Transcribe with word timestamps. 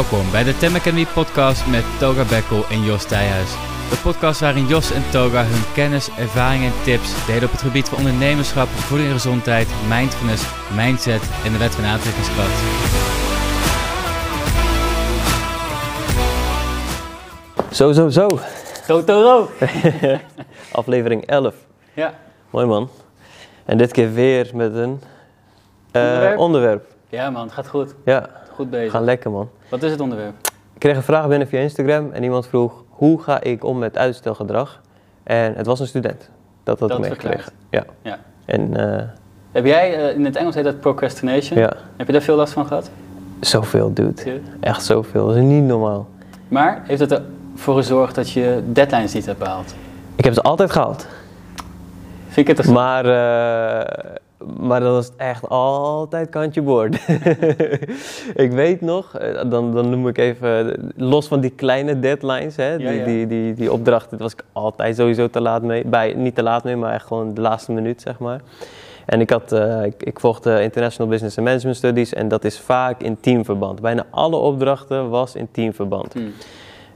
Welkom 0.00 0.30
bij 0.30 0.44
de 0.44 0.56
Tem 0.56 0.74
Academy 0.74 1.06
podcast 1.14 1.66
met 1.66 1.84
Toga 1.98 2.24
Bekkel 2.24 2.64
en 2.70 2.82
Jos 2.84 3.04
Thijhuis. 3.04 3.50
De 3.90 4.00
podcast 4.02 4.40
waarin 4.40 4.66
Jos 4.66 4.92
en 4.92 5.02
Toga 5.10 5.44
hun 5.44 5.72
kennis, 5.74 6.08
ervaringen 6.18 6.72
en 6.72 6.82
tips 6.84 7.26
delen 7.26 7.44
op 7.44 7.50
het 7.50 7.62
gebied 7.62 7.88
van 7.88 7.98
ondernemerschap, 7.98 8.68
voeding 8.68 9.08
en 9.08 9.14
gezondheid, 9.14 9.68
mindfulness, 9.88 10.44
mindset 10.76 11.22
en 11.44 11.52
de 11.52 11.58
wet 11.58 11.74
van 11.74 11.84
aantrekkingskracht. 11.84 12.60
Zo, 17.74 17.92
zo, 17.92 18.08
zo. 18.08 18.28
Totoro! 18.86 19.48
Aflevering 20.80 21.26
11. 21.26 21.54
Ja. 21.94 22.14
Mooi 22.50 22.66
man. 22.66 22.88
En 23.64 23.78
dit 23.78 23.92
keer 23.92 24.12
weer 24.12 24.50
met 24.54 24.74
een 24.74 25.00
eh, 25.92 26.02
Onderwerp? 26.02 26.38
onderwerp. 26.38 26.84
Ja 27.08 27.30
man, 27.30 27.42
het 27.42 27.52
gaat 27.52 27.68
goed. 27.68 27.94
Ja, 28.04 28.28
Goed 28.60 28.70
bezig. 28.70 28.90
gaan 28.92 29.04
lekker 29.04 29.30
man. 29.30 29.48
Wat 29.68 29.82
is 29.82 29.90
het 29.90 30.00
onderwerp? 30.00 30.34
Ik 30.74 30.78
kreeg 30.86 30.96
een 30.96 31.02
vraag 31.02 31.28
binnen 31.28 31.48
via 31.48 31.60
Instagram 31.60 32.10
en 32.12 32.22
iemand 32.22 32.46
vroeg 32.46 32.84
hoe 32.88 33.22
ga 33.22 33.40
ik 33.42 33.64
om 33.64 33.78
met 33.78 33.98
uitstelgedrag? 33.98 34.80
En 35.22 35.54
het 35.54 35.66
was 35.66 35.80
een 35.80 35.86
student. 35.86 36.30
Dat 36.62 36.80
had 36.80 36.88
Dat 36.88 36.98
ik 36.98 37.04
meegekregen. 37.04 37.52
Ja. 37.70 37.84
Ja. 38.02 38.18
En 38.44 38.76
eh, 38.98 39.04
Heb 39.52 39.64
jij, 39.64 39.94
eh, 40.08 40.14
in 40.16 40.24
het 40.24 40.36
Engels 40.36 40.54
heet 40.54 40.64
dat 40.64 40.80
procrastination. 40.80 41.58
ja, 41.58 41.72
Heb 41.96 42.06
je 42.06 42.12
daar 42.12 42.22
veel 42.22 42.36
last 42.36 42.52
van 42.52 42.66
gehad? 42.66 42.90
zoveel 43.40 43.94
dude. 43.94 44.40
Echt 44.60 44.84
zoveel. 44.84 45.26
Dat 45.26 45.36
is 45.36 45.42
niet 45.42 45.64
normaal. 45.64 46.08
Maar 46.48 46.82
heeft 46.86 47.00
het 47.00 47.20
ervoor 47.54 47.74
gezorgd 47.76 48.14
dat 48.14 48.30
je 48.30 48.62
deadlines 48.66 49.12
niet 49.12 49.26
hebt 49.26 49.38
behaald? 49.38 49.74
Ik 50.14 50.24
heb 50.24 50.34
ze 50.34 50.42
altijd 50.42 50.70
gehaald. 50.70 51.06
Vind 52.28 52.48
ik 52.48 52.56
het 52.56 52.68
Maar, 52.68 53.04
eh, 53.04 54.14
maar 54.60 54.80
dat 54.80 54.92
was 54.92 55.10
echt 55.16 55.48
altijd 55.48 56.28
kantje 56.28 56.62
boord. 56.62 56.94
ik 58.44 58.50
weet 58.52 58.80
nog, 58.80 59.16
eh, 59.16 59.50
dan, 59.50 59.72
dan 59.72 59.90
noem 59.90 60.08
ik 60.08 60.18
even, 60.18 60.92
los 60.96 61.28
van 61.28 61.40
die 61.40 61.50
kleine 61.50 62.00
deadlines, 62.00 62.56
hè, 62.56 62.76
die, 62.76 62.86
Ja, 62.86 62.92
ja. 62.92 63.04
Die, 63.04 63.26
die, 63.26 63.54
die 63.54 63.72
opdrachten, 63.72 64.10
daar 64.10 64.20
was 64.20 64.32
ik 64.32 64.44
altijd 64.52 64.96
sowieso 64.96 65.30
te 65.30 65.40
laat 65.40 65.62
mee. 65.62 65.84
Bij, 65.84 66.12
niet 66.12 66.34
te 66.34 66.42
laat 66.42 66.64
mee, 66.64 66.76
maar 66.76 66.92
echt 66.92 67.06
gewoon 67.06 67.34
de 67.34 67.40
laatste 67.40 67.72
minuut, 67.72 68.00
zeg 68.00 68.18
maar. 68.18 68.40
En 69.06 69.20
ik, 69.20 69.30
had, 69.30 69.52
eh, 69.52 69.84
ik, 69.84 70.02
ik 70.02 70.20
volgde 70.20 70.62
International 70.62 71.10
Business 71.10 71.38
and 71.38 71.46
Management 71.46 71.76
Studies 71.76 72.12
en 72.12 72.28
dat 72.28 72.44
is 72.44 72.60
vaak 72.60 73.02
in 73.02 73.20
teamverband. 73.20 73.80
Bijna 73.80 74.06
alle 74.10 74.36
opdrachten 74.36 75.08
was 75.08 75.34
in 75.34 75.48
teamverband. 75.52 76.12
Hmm. 76.12 76.32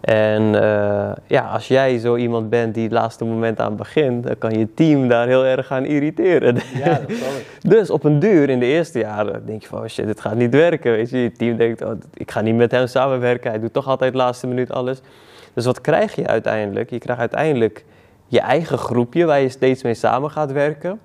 En 0.04 0.62
eh, 0.62 1.12
ja, 1.26 1.42
als 1.42 1.68
jij 1.68 1.98
zo 1.98 2.16
iemand 2.16 2.50
bent 2.50 2.74
die 2.74 2.82
het 2.82 2.92
laatste 2.92 3.24
moment 3.24 3.60
aan 3.60 3.76
begint, 3.76 4.24
dan 4.24 4.38
kan 4.38 4.58
je 4.58 4.74
team 4.74 5.08
daar 5.08 5.26
heel 5.26 5.44
erg 5.44 5.66
gaan 5.66 5.84
irriteren. 5.84 6.56
Ja, 6.74 7.00
dat. 7.08 7.08
Dus 7.72 7.90
op 7.90 8.04
een 8.04 8.18
duur 8.18 8.50
in 8.50 8.58
de 8.58 8.66
eerste 8.66 8.98
jaren 8.98 9.46
denk 9.46 9.62
je 9.62 9.68
van, 9.68 9.78
oh 9.78 9.86
shit, 9.86 10.06
dit 10.06 10.20
gaat 10.20 10.34
niet 10.34 10.54
werken. 10.54 10.92
Weet 10.92 11.10
je, 11.10 11.18
je 11.18 11.32
team 11.32 11.56
denkt, 11.56 11.82
oh, 11.82 11.90
ik 12.14 12.30
ga 12.30 12.40
niet 12.40 12.54
met 12.54 12.70
hem 12.70 12.86
samenwerken. 12.86 13.50
Hij 13.50 13.60
doet 13.60 13.72
toch 13.72 13.88
altijd 13.88 14.12
de 14.12 14.18
laatste 14.18 14.46
minuut 14.46 14.72
alles. 14.72 15.00
Dus 15.54 15.64
wat 15.64 15.80
krijg 15.80 16.14
je 16.14 16.26
uiteindelijk? 16.26 16.90
Je 16.90 16.98
krijgt 16.98 17.20
uiteindelijk 17.20 17.84
je 18.26 18.40
eigen 18.40 18.78
groepje 18.78 19.24
waar 19.24 19.40
je 19.40 19.48
steeds 19.48 19.82
mee 19.82 19.94
samen 19.94 20.30
gaat 20.30 20.52
werken. 20.52 21.00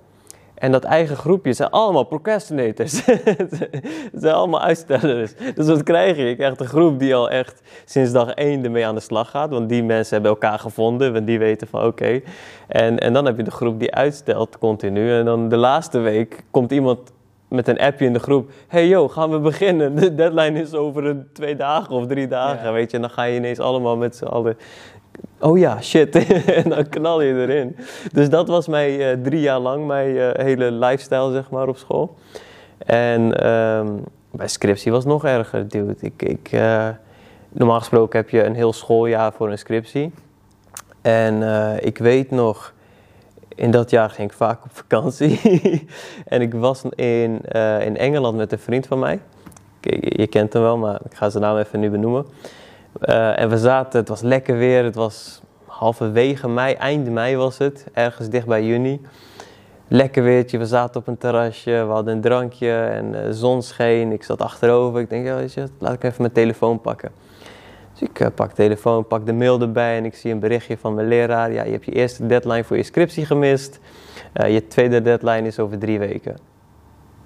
En 0.60 0.72
dat 0.72 0.84
eigen 0.84 1.16
groepje 1.16 1.52
zijn 1.52 1.70
allemaal 1.70 2.04
procrastinators. 2.04 3.04
Het 4.12 4.20
zijn 4.22 4.34
allemaal 4.34 4.60
uitstellers. 4.60 5.32
Dus 5.54 5.66
wat 5.66 5.82
krijg 5.82 6.16
je? 6.16 6.22
Je 6.22 6.36
krijgt 6.36 6.60
een 6.60 6.66
groep 6.66 6.98
die 6.98 7.14
al 7.14 7.30
echt 7.30 7.62
sinds 7.84 8.12
dag 8.12 8.30
één 8.30 8.64
ermee 8.64 8.86
aan 8.86 8.94
de 8.94 9.00
slag 9.00 9.30
gaat. 9.30 9.50
Want 9.50 9.68
die 9.68 9.84
mensen 9.84 10.12
hebben 10.12 10.30
elkaar 10.30 10.58
gevonden. 10.58 11.12
Want 11.12 11.26
die 11.26 11.38
weten 11.38 11.68
van 11.68 11.84
oké. 11.84 12.20
En, 12.68 12.98
en 12.98 13.12
dan 13.12 13.24
heb 13.24 13.36
je 13.36 13.42
de 13.42 13.50
groep 13.50 13.80
die 13.80 13.94
uitstelt 13.94 14.58
continu. 14.58 15.12
En 15.12 15.24
dan 15.24 15.48
de 15.48 15.56
laatste 15.56 15.98
week 15.98 16.42
komt 16.50 16.72
iemand 16.72 17.12
met 17.48 17.68
een 17.68 17.78
appje 17.78 18.04
in 18.04 18.12
de 18.12 18.18
groep. 18.18 18.50
Hey 18.68 18.88
yo, 18.88 19.08
gaan 19.08 19.30
we 19.30 19.38
beginnen? 19.38 19.94
De 19.94 20.14
deadline 20.14 20.60
is 20.60 20.74
over 20.74 21.04
een, 21.04 21.28
twee 21.32 21.56
dagen 21.56 21.94
of 21.94 22.06
drie 22.06 22.28
dagen. 22.28 22.66
Ja. 22.66 22.72
Weet 22.72 22.90
je, 22.90 22.96
en 22.96 23.02
dan 23.02 23.10
ga 23.10 23.22
je 23.22 23.36
ineens 23.36 23.58
allemaal 23.58 23.96
met 23.96 24.16
z'n 24.16 24.24
allen 24.24 24.56
Oh 25.38 25.58
ja, 25.58 25.80
shit. 25.82 26.16
en 26.64 26.68
dan 26.68 26.88
knal 26.88 27.20
je 27.20 27.34
erin. 27.34 27.76
Dus 28.12 28.28
dat 28.28 28.48
was 28.48 28.68
mij 28.68 29.10
eh, 29.10 29.18
drie 29.22 29.40
jaar 29.40 29.58
lang, 29.58 29.86
mijn 29.86 30.16
eh, 30.16 30.44
hele 30.44 30.72
lifestyle, 30.72 31.32
zeg 31.32 31.50
maar, 31.50 31.68
op 31.68 31.76
school. 31.76 32.16
En 32.86 33.40
ehm, 33.40 33.88
bij 34.30 34.48
scriptie 34.48 34.92
was 34.92 35.04
nog 35.04 35.24
erger, 35.24 35.68
dude. 35.68 35.94
Ik, 36.00 36.22
ik, 36.22 36.48
eh, 36.52 36.88
normaal 37.48 37.78
gesproken 37.78 38.18
heb 38.18 38.30
je 38.30 38.44
een 38.44 38.54
heel 38.54 38.72
schooljaar 38.72 39.32
voor 39.32 39.50
een 39.50 39.58
scriptie. 39.58 40.12
En 41.02 41.42
ik 41.84 41.98
weet 41.98 42.30
nog, 42.30 42.72
in 43.54 43.70
dat 43.70 43.90
jaar 43.90 44.10
ging 44.10 44.30
ik 44.30 44.36
vaak 44.36 44.64
op 44.64 44.70
vakantie. 44.72 45.40
en 46.26 46.40
ik 46.40 46.54
was 46.54 46.82
in, 46.94 47.40
in 47.80 47.96
Engeland 47.96 48.36
met 48.36 48.52
een 48.52 48.58
vriend 48.58 48.86
van 48.86 48.98
mij. 48.98 49.20
Je 50.00 50.26
kent 50.26 50.52
hem 50.52 50.62
wel, 50.62 50.76
maar 50.76 51.00
ik 51.04 51.14
ga 51.14 51.30
zijn 51.30 51.42
naam 51.42 51.56
even 51.56 51.80
nu 51.80 51.90
benoemen. 51.90 52.26
Eh, 53.00 53.38
en 53.38 53.48
we 53.48 53.58
zaten, 53.58 54.00
het 54.00 54.08
was 54.08 54.20
lekker 54.20 54.56
weer, 54.56 54.84
het 54.84 54.94
was 54.94 55.42
halverwege 55.66 56.48
mei, 56.48 56.74
eind 56.74 57.10
mei 57.10 57.36
was 57.36 57.58
het, 57.58 57.86
ergens 57.92 58.28
dicht 58.28 58.46
bij 58.46 58.64
juni. 58.64 59.00
Lekker 59.88 60.22
weertje, 60.22 60.58
we 60.58 60.66
zaten 60.66 61.00
op 61.00 61.06
een 61.06 61.18
terrasje, 61.18 61.70
we 61.70 61.92
hadden 61.92 62.14
een 62.14 62.20
drankje 62.20 62.72
en 62.72 63.12
de 63.12 63.34
zon 63.34 63.62
scheen. 63.62 64.12
Ik 64.12 64.22
zat 64.22 64.40
achterover, 64.40 65.00
ik 65.00 65.10
denk, 65.10 65.26
ja, 65.26 65.36
weet 65.36 65.52
je, 65.52 65.66
laat 65.78 65.92
ik 65.92 66.04
even 66.04 66.22
mijn 66.22 66.32
telefoon 66.32 66.80
pakken. 66.80 67.10
Dus 67.92 68.08
ik 68.08 68.20
eh, 68.20 68.26
pak 68.34 68.48
de 68.48 68.54
telefoon, 68.54 69.06
pak 69.06 69.26
de 69.26 69.32
mail 69.32 69.60
erbij 69.60 69.96
en 69.96 70.04
ik 70.04 70.14
zie 70.14 70.32
een 70.32 70.38
berichtje 70.38 70.78
van 70.78 70.94
mijn 70.94 71.08
leraar. 71.08 71.52
Ja, 71.52 71.62
je 71.62 71.70
hebt 71.70 71.84
je 71.84 71.92
eerste 71.92 72.26
deadline 72.26 72.64
voor 72.64 72.76
je 72.76 72.82
scriptie 72.82 73.26
gemist. 73.26 73.80
Eh, 74.32 74.52
je 74.52 74.66
tweede 74.66 75.02
deadline 75.02 75.46
is 75.46 75.58
over 75.58 75.78
drie 75.78 75.98
weken. 75.98 76.36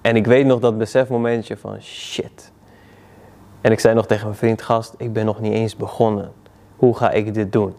En 0.01 0.17
ik 0.17 0.27
weet 0.27 0.47
nog 0.47 0.61
dat 0.61 0.79
besefmomentje 0.79 1.57
van 1.57 1.81
shit. 1.81 2.53
En 3.65 3.73
ik 3.73 3.81
zei 3.81 3.95
nog 3.95 4.07
tegen 4.07 4.25
mijn 4.25 4.39
vriend, 4.39 4.63
gast, 4.63 4.95
ik 4.97 5.13
ben 5.13 5.25
nog 5.25 5.41
niet 5.41 5.53
eens 5.53 5.77
begonnen. 5.77 6.33
Hoe 6.77 6.97
ga 6.97 7.11
ik 7.11 7.35
dit 7.35 7.53
doen? 7.53 7.75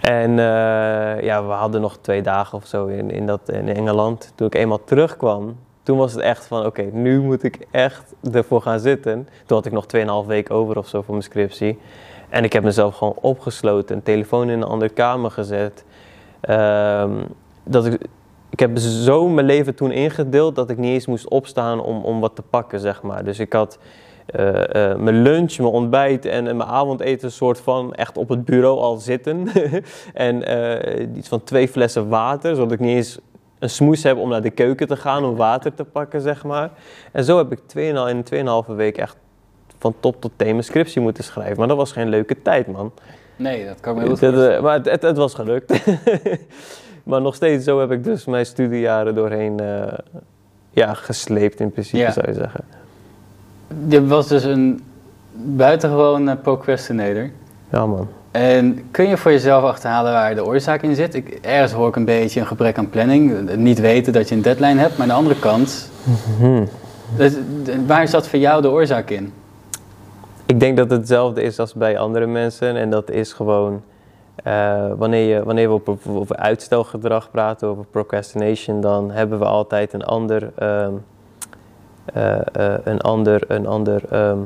En 0.00 0.30
eh, 0.30 1.22
ja, 1.22 1.44
we 1.46 1.52
hadden 1.52 1.80
nog 1.80 1.98
twee 2.00 2.22
dagen 2.22 2.58
of 2.58 2.66
zo 2.66 2.86
in, 2.86 3.10
in, 3.10 3.26
dat, 3.26 3.40
in 3.48 3.68
Engeland. 3.68 4.32
Toen 4.34 4.46
ik 4.46 4.54
eenmaal 4.54 4.84
terugkwam, 4.84 5.56
toen 5.82 5.98
was 5.98 6.12
het 6.12 6.20
echt 6.20 6.46
van, 6.46 6.66
oké, 6.66 6.82
nu 6.82 7.20
moet 7.20 7.42
ik 7.42 7.66
echt 7.70 8.14
ervoor 8.32 8.62
gaan 8.62 8.80
zitten. 8.80 9.28
Toen 9.46 9.56
had 9.56 9.66
ik 9.66 9.72
nog 9.72 9.86
2,5 10.24 10.26
weken 10.26 10.54
over 10.54 10.78
of 10.78 10.88
zo 10.88 11.02
voor 11.02 11.14
mijn 11.14 11.24
scriptie. 11.24 11.78
En 12.28 12.44
ik 12.44 12.52
heb 12.52 12.62
mezelf 12.62 12.96
gewoon 12.96 13.16
opgesloten, 13.20 13.96
een 13.96 14.02
telefoon 14.02 14.50
in 14.50 14.60
een 14.60 14.68
andere 14.68 14.92
kamer 14.92 15.30
gezet. 15.30 15.84
Ehm, 16.40 17.12
dat 17.64 17.86
ik, 17.86 18.06
ik 18.50 18.60
heb 18.60 18.78
zo 18.78 19.28
mijn 19.28 19.46
leven 19.46 19.74
toen 19.74 19.92
ingedeeld 19.92 20.54
dat 20.54 20.70
ik 20.70 20.78
niet 20.78 20.92
eens 20.92 21.06
moest 21.06 21.28
opstaan 21.28 21.80
om, 21.80 22.04
om 22.04 22.20
wat 22.20 22.34
te 22.34 22.42
pakken, 22.42 22.80
zeg 22.80 23.02
maar. 23.02 23.24
Dus 23.24 23.38
ik 23.38 23.52
had 23.52 23.78
eh, 24.32 24.90
eh, 24.90 24.98
mijn 24.98 25.22
lunch, 25.22 25.58
mijn 25.58 25.70
ontbijt 25.70 26.24
en, 26.24 26.46
en 26.46 26.56
mijn 26.56 26.68
avondeten 26.68 27.32
soort 27.32 27.60
van 27.60 27.94
echt 27.94 28.16
op 28.16 28.28
het 28.28 28.44
bureau 28.44 28.78
al 28.78 28.96
zitten. 28.96 29.48
en 30.14 30.44
eh, 30.44 31.16
iets 31.16 31.28
van 31.28 31.44
twee 31.44 31.68
flessen 31.68 32.08
water, 32.08 32.54
zodat 32.54 32.72
ik 32.72 32.80
niet 32.80 32.96
eens 32.96 33.18
een 33.58 33.70
smoes 33.70 34.02
heb 34.02 34.16
om 34.16 34.28
naar 34.28 34.42
de 34.42 34.50
keuken 34.50 34.86
te 34.86 34.96
gaan 34.96 35.24
om 35.24 35.36
water 35.36 35.74
te 35.74 35.84
pakken, 35.84 36.20
zeg 36.20 36.44
maar. 36.44 36.70
En 37.12 37.24
zo 37.24 37.36
heb 37.36 37.52
ik 37.52 37.58
2,5 37.58 37.64
in 37.74 37.96
een 37.96 38.64
2,5 38.66 38.74
week 38.74 38.98
echt 38.98 39.16
van 39.78 39.94
top 40.00 40.20
tot 40.20 40.32
teen 40.36 40.50
mijn 40.50 40.64
scriptie 40.64 41.00
moeten 41.00 41.24
schrijven. 41.24 41.58
Maar 41.58 41.68
dat 41.68 41.76
was 41.76 41.92
geen 41.92 42.08
leuke 42.08 42.42
tijd, 42.42 42.66
man. 42.66 42.92
Nee, 43.36 43.66
dat 43.66 43.80
kan 43.80 43.94
me 43.94 44.00
heel 44.00 44.10
goed 44.10 44.20
Dat, 44.20 44.62
maar 44.62 44.74
het, 44.74 44.90
het, 44.90 45.02
het 45.02 45.16
was 45.16 45.34
gelukt. 45.34 45.84
maar 47.04 47.20
nog 47.20 47.34
steeds, 47.34 47.64
zo 47.64 47.80
heb 47.80 47.90
ik 47.90 48.04
dus 48.04 48.24
mijn 48.24 48.46
studiejaren 48.46 49.14
doorheen 49.14 49.60
ja, 50.70 50.94
gesleept 50.94 51.60
in 51.60 51.70
principe, 51.70 52.02
Ja. 52.02 52.10
zou 52.10 52.26
je 52.26 52.34
zeggen. 52.34 52.79
Je 53.88 54.06
was 54.06 54.28
dus 54.28 54.44
een 54.44 54.82
buitengewoon 55.32 56.28
eh, 56.28 56.36
procrastinator. 56.42 57.30
Ja, 57.70 57.86
man. 57.86 58.08
En 58.30 58.90
kun 58.90 59.08
je 59.08 59.16
voor 59.16 59.30
jezelf 59.30 59.64
achterhalen 59.64 60.12
waar 60.12 60.34
de 60.34 60.44
oorzaak 60.44 60.82
in 60.82 60.94
zit? 60.94 61.14
Ik, 61.14 61.38
ergens 61.42 61.72
hoor 61.72 61.88
ik 61.88 61.96
een 61.96 62.04
beetje 62.04 62.40
een 62.40 62.46
gebrek 62.46 62.78
aan 62.78 62.90
planning. 62.90 63.54
Niet 63.56 63.80
weten 63.80 64.12
dat 64.12 64.28
je 64.28 64.34
een 64.34 64.42
deadline 64.42 64.80
hebt. 64.80 64.92
Maar 64.92 65.02
aan 65.02 65.08
de 65.08 65.14
andere 65.14 65.38
kant, 65.40 65.90
Mhm. 66.38 66.64
dus, 67.16 67.32
waar 67.86 68.08
zat 68.08 68.28
voor 68.28 68.38
jou 68.38 68.62
de 68.62 68.70
oorzaak 68.70 69.10
in? 69.10 69.32
Ik 70.46 70.60
denk 70.60 70.76
dat 70.76 70.90
het 70.90 70.98
hetzelfde 70.98 71.42
is 71.42 71.58
als 71.58 71.74
bij 71.74 71.98
andere 71.98 72.26
mensen. 72.26 72.76
En 72.76 72.90
dat 72.90 73.10
is 73.10 73.32
gewoon 73.32 73.82
eh, 74.44 74.86
wanneer, 74.96 75.34
je, 75.36 75.44
wanneer 75.44 75.68
we 75.68 75.74
over, 75.74 75.96
over 76.14 76.36
uitstelgedrag 76.36 77.30
praten, 77.30 77.68
over 77.68 77.84
procrastination, 77.84 78.80
dan 78.80 79.10
hebben 79.10 79.38
we 79.38 79.44
altijd 79.44 79.92
een 79.92 80.04
ander, 80.04 80.50
ehm, 80.56 80.68
eh, 80.68 80.84
eh, 80.84 80.88
een 82.84 83.00
ander, 83.00 83.42
een 83.48 83.66
ander 83.66 84.02
ehm, 84.10 84.38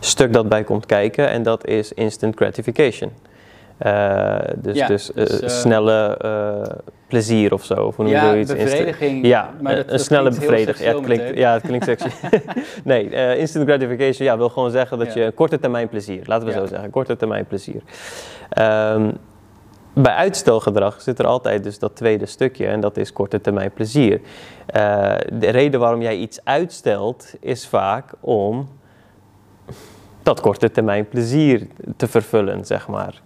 stuk 0.00 0.32
dat 0.32 0.48
bij 0.48 0.64
komt 0.64 0.86
kijken. 0.86 1.28
En 1.28 1.42
dat 1.42 1.66
is 1.66 1.92
instant 1.92 2.36
gratification. 2.36 3.10
Eh, 3.78 4.36
dus 4.56 4.76
Ja, 4.76 4.86
dus, 4.86 5.12
eh, 5.12 5.26
dus, 5.26 5.40
eh, 5.40 5.48
snelle 5.48 6.16
eh, 6.16 6.76
plezier 7.08 7.52
of 7.52 7.64
zo. 7.64 7.74
Of 7.74 7.96
hoe 7.96 8.04
noem 8.04 8.14
je 8.14 8.20
Ja? 8.20 8.32
Instant- 8.34 8.62
bevrediging. 8.62 9.26
Ja, 9.26 9.50
maar 9.60 9.74
dat- 9.74 9.84
een 9.84 9.90
dat 9.90 10.00
snelle 10.00 10.28
bevrediging. 10.30 10.88
Ja, 10.88 10.94
het 10.96 11.04
klinkt, 11.04 11.24
meteen. 11.24 11.38
ja, 11.38 11.52
het 11.52 11.62
klinkt 11.62 11.84
seksueel. 11.84 12.12
nee, 12.84 13.10
eh, 13.10 13.38
instant 13.38 13.68
gratification 13.68 14.26
ja, 14.26 14.36
wil 14.36 14.48
gewoon 14.48 14.70
zeggen 14.70 14.98
dat 14.98 15.14
Ja. 15.14 15.20
je 15.20 15.26
een 15.26 15.34
korte 15.34 15.58
termijn 15.58 15.88
plezier, 15.88 16.22
laten 16.24 16.46
we 16.48 16.52
Ja. 16.54 16.58
zo 16.60 16.66
zeggen, 16.66 16.90
korte 16.90 17.16
termijn 17.16 17.46
plezier. 17.46 17.80
Ehm, 18.48 19.10
bij 20.02 20.12
uitstelgedrag 20.14 21.00
zit 21.00 21.18
er 21.18 21.26
altijd 21.26 21.64
dus 21.64 21.78
dat 21.78 21.96
tweede 21.96 22.26
stukje 22.26 22.66
en 22.66 22.80
dat 22.80 22.96
is 22.96 23.12
korte 23.12 23.40
termijn 23.40 23.70
plezier. 23.72 24.20
Eh, 24.66 25.14
de 25.32 25.48
reden 25.50 25.80
waarom 25.80 26.02
jij 26.02 26.16
iets 26.16 26.40
uitstelt 26.44 27.32
is 27.40 27.66
vaak 27.68 28.04
om 28.20 28.68
dat 30.22 30.40
korte 30.40 30.70
termijn 30.70 31.08
plezier 31.08 31.66
te 31.96 32.06
vervullen, 32.08 32.64
zeg 32.64 32.88
maar. 32.88 33.20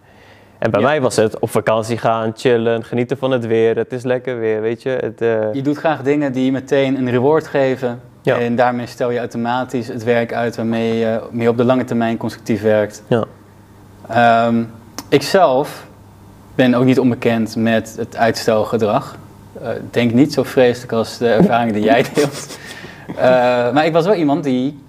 En 0.58 0.70
bij 0.70 0.80
Ja. 0.80 0.86
mij 0.86 1.00
was 1.00 1.16
het 1.16 1.38
op 1.38 1.50
vakantie 1.50 1.98
gaan, 1.98 2.32
chillen, 2.36 2.84
genieten 2.84 3.16
van 3.18 3.30
het 3.30 3.46
weer. 3.46 3.76
Het 3.76 3.92
is 3.92 4.02
lekker 4.02 4.38
weer, 4.38 4.60
weet 4.60 4.82
je. 4.82 4.88
Het, 4.90 5.20
eh, 5.20 5.52
Je 5.54 5.62
doet 5.62 5.76
graag 5.76 6.02
dingen 6.02 6.32
die 6.32 6.52
meteen 6.52 6.96
een 6.96 7.10
reward 7.10 7.46
geven. 7.46 8.00
Ja. 8.22 8.38
En 8.38 8.56
daarmee 8.56 8.86
stel 8.86 9.10
je 9.10 9.18
automatisch 9.18 9.88
het 9.88 10.04
werk 10.04 10.32
uit 10.34 10.56
waarmee 10.56 10.94
je 10.98 11.20
meer 11.30 11.48
op 11.48 11.56
de 11.56 11.64
lange 11.64 11.84
termijn 11.84 12.16
constructief 12.16 12.62
werkt. 12.62 13.02
ja. 13.08 13.24
Ehm 14.08 14.62
ik 15.08 15.22
zelf 15.22 15.86
ben 16.62 16.74
ook 16.74 16.84
niet 16.84 16.98
onbekend 16.98 17.56
met 17.56 17.94
het 17.96 18.16
uitstelgedrag. 18.16 19.16
Ik 19.60 19.92
denk 19.92 20.12
niet 20.12 20.32
zo 20.32 20.42
vreselijk 20.42 20.92
als 20.92 21.18
de 21.18 21.28
ervaring 21.28 21.72
die 21.72 21.82
jij 21.82 22.04
deelt. 22.14 22.58
Eh, 23.16 23.24
maar 23.72 23.86
ik 23.86 23.92
was 23.92 24.04
wel 24.04 24.14
iemand 24.14 24.44
die, 24.44 24.82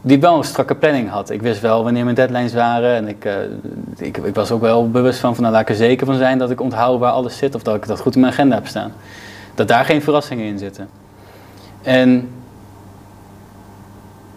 die 0.00 0.20
wel 0.20 0.36
een 0.36 0.44
strakke 0.44 0.74
planning 0.74 1.10
had. 1.10 1.30
Ik 1.30 1.42
wist 1.42 1.60
wel 1.60 1.84
wanneer 1.84 2.04
mijn 2.04 2.16
deadlines 2.16 2.54
waren. 2.54 2.94
En 2.94 3.08
ik, 3.08 3.24
eh, 3.24 3.34
ik, 3.96 4.16
ik 4.16 4.34
was 4.34 4.50
ook 4.50 4.60
wel 4.60 4.90
bewust 4.90 5.18
van, 5.18 5.34
van 5.34 5.42
nou, 5.42 5.54
laat 5.54 5.62
ik 5.62 5.68
er 5.68 5.74
zeker 5.74 6.06
van 6.06 6.16
zijn 6.16 6.38
dat 6.38 6.50
ik 6.50 6.60
onthoud 6.60 6.98
waar 6.98 7.12
alles 7.12 7.36
zit. 7.36 7.54
Of 7.54 7.62
dat 7.62 7.74
ik 7.74 7.86
dat 7.86 8.00
goed 8.00 8.14
in 8.14 8.20
mijn 8.20 8.32
agenda 8.32 8.54
heb 8.54 8.66
staan. 8.66 8.92
Dat 9.54 9.68
daar 9.68 9.84
geen 9.84 10.02
verrassingen 10.02 10.46
in 10.46 10.58
zitten. 10.58 10.88
En 11.82 12.28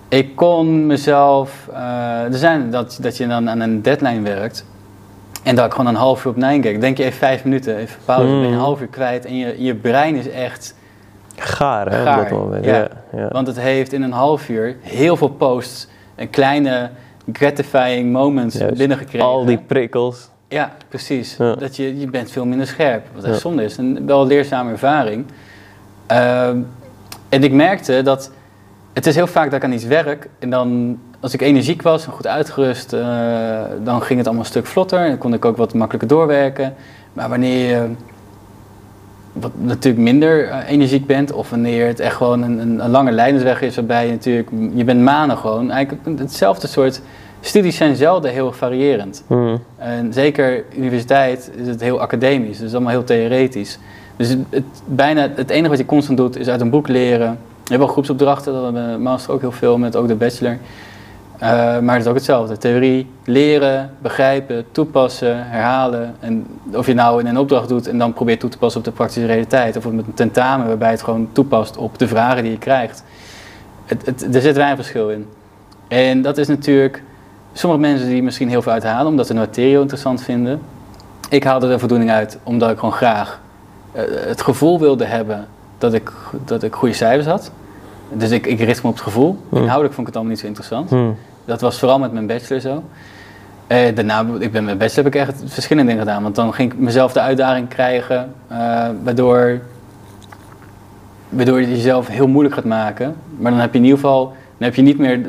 ik 0.10 0.36
kon 0.36 0.86
mezelf. 0.86 1.68
er 2.24 2.38
zijn 2.38 2.72
dat, 2.72 2.98
dat 3.02 3.18
je 3.18 3.28
dan 3.28 3.50
aan 3.50 3.60
een 3.60 3.82
deadline 3.82 4.22
werkt. 4.22 4.66
En 5.44 5.56
dat 5.56 5.65
ik 5.65 5.71
gewoon 5.71 5.88
een 5.88 5.95
half 5.95 6.25
uur 6.25 6.31
op 6.31 6.38
kijk. 6.39 6.81
Denk 6.81 6.97
je 6.97 7.03
even 7.03 7.18
vijf 7.18 7.44
minuten, 7.44 7.75
even 7.77 8.00
pauze, 8.06 8.24
dan 8.27 8.31
ben 8.31 8.41
je 8.41 8.47
een 8.47 8.53
Mm. 8.53 8.63
half 8.63 8.81
uur 8.81 8.88
kwijt. 8.88 9.25
En 9.25 9.36
je, 9.36 9.56
je 9.63 9.75
brein 9.75 10.15
is 10.15 10.30
echt. 10.30 10.75
Gaar, 11.36 11.89
hè, 11.91 12.03
Gaar, 12.03 12.21
op 12.24 12.30
dat 12.30 12.38
moment. 12.39 12.65
ja. 12.65 12.77
Ja. 12.77 12.88
Ja, 13.13 13.27
Want 13.27 13.47
het 13.47 13.59
heeft 13.59 13.94
in 13.94 14.01
een 14.01 14.12
half 14.12 14.50
uur 14.50 14.75
heel 14.81 15.18
veel 15.18 15.27
posts. 15.30 15.88
Een 16.15 16.30
kleine 16.30 16.89
gratifying 17.33 18.12
moments 18.12 18.56
Juist. 18.57 18.77
binnengekregen. 18.77 19.27
Al 19.27 19.45
die 19.45 19.57
prikkels. 19.57 20.30
Ja, 20.47 20.71
precies. 20.89 21.36
Dat 21.38 21.75
je, 21.75 22.00
je 22.00 22.07
bent 22.09 22.31
veel 22.31 22.45
minder 22.45 22.68
scherp. 22.68 23.06
Wat 23.15 23.24
echt 23.24 23.39
zonde 23.39 23.63
is. 23.63 23.77
Een 23.77 24.06
wel 24.06 24.21
een 24.21 24.27
leerzame 24.27 24.71
ervaring. 24.71 25.25
Ehm, 26.06 26.57
en 27.30 27.44
ik 27.44 27.51
merkte 27.51 28.01
dat 28.01 28.31
het 29.00 29.07
is 29.07 29.16
heel 29.16 29.28
vaak 29.28 29.46
dat 29.46 29.54
ik 29.54 29.63
aan 29.63 29.72
iets 29.72 29.86
werk. 29.86 30.28
En 30.40 30.50
dan, 30.50 30.98
als 31.19 31.34
ik 31.34 31.42
energiek 31.42 31.81
was 31.81 32.06
en 32.06 32.12
goed 32.12 32.28
uitgerust, 32.28 32.94
eh, 32.94 33.00
dan 33.84 34.01
ging 34.01 34.18
het 34.18 34.28
allemaal 34.28 34.44
een 34.46 34.50
stuk 34.51 34.66
vlotter. 34.66 35.00
En 35.00 35.07
dan 35.10 35.18
kon 35.18 35.34
ik 35.34 35.46
ook 35.46 35.57
wat 35.57 35.74
makkelijker 35.74 36.10
doorwerken. 36.10 36.74
Maar 37.13 37.30
wanneer 37.30 37.69
je 37.69 37.88
wat 39.34 39.51
natuurlijk 39.57 40.04
minder 40.04 40.48
eh, 40.50 40.69
energiek 40.69 41.06
bent, 41.06 41.31
of 41.31 41.50
wanneer 41.50 41.88
het 41.88 42.00
echt 42.00 42.16
gewoon 42.16 42.42
een, 42.42 42.60
een, 42.60 42.84
een 42.84 42.90
lange 42.90 43.12
lijdensweg 43.12 43.62
is, 43.62 43.75
waarbij 43.75 44.06
je 44.06 44.12
natuurlijk, 44.12 44.50
je 44.74 44.84
bent 44.84 45.01
maanden 45.01 45.38
gewoon, 45.38 45.72
eigenlijk 45.72 46.19
hetzelfde 46.19 46.68
soort 46.68 47.01
studies 47.42 47.75
zijn 47.78 47.96
zelden 47.96 48.31
heel 48.31 48.51
variërend. 48.51 49.24
Mm. 49.28 49.60
En 49.78 50.13
zeker 50.13 50.63
universiteit 50.78 51.51
is 51.56 51.68
het 51.68 51.81
heel 51.81 52.01
academisch, 52.01 52.57
dus 52.60 52.72
allemaal 52.72 52.92
heel 52.92 53.04
theoretisch. 53.04 53.80
Dus 54.16 54.30
het, 54.30 54.40
het- 54.50 54.63
bijna 54.86 55.30
het 55.36 55.50
enige 55.50 55.69
wat 55.69 55.78
je 55.78 55.86
constant 55.86 56.18
doet 56.18 56.38
is 56.38 56.48
uit 56.48 56.62
een 56.62 56.69
boek 56.69 56.88
leren. 56.88 57.40
Je 57.69 57.75
hebt 57.75 57.86
wel 57.86 57.94
groepsopdrachten, 57.94 58.54
dat 58.54 58.63
hebben 58.63 58.92
we 58.92 58.98
master 58.98 59.33
ook 59.33 59.39
heel 59.42 59.51
veel 59.51 59.77
met, 59.77 59.95
ook 59.95 60.07
de 60.07 60.16
bachelor. 60.16 60.57
Eh, 61.39 61.50
maar 61.80 61.94
het 61.94 62.04
is 62.04 62.10
ook 62.10 62.16
hetzelfde. 62.16 62.57
Theorie, 62.57 63.07
leren, 63.25 63.92
begrijpen, 64.01 64.66
toepassen, 64.71 65.50
herhalen. 65.50 66.16
En 66.19 66.48
of 66.74 66.86
je 66.86 66.94
nou 66.94 67.19
in 67.19 67.27
een 67.27 67.38
opdracht 67.38 67.68
doet 67.68 67.88
en 67.88 67.98
dan 67.98 68.13
probeert 68.13 68.39
toe 68.39 68.50
te 68.50 68.57
passen 68.57 68.80
op 68.80 68.86
de 68.86 68.92
praktische 68.92 69.25
realiteit. 69.25 69.77
Of 69.77 69.92
met 69.92 70.06
een 70.07 70.13
tentamen 70.13 70.68
waarbij 70.68 70.92
het 70.92 71.01
gewoon 71.01 71.30
toepast 71.31 71.77
op 71.77 71.98
de 71.98 72.07
vragen 72.07 72.44
die 72.44 72.51
je 72.51 72.57
krijgt. 72.57 73.04
Het, 73.86 74.06
het, 74.06 74.36
er 74.36 74.42
zit 74.42 74.56
weinig 74.56 74.77
verschil 74.77 75.10
in. 75.10 75.27
En 75.88 76.22
dat 76.22 76.38
is 76.38 76.48
natuurlijk 76.48 77.04
sommige 77.54 77.81
mensen 77.81 78.07
die 78.07 78.24
misschien 78.24 78.50
heel 78.50 78.62
veel 78.62 78.72
uithalen 78.72 79.07
omdat 79.07 79.25
ze 79.27 79.33
een 79.33 79.39
materie 79.39 79.80
interessant 79.80 80.24
vinden. 80.24 80.62
Ik 81.30 81.44
haalde 81.44 81.72
er 81.72 81.80
voldoening 81.80 82.12
uit 82.12 82.39
omdat 82.44 82.69
ik 82.69 82.77
gewoon 82.77 82.94
graag 82.94 83.39
eh, 83.92 84.04
het 84.27 84.42
gevoel 84.42 84.80
wilde 84.80 85.06
hebben 85.06 85.48
dat 85.77 85.94
ik, 85.94 86.12
dat 86.45 86.63
ik 86.63 86.74
goede 86.74 86.94
cijfers 86.94 87.25
had. 87.25 87.51
Dus 88.14 88.32
ik, 88.32 88.46
ik 88.46 88.60
richt 88.60 88.84
me 88.84 88.90
op 88.90 88.96
het 88.96 89.04
gevoel. 89.04 89.38
Hmm. 89.50 89.58
Inhoudelijk 89.58 89.94
vond 89.94 90.08
ik 90.08 90.14
het 90.14 90.16
allemaal 90.16 90.32
niet 90.32 90.42
zo 90.42 90.48
interessant. 90.48 90.90
Mm. 90.90 91.16
Dat 91.46 91.62
was 91.62 91.80
vooral 91.80 92.00
met 92.00 92.12
mijn 92.14 92.28
bachelor 92.28 92.62
zo. 92.62 92.84
Eh, 93.68 93.96
daarna, 93.96 94.20
ik 94.20 94.26
ben 94.40 94.52
met 94.52 94.64
mijn 94.64 94.78
bachelor 94.78 95.04
heb 95.04 95.14
ik 95.14 95.20
echt 95.22 95.42
verschillende 95.46 95.92
dingen 95.92 96.06
gedaan. 96.06 96.24
Want 96.24 96.36
dan 96.36 96.54
ging 96.54 96.74
ik 96.74 96.80
mezelf 96.80 97.14
de 97.14 97.20
uitdaging 97.20 97.68
krijgen, 97.68 98.34
eh, 98.48 98.58
waardoor, 99.04 99.62
waardoor 101.30 101.62
je 101.62 101.70
jezelf 101.70 102.08
heel 102.08 102.28
moeilijk 102.28 102.56
gaat 102.56 102.66
maken. 102.66 103.16
Maar 103.38 103.52
dan 103.52 103.60
heb 103.60 103.72
je 103.72 103.78
in 103.78 103.84
ieder 103.84 104.00
geval, 104.00 104.26
dan 104.26 104.68
heb 104.68 104.76
je 104.76 104.82
niet 104.82 104.98
meer 104.98 105.20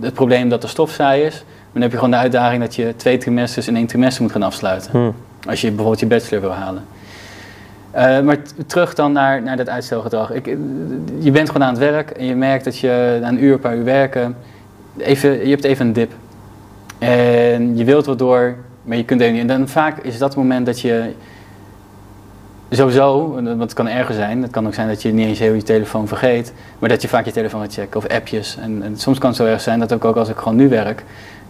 het 0.00 0.14
probleem 0.14 0.48
dat 0.48 0.60
de 0.62 0.68
stof 0.68 0.90
saai 0.90 1.22
is. 1.22 1.34
Maar 1.34 1.72
dan 1.72 1.82
heb 1.82 1.90
je 1.90 1.96
gewoon 1.96 2.10
de 2.10 2.16
uitdaging 2.16 2.62
dat 2.62 2.74
je 2.74 2.94
twee 2.96 3.18
trimesters 3.18 3.68
in 3.68 3.76
één 3.76 3.86
trimester 3.86 4.22
moet 4.22 4.32
gaan 4.32 4.42
afsluiten. 4.42 4.90
Mm. 4.92 5.14
Als 5.48 5.60
je 5.60 5.66
bijvoorbeeld 5.66 6.00
je 6.00 6.06
bachelor 6.06 6.40
wil 6.40 6.52
halen. 6.52 6.84
Eh, 7.90 8.20
maar 8.20 8.36
terug 8.66 8.94
dan 8.94 9.12
naar, 9.12 9.42
naar 9.42 9.56
dat 9.56 9.68
uitstelgedrag. 9.68 10.30
Ik, 10.30 10.46
eh, 10.46 10.56
je 11.18 11.30
bent 11.30 11.50
gewoon 11.50 11.66
aan 11.66 11.74
het 11.74 11.82
werk 11.82 12.10
en 12.10 12.24
je 12.24 12.34
merkt 12.34 12.64
dat 12.64 12.78
je 12.78 13.18
na 13.20 13.28
een 13.28 13.44
uur, 13.44 13.52
een 13.52 13.60
paar 13.60 13.76
uur 13.76 13.84
werken, 13.84 14.36
even, 14.96 15.44
je 15.44 15.50
hebt 15.50 15.64
even 15.64 15.86
een 15.86 15.92
dip. 15.92 16.12
En 16.98 17.76
je 17.76 17.84
wilt 17.84 18.06
wat 18.06 18.18
door, 18.18 18.56
maar 18.82 18.96
je 18.96 19.04
kunt 19.04 19.20
even 19.20 19.32
niet. 19.32 19.42
En 19.42 19.48
dan 19.48 19.68
vaak 19.68 19.98
is 19.98 20.18
dat 20.18 20.28
het 20.28 20.38
moment 20.38 20.66
dat 20.66 20.80
je 20.80 21.12
sowieso, 22.70 23.32
want 23.32 23.60
het 23.60 23.72
kan 23.72 23.88
erger 23.88 24.14
zijn, 24.14 24.42
het 24.42 24.50
kan 24.50 24.66
ook 24.66 24.74
zijn 24.74 24.88
dat 24.88 25.02
je 25.02 25.12
niet 25.12 25.26
eens 25.26 25.38
heel 25.38 25.54
je 25.54 25.62
telefoon 25.62 26.08
vergeet, 26.08 26.52
maar 26.78 26.88
dat 26.88 27.02
je 27.02 27.08
vaak 27.08 27.24
je 27.24 27.32
telefoon 27.32 27.60
gaat 27.60 27.72
checken 27.72 27.96
of 27.96 28.08
appjes. 28.08 28.56
En, 28.56 28.82
en 28.82 28.96
soms 28.96 29.18
kan 29.18 29.28
het 29.28 29.38
zo 29.38 29.44
erg 29.44 29.60
zijn 29.60 29.78
dat 29.78 29.92
ook, 29.92 30.04
ook 30.04 30.16
als 30.16 30.28
ik 30.28 30.36
gewoon 30.36 30.56
nu 30.56 30.68
werk, 30.68 31.04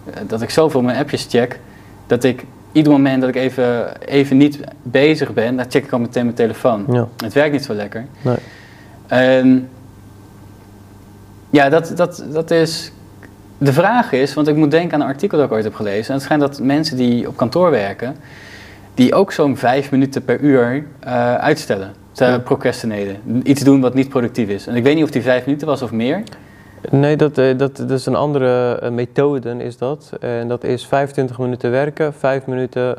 eh, 0.04 0.20
dat 0.26 0.42
ik 0.42 0.50
zoveel 0.50 0.82
mijn 0.82 0.98
appjes 0.98 1.26
check, 1.30 1.58
dat 2.06 2.24
ik 2.24 2.44
ieder 2.72 2.92
moment 2.92 3.20
dat 3.20 3.28
ik 3.30 3.36
even, 3.36 4.00
even 4.06 4.36
niet 4.36 4.60
bezig 4.82 5.32
ben, 5.32 5.56
dan 5.56 5.64
check 5.68 5.84
ik 5.84 5.92
al 5.92 5.98
meteen 5.98 6.24
mijn 6.24 6.36
telefoon. 6.36 6.84
Ja. 6.90 7.08
Het 7.16 7.32
werkt 7.32 7.52
niet 7.52 7.64
zo 7.64 7.74
lekker. 7.74 8.04
Nee. 8.22 8.36
En 9.06 9.68
ja, 11.50 11.68
dat, 11.68 11.92
dat, 11.96 12.24
dat 12.32 12.50
is. 12.50 12.92
De 13.58 13.72
vraag 13.72 14.12
is, 14.12 14.34
want 14.34 14.48
ik 14.48 14.56
moet 14.56 14.70
denken 14.70 14.94
aan 14.94 15.00
een 15.00 15.12
artikel 15.14 15.38
dat 15.38 15.46
ik 15.46 15.52
ooit 15.52 15.64
heb 15.64 15.74
gelezen. 15.74 16.06
En 16.08 16.12
het 16.14 16.22
schijnt 16.22 16.42
dat 16.42 16.60
mensen 16.60 16.96
die 16.96 17.28
op 17.28 17.36
kantoor 17.36 17.70
werken, 17.70 18.16
die 18.94 19.14
ook 19.14 19.32
zo'n 19.32 19.56
vijf 19.56 19.90
minuten 19.90 20.24
per 20.24 20.40
uur 20.40 20.84
eh, 21.00 21.34
uitstellen. 21.34 21.92
Ze 22.12 22.24
Ja. 22.24 22.38
procrastinaten. 22.38 23.16
Iets 23.42 23.62
doen 23.62 23.80
wat 23.80 23.94
niet 23.94 24.08
productief 24.08 24.48
is. 24.48 24.66
En 24.66 24.74
ik 24.76 24.82
weet 24.82 24.94
niet 24.94 25.04
of 25.04 25.10
die 25.10 25.22
vijf 25.22 25.44
minuten 25.46 25.66
was 25.66 25.82
of 25.82 25.90
meer. 25.92 26.22
Nee, 26.90 27.16
dat, 27.16 27.38
eh, 27.38 27.58
dat, 27.58 27.76
dat 27.76 27.90
is 27.90 28.06
een 28.06 28.14
andere 28.16 28.78
eh, 28.82 28.90
methode, 28.90 29.64
is 29.64 29.78
dat. 29.78 30.12
En 30.20 30.48
dat 30.48 30.64
is 30.64 30.86
25 30.86 31.38
minuten 31.38 31.70
werken, 31.70 32.14
5 32.14 32.46
minuten 32.46 32.96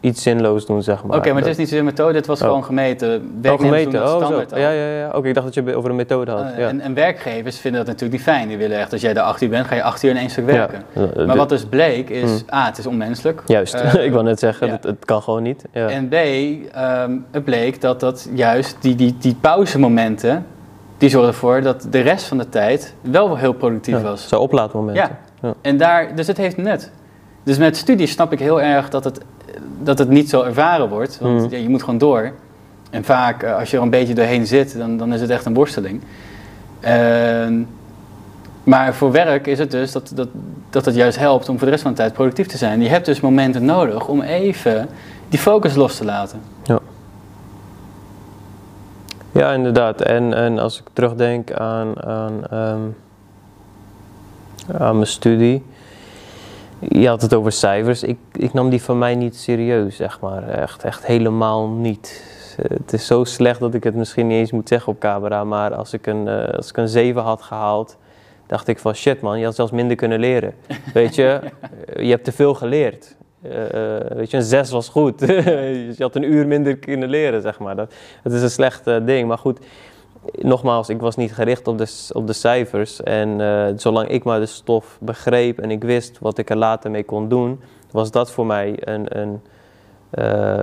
iets 0.00 0.22
zinloos 0.22 0.66
doen, 0.66 0.82
zeg 0.82 1.04
maar. 1.04 1.16
Oké, 1.16 1.28
maar 1.32 1.40
het 1.42 1.50
is 1.50 1.56
niet 1.56 1.68
zo'n 1.68 1.84
methode, 1.84 2.14
het 2.16 2.26
was 2.26 2.40
Oh. 2.40 2.46
gewoon 2.46 2.64
gemeten. 2.64 3.08
Oh, 3.08 3.22
Werknemers 3.42 3.78
gemeten. 3.78 4.00
dat 4.00 4.12
Oh, 4.14 4.16
standaard. 4.24 4.50
Ja, 4.50 4.70
ja, 4.70 4.96
ja. 4.98 5.10
Oké, 5.14 5.28
ik 5.28 5.34
dacht 5.34 5.46
dat 5.46 5.54
je 5.66 5.76
over 5.76 5.90
een 5.90 5.96
methode 5.96 6.30
had. 6.30 6.40
Eh, 6.52 6.58
ja. 6.58 6.68
en, 6.68 6.80
en 6.80 6.94
werkgevers 6.94 7.58
vinden 7.58 7.80
dat 7.80 7.88
natuurlijk 7.88 8.12
niet 8.18 8.28
fijn. 8.34 8.48
Die 8.48 8.56
willen 8.56 8.78
echt, 8.78 8.92
als 8.92 9.00
jij 9.00 9.12
de 9.14 9.20
acht 9.22 9.40
uur 9.42 9.48
bent, 9.48 9.66
ga 9.66 9.74
je 9.74 9.82
acht 9.82 10.02
uur 10.02 10.10
in 10.10 10.16
één 10.16 10.30
stuk 10.30 10.44
werken. 10.46 10.82
Ja. 11.16 11.24
Maar 11.26 11.36
wat 11.36 11.48
dus 11.48 11.64
bleek 11.64 12.08
is, 12.10 12.22
Hmm. 12.30 12.40
A, 12.54 12.66
het 12.66 12.78
is 12.78 12.86
onmenselijk. 12.86 13.42
Juist, 13.46 13.74
Eh, 13.74 14.04
ik 14.06 14.12
wou 14.12 14.24
net 14.24 14.38
zeggen, 14.38 14.66
ja. 14.66 14.72
het, 14.72 14.84
het 14.84 15.04
kan 15.04 15.22
gewoon 15.22 15.42
niet. 15.42 15.64
Ja. 15.72 15.88
En 15.88 16.08
B, 16.08 16.12
ehm, 16.14 17.16
het 17.30 17.44
bleek 17.44 17.80
dat 17.80 18.00
dat 18.00 18.28
juist 18.34 18.76
die, 18.80 18.94
die, 18.94 19.16
die 19.18 19.36
pauzemomenten, 19.40 20.46
die 21.00 21.08
zorgden 21.08 21.32
ervoor 21.32 21.60
dat 21.62 21.86
de 21.90 22.00
rest 22.00 22.24
van 22.24 22.38
de 22.38 22.48
tijd 22.48 22.94
wel 23.00 23.36
heel 23.36 23.52
productief 23.52 23.94
Ja, 23.94 24.00
was. 24.02 24.28
Zo 24.28 24.40
oplaadmomenten. 24.40 25.02
Ja. 25.02 25.18
Ja. 25.48 25.54
En 25.60 25.76
daar, 25.76 26.14
dus 26.14 26.26
het 26.26 26.36
heeft 26.36 26.56
nut. 26.56 26.90
Dus 27.42 27.58
met 27.58 27.76
studies 27.76 28.10
snap 28.10 28.32
ik 28.32 28.38
heel 28.38 28.60
erg 28.62 28.88
dat 28.90 29.04
het, 29.04 29.20
dat 29.82 29.98
het 29.98 30.08
niet 30.08 30.28
zo 30.30 30.42
ervaren 30.42 30.88
wordt. 30.88 31.18
Want 31.20 31.40
Mhm. 31.40 31.54
ja, 31.54 31.58
je 31.58 31.68
moet 31.68 31.82
gewoon 31.82 31.98
door. 31.98 32.32
En 32.90 33.04
vaak, 33.04 33.42
eh, 33.42 33.56
als 33.58 33.70
je 33.70 33.76
er 33.76 33.82
een 33.82 33.90
beetje 33.90 34.14
doorheen 34.14 34.46
zit, 34.46 34.78
dan, 34.78 34.96
dan 34.96 35.12
is 35.12 35.20
het 35.20 35.30
echt 35.30 35.44
een 35.44 35.54
worsteling. 35.54 36.00
En- 36.80 37.68
maar 38.64 38.94
voor 38.94 39.12
werk 39.12 39.46
is 39.46 39.58
het 39.58 39.70
dus 39.70 39.92
dat, 39.92 40.12
dat, 40.14 40.28
dat 40.70 40.84
het 40.84 40.94
juist 40.94 41.18
helpt 41.18 41.48
om 41.48 41.56
voor 41.56 41.64
de 41.64 41.70
rest 41.70 41.82
van 41.82 41.92
de 41.92 41.96
tijd 41.98 42.12
productief 42.12 42.46
te 42.46 42.56
zijn. 42.56 42.82
Je 42.82 42.88
hebt 42.88 43.06
dus 43.06 43.20
momenten 43.20 43.64
nodig 43.64 44.08
om 44.08 44.20
even 44.20 44.88
die 45.28 45.38
focus 45.38 45.74
los 45.74 45.96
te 45.96 46.04
laten. 46.04 46.40
Ja, 46.62 46.78
inderdaad. 49.32 50.00
En, 50.00 50.34
en 50.34 50.58
als 50.58 50.80
ik 50.80 50.84
terugdenk 50.92 51.52
aan, 51.52 52.02
aan, 52.02 52.46
ehm, 52.46 52.80
aan 54.82 54.94
mijn 54.94 55.06
studie. 55.06 55.64
Je 56.88 57.08
had 57.08 57.22
het 57.22 57.34
over 57.34 57.52
cijfers. 57.52 58.02
Ik, 58.02 58.18
ik 58.32 58.52
nam 58.52 58.70
die 58.70 58.82
van 58.82 58.98
mij 58.98 59.14
niet 59.14 59.36
serieus, 59.36 59.96
zeg 59.96 60.20
maar. 60.20 60.48
Echt, 60.48 60.84
echt 60.84 61.06
helemaal 61.06 61.68
niet. 61.68 62.24
Het 62.68 62.92
is 62.92 63.06
zo 63.06 63.24
slecht 63.24 63.60
dat 63.60 63.74
ik 63.74 63.84
het 63.84 63.94
misschien 63.94 64.26
niet 64.26 64.38
eens 64.38 64.52
moet 64.52 64.68
zeggen 64.68 64.92
op 64.92 64.98
camera. 64.98 65.44
Maar 65.44 65.74
als 65.74 65.92
ik 65.92 66.06
een, 66.06 66.28
eh, 66.28 66.54
als 66.54 66.68
ik 66.68 66.76
een 66.76 66.88
7 66.88 67.22
had 67.22 67.42
gehaald, 67.42 67.96
dacht 68.46 68.68
ik 68.68 68.78
van 68.78 68.94
shit 68.94 69.20
man, 69.20 69.38
je 69.38 69.44
had 69.44 69.54
zelfs 69.54 69.72
minder 69.72 69.96
kunnen 69.96 70.20
leren. 70.20 70.54
Weet 70.94 71.14
je, 71.14 71.40
je 72.06 72.10
hebt 72.10 72.24
te 72.24 72.32
veel 72.32 72.54
geleerd. 72.54 73.16
Eh, 73.42 73.50
weet 74.16 74.30
je, 74.30 74.36
een 74.36 74.42
6 74.42 74.70
was 74.70 74.88
goed. 74.88 75.20
je 75.26 75.94
had 75.98 76.16
een 76.16 76.32
uur 76.32 76.46
minder 76.46 76.76
kunnen 76.76 77.08
leren, 77.08 77.42
zeg 77.42 77.58
maar. 77.58 77.76
Dat, 77.76 77.92
het 78.22 78.32
is 78.32 78.42
een 78.42 78.50
slecht 78.50 78.86
eh, 78.86 78.96
ding. 79.04 79.28
Maar 79.28 79.38
goed, 79.38 79.58
nogmaals, 80.38 80.88
ik 80.88 81.00
was 81.00 81.16
niet 81.16 81.32
gericht 81.34 81.68
op 81.68 81.78
de, 81.78 82.08
op 82.12 82.26
de 82.26 82.32
cijfers. 82.32 83.02
En 83.02 83.40
eh, 83.40 83.66
zolang 83.76 84.08
ik 84.08 84.24
maar 84.24 84.40
de 84.40 84.46
stof 84.46 84.98
begreep 85.00 85.58
en 85.58 85.70
ik 85.70 85.82
wist 85.84 86.18
wat 86.18 86.38
ik 86.38 86.50
er 86.50 86.56
later 86.56 86.90
mee 86.90 87.04
kon 87.04 87.28
doen, 87.28 87.60
was 87.90 88.10
dat 88.10 88.30
voor 88.30 88.46
mij 88.46 88.74
een, 88.80 89.18
een 89.20 89.40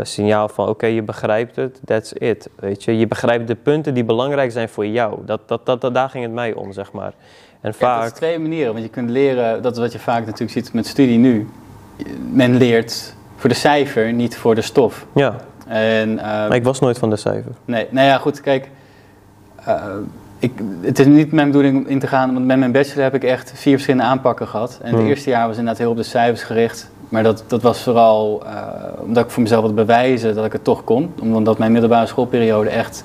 signaal 0.05 0.50
van: 0.50 0.67
oké, 0.69 0.86
je 0.86 1.01
begrijpt 1.03 1.55
het, 1.55 1.79
that's 1.86 2.12
it. 2.12 2.50
Weet 2.55 2.84
je, 2.84 2.98
je 2.98 3.07
begrijpt 3.07 3.48
de 3.48 3.55
punten 3.55 3.93
die 3.93 4.03
belangrijk 4.03 4.51
zijn 4.51 4.69
voor 4.69 4.86
jou. 4.88 5.19
Dat, 5.25 5.41
dat, 5.46 5.65
dat, 5.65 5.81
dat- 5.81 5.93
daar 5.93 6.10
ging 6.10 6.24
het 6.24 6.34
mij 6.34 6.53
om, 6.53 6.72
zeg 6.72 6.91
maar. 6.91 7.13
En 7.13 7.13
Ja, 7.62 7.69
dat 7.69 7.75
vaak. 7.75 8.05
is 8.05 8.12
twee 8.12 8.39
manieren, 8.39 8.72
want 8.74 8.84
je 8.86 8.91
kunt 8.91 9.10
leren, 9.10 9.62
dat 9.62 9.72
is 9.74 9.79
wat 9.79 9.91
je 9.91 10.00
vaak 10.00 10.25
natuurlijk 10.25 10.51
ziet 10.51 10.74
met 10.74 10.86
studie 10.88 11.17
nu. 11.17 11.48
Men 12.32 12.56
leert 12.56 13.13
voor 13.36 13.50
de 13.50 13.56
cijfer, 13.56 14.13
niet 14.13 14.38
voor 14.38 14.56
de 14.56 14.62
stof. 14.62 15.06
Ja, 15.16 15.36
En, 15.68 16.16
maar 16.16 16.56
ik 16.56 16.63
was 16.63 16.80
nooit 16.80 16.98
van 16.98 17.10
de 17.10 17.16
cijfer. 17.16 17.51
Nee, 17.66 17.88
nou 17.89 18.08
ja, 18.08 18.18
goed, 18.18 18.42
kijk. 18.42 18.70
eh, 19.66 19.84
ik, 20.39 20.51
het 20.82 21.00
is 21.00 21.06
niet 21.06 21.32
mijn 21.32 21.48
bedoeling 21.48 21.77
om 21.77 21.88
in 21.92 22.00
te 22.00 22.08
gaan, 22.08 22.34
want 22.34 22.46
met 22.46 22.58
mijn 22.58 22.72
bachelor 22.72 23.04
heb 23.04 23.13
ik 23.16 23.24
echt 23.24 23.51
vier 23.56 23.74
verschillende 23.74 24.06
aanpakken 24.06 24.48
gehad. 24.48 24.80
En 24.82 24.89
het 24.89 25.00
Hmm. 25.00 25.08
eerste 25.08 25.30
jaar 25.30 25.48
was 25.48 25.58
inderdaad 25.58 25.77
heel 25.82 25.89
op 25.92 25.98
de 25.98 26.04
cijfers 26.04 26.44
gericht. 26.44 26.89
Maar 27.10 27.24
dat, 27.24 27.44
dat 27.48 27.62
was 27.62 27.82
vooral 27.84 28.44
eh, 28.46 28.54
omdat 29.01 29.24
ik 29.25 29.32
voor 29.32 29.42
mezelf 29.44 29.62
wilde 29.62 29.75
bewijzen 29.75 30.36
dat 30.36 30.46
ik 30.46 30.51
het 30.51 30.63
toch 30.63 30.84
kon. 30.84 31.13
Omdat 31.20 31.58
mijn 31.58 31.72
middelbare 31.72 32.06
schoolperiode 32.08 32.70
echt, 32.70 33.04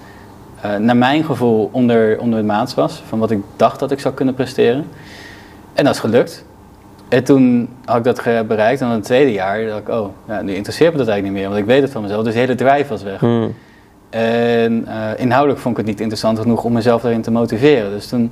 eh, 0.60 0.76
naar 0.76 0.96
mijn 0.96 1.24
gevoel, 1.24 1.68
onder, 1.72 2.20
onder 2.20 2.38
het 2.38 2.46
maats 2.46 2.74
was. 2.74 3.02
Van 3.08 3.18
wat 3.18 3.30
ik 3.30 3.38
dacht 3.56 3.78
dat 3.78 3.90
ik 3.90 4.00
zou 4.00 4.14
kunnen 4.14 4.34
presteren. 4.34 4.84
En 5.72 5.84
dat 5.84 5.94
is 5.94 6.00
gelukt. 6.00 6.44
En 7.12 7.24
toen 7.24 7.68
had 7.84 7.96
ik 7.96 8.04
dat 8.04 8.46
bereikt. 8.46 8.80
En 8.80 8.86
dan 8.86 8.96
het 8.96 9.04
tweede 9.04 9.32
jaar 9.32 9.66
dacht 9.66 9.80
ik, 9.80 9.88
oh, 9.88 10.08
ja, 10.28 10.42
nu 10.42 10.54
interesseert 10.54 10.92
me 10.92 10.98
dat 10.98 11.08
eigenlijk 11.08 11.22
niet 11.22 11.32
meer. 11.32 11.54
Want 11.54 11.60
ik 11.68 11.74
weet 11.74 11.82
het 11.82 11.90
van 11.90 12.02
mezelf. 12.02 12.24
Dus 12.24 12.32
de 12.32 12.38
hele 12.38 12.54
drijf 12.54 12.88
was 12.88 13.02
weg. 13.02 13.20
Hmm. 13.20 13.54
En 14.10 14.86
eh, 14.86 15.20
inhoudelijk 15.20 15.60
vond 15.60 15.78
ik 15.78 15.80
het 15.80 15.90
niet 15.90 16.00
interessant 16.00 16.38
genoeg 16.38 16.64
om 16.64 16.72
mezelf 16.72 17.02
daarin 17.02 17.22
te 17.22 17.30
motiveren. 17.30 17.90
Dus 17.90 18.06
toen 18.08 18.30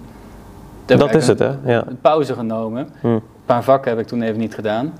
heb 0.86 0.98
Dat 0.98 1.08
ik 1.08 1.14
is 1.14 1.26
het, 1.26 1.38
hè? 1.38 1.50
Ja. 1.64 1.84
een 1.86 1.98
pauze 2.00 2.34
genomen. 2.34 2.88
Hmm. 3.00 3.14
Een 3.14 3.22
paar 3.46 3.62
vakken 3.64 3.90
heb 3.90 4.00
ik 4.00 4.06
toen 4.06 4.22
even 4.22 4.38
niet 4.38 4.54
gedaan. 4.54 4.92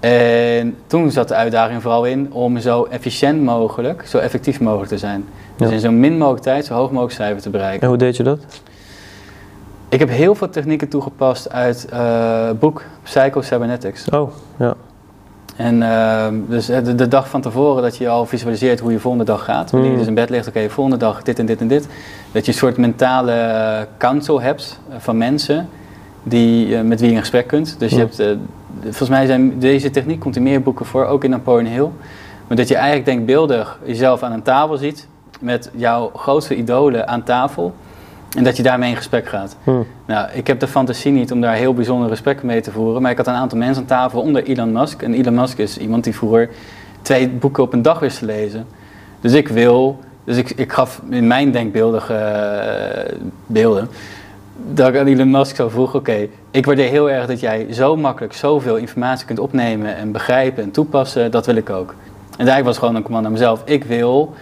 En 0.00 0.76
toen 0.86 1.10
zat 1.10 1.28
de 1.28 1.34
uitdaging 1.34 1.82
vooral 1.82 2.04
in 2.04 2.32
om 2.32 2.58
zo 2.58 2.84
efficiënt 2.84 3.42
mogelijk, 3.42 4.06
zo 4.06 4.18
effectief 4.18 4.60
mogelijk 4.60 4.88
te 4.88 4.98
zijn. 4.98 5.24
Dus 5.56 5.68
Ja. 5.68 5.74
in 5.74 5.80
zo 5.80 5.90
min 5.90 6.18
mogelijk 6.18 6.42
tijd 6.42 6.64
zo 6.64 6.74
hoog 6.74 6.90
mogelijk 6.90 7.14
cijfer 7.14 7.42
te 7.42 7.50
bereiken. 7.50 7.80
En 7.82 7.88
hoe 7.88 7.96
deed 7.96 8.16
je 8.16 8.22
dat? 8.22 8.38
Ik 9.88 9.98
heb 9.98 10.08
heel 10.08 10.34
veel 10.34 10.48
technieken 10.50 10.88
toegepast 10.88 11.50
uit 11.52 11.86
eh, 11.90 12.46
het 12.46 12.58
boek 12.58 12.82
Psycho 13.02 13.40
Cybernetics. 13.40 14.08
Oh, 14.08 14.30
ja. 14.56 14.74
En 15.56 15.82
ehm, 15.82 16.34
dus 16.48 16.66
de, 16.66 16.94
de 16.94 17.08
dag 17.08 17.28
van 17.28 17.40
tevoren 17.40 17.82
dat 17.82 17.96
je 17.96 18.08
al 18.08 18.26
visualiseert 18.26 18.80
hoe 18.80 18.92
je 18.92 18.98
volgende 18.98 19.24
dag 19.26 19.44
gaat. 19.44 19.70
Wanneer 19.70 19.90
je 19.90 19.96
Hmm. 19.96 19.98
dus 19.98 20.08
in 20.08 20.14
bed 20.14 20.30
ligt, 20.30 20.48
oké, 20.48 20.68
volgende 20.70 20.98
dag 20.98 21.22
dit 21.22 21.38
en 21.38 21.46
dit 21.46 21.60
en 21.60 21.68
dit. 21.68 21.88
Dat 22.32 22.44
je 22.46 22.52
een 22.52 22.58
soort 22.58 22.76
mentale 22.76 23.32
eh, 23.32 23.80
counsel 23.98 24.40
hebt 24.40 24.80
eh, 24.88 24.96
van 24.98 25.16
mensen 25.16 25.68
die, 26.22 26.76
eh, 26.76 26.82
met 26.82 27.00
wie 27.00 27.08
je 27.08 27.14
in 27.14 27.20
gesprek 27.20 27.46
kunt. 27.46 27.76
Dus 27.78 27.90
je 27.90 27.96
Hmm. 27.96 28.04
hebt, 28.04 28.18
eh, 28.18 28.26
volgens 28.82 29.08
mij 29.08 29.26
zijn 29.26 29.58
deze 29.58 29.90
techniek 29.90 30.20
komt 30.20 30.36
in 30.36 30.42
meer 30.42 30.62
boeken 30.62 30.86
voor, 30.86 31.04
ook 31.06 31.24
in 31.24 31.30
Napoleon 31.30 31.66
Hill. 31.72 31.88
Maar 32.46 32.56
dat 32.56 32.68
je 32.68 32.74
eigenlijk 32.74 33.04
denkbeeldig 33.06 33.78
jezelf 33.84 34.22
aan 34.22 34.32
een 34.32 34.42
tafel 34.42 34.76
ziet 34.76 35.08
met 35.40 35.70
jouw 35.74 36.10
grootste 36.14 36.56
idolen 36.56 37.08
aan 37.08 37.22
tafel. 37.22 37.74
En 38.36 38.44
dat 38.44 38.56
je 38.56 38.62
daarmee 38.62 38.90
in 38.90 38.96
gesprek 38.96 39.28
gaat. 39.28 39.56
Hmm. 39.64 39.86
Nou, 40.06 40.28
ik 40.32 40.46
heb 40.46 40.60
de 40.60 40.66
fantasie 40.66 41.12
niet 41.12 41.32
om 41.32 41.40
daar 41.40 41.54
heel 41.54 41.74
bijzondere 41.74 42.10
gesprekken 42.10 42.46
mee 42.46 42.60
te 42.60 42.70
voeren. 42.70 43.02
Maar 43.02 43.10
ik 43.10 43.16
had 43.16 43.26
een 43.26 43.34
aantal 43.34 43.58
mensen 43.58 43.82
aan 43.82 43.88
tafel, 43.88 44.20
onder 44.20 44.44
Elon 44.44 44.72
Musk. 44.72 45.02
En 45.02 45.14
Elon 45.14 45.34
Musk 45.34 45.58
is 45.58 45.78
iemand 45.78 46.04
die 46.04 46.14
vroeger 46.14 46.48
twee 47.02 47.28
boeken 47.28 47.62
op 47.62 47.72
een 47.72 47.82
dag 47.82 47.98
wist 47.98 48.18
te 48.18 48.24
lezen. 48.24 48.66
Dus 49.20 49.32
ik 49.32 49.48
wil, 49.48 49.98
dus 50.24 50.36
ik, 50.36 50.50
ik 50.50 50.72
gaf 50.72 51.02
in 51.10 51.26
mijn 51.26 51.50
denkbeeldige 51.50 52.14
eh, 52.14 53.16
beelden, 53.46 53.88
dat 54.72 54.88
ik 54.88 54.96
aan 54.96 55.06
Elon 55.06 55.30
Musk 55.30 55.56
zo 55.56 55.68
vroeg, 55.68 55.94
oké, 55.94 56.28
ik 56.50 56.66
waardeer 56.66 56.88
heel 56.88 57.10
erg 57.10 57.26
dat 57.26 57.40
jij 57.40 57.66
zo 57.70 57.96
makkelijk 57.96 58.32
zoveel 58.32 58.76
informatie 58.76 59.26
kunt 59.26 59.38
opnemen 59.38 59.96
en 59.96 60.12
begrijpen 60.12 60.62
en 60.62 60.70
toepassen, 60.70 61.30
dat 61.30 61.46
wil 61.46 61.56
ik 61.56 61.70
ook. 61.70 61.90
En 62.30 62.36
eigenlijk 62.36 62.66
was 62.66 62.78
gewoon 62.78 62.94
een 62.94 63.02
command 63.02 63.26
aan 63.26 63.32
mezelf, 63.32 63.62
ik 63.64 63.84
wil 63.84 64.34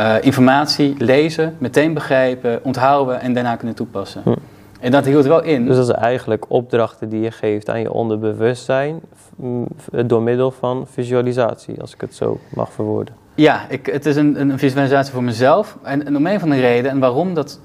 eh, 0.00 0.14
informatie 0.20 0.94
lezen, 0.98 1.56
meteen 1.58 1.94
begrijpen, 1.94 2.60
onthouden 2.62 3.20
en 3.20 3.32
daarna 3.32 3.56
kunnen 3.56 3.76
toepassen. 3.76 4.22
Hm. 4.24 4.34
En 4.80 4.90
dat 4.90 5.04
hield 5.04 5.26
wel 5.26 5.42
in. 5.42 5.66
Dus 5.66 5.76
dat 5.76 5.88
is 5.88 5.94
eigenlijk 5.94 6.44
opdrachten 6.48 7.08
die 7.08 7.20
je 7.20 7.30
geeft 7.30 7.70
aan 7.70 7.80
je 7.80 7.92
onderbewustzijn 7.92 9.00
mm, 9.36 9.66
door 10.06 10.22
middel 10.22 10.50
van 10.50 10.86
visualisatie, 10.90 11.80
als 11.80 11.94
ik 11.94 12.00
het 12.00 12.14
zo 12.14 12.38
mag 12.54 12.72
verwoorden. 12.72 13.14
Ja, 13.34 13.60
ik, 13.68 13.86
het 13.86 14.06
is 14.06 14.16
een, 14.16 14.40
een 14.40 14.58
visualisatie 14.58 15.12
voor 15.12 15.22
mezelf. 15.22 15.76
En, 15.82 16.06
en 16.06 16.16
om 16.16 16.26
een 16.26 16.40
van 16.40 16.50
de 16.50 16.60
redenen, 16.60 16.90
en 16.90 16.98
waarom 16.98 17.34
dat. 17.34 17.60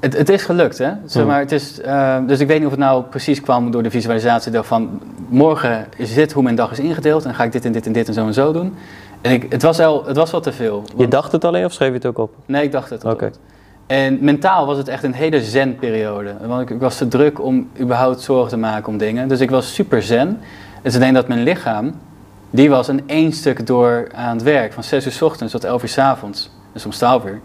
Het, 0.00 0.16
het 0.16 0.28
is 0.28 0.42
gelukt, 0.42 0.78
hè? 0.78 0.92
Zeg 1.04 1.22
Hmm. 1.22 1.30
maar, 1.30 1.40
het 1.40 1.52
is, 1.52 1.80
eh, 1.80 2.18
dus 2.26 2.40
ik 2.40 2.46
weet 2.46 2.56
niet 2.56 2.66
of 2.66 2.72
het 2.72 2.80
nou 2.80 3.02
precies 3.02 3.40
kwam 3.40 3.70
door 3.70 3.82
de 3.82 3.90
visualisatie 3.90 4.62
van 4.62 5.00
morgen 5.28 5.86
is 5.96 6.14
dit 6.14 6.32
hoe 6.32 6.42
mijn 6.42 6.54
dag 6.54 6.70
is 6.70 6.78
ingedeeld 6.78 7.24
en 7.24 7.34
ga 7.34 7.44
ik 7.44 7.52
dit 7.52 7.64
en 7.64 7.72
dit 7.72 7.86
en 7.86 7.92
dit 7.92 8.08
en 8.08 8.14
zo 8.14 8.26
en 8.26 8.34
zo 8.34 8.52
doen. 8.52 8.74
En 9.20 9.32
ik, 9.32 9.46
het, 9.52 9.62
was 9.62 9.80
al, 9.80 10.06
het 10.06 10.16
was 10.16 10.30
wel 10.30 10.40
te 10.40 10.52
veel. 10.52 10.84
Je 10.96 11.08
dacht 11.08 11.32
het 11.32 11.44
alleen 11.44 11.64
of 11.64 11.72
schreef 11.72 11.88
je 11.88 11.94
het 11.94 12.06
ook 12.06 12.18
op? 12.18 12.34
Nee, 12.46 12.62
ik 12.62 12.72
dacht 12.72 12.90
het. 12.90 13.04
Oké. 13.04 13.24
ook. 13.24 13.32
En 13.86 14.18
mentaal 14.20 14.66
was 14.66 14.76
het 14.76 14.88
echt 14.88 15.02
een 15.02 15.12
hele 15.12 15.42
zen-periode. 15.42 16.34
Want 16.46 16.62
ik, 16.62 16.70
ik 16.70 16.80
was 16.80 16.96
te 16.96 17.08
druk 17.08 17.42
om 17.42 17.68
überhaupt 17.80 18.20
zorgen 18.20 18.48
te 18.48 18.56
maken 18.56 18.92
om 18.92 18.98
dingen. 18.98 19.28
Dus 19.28 19.40
ik 19.40 19.50
was 19.50 19.74
super 19.74 20.02
zen. 20.02 20.40
Is 20.82 20.94
alleen 20.94 21.14
dat 21.14 21.28
mijn 21.28 21.42
lichaam, 21.42 21.94
die 22.50 22.70
was 22.70 22.88
een 22.88 23.02
één 23.06 23.32
stuk 23.32 23.66
door 23.66 24.08
aan 24.14 24.36
het 24.36 24.42
werk. 24.42 24.72
Van 24.72 24.82
6 24.82 25.06
uur 25.06 25.12
s 25.12 25.22
ochtends 25.22 25.52
tot 25.52 25.64
11 25.64 25.82
uur 25.82 25.88
s 25.88 25.98
avonds. 25.98 26.50
En 26.72 26.80
soms 26.80 26.96
12 26.96 27.24
uur. 27.24 27.40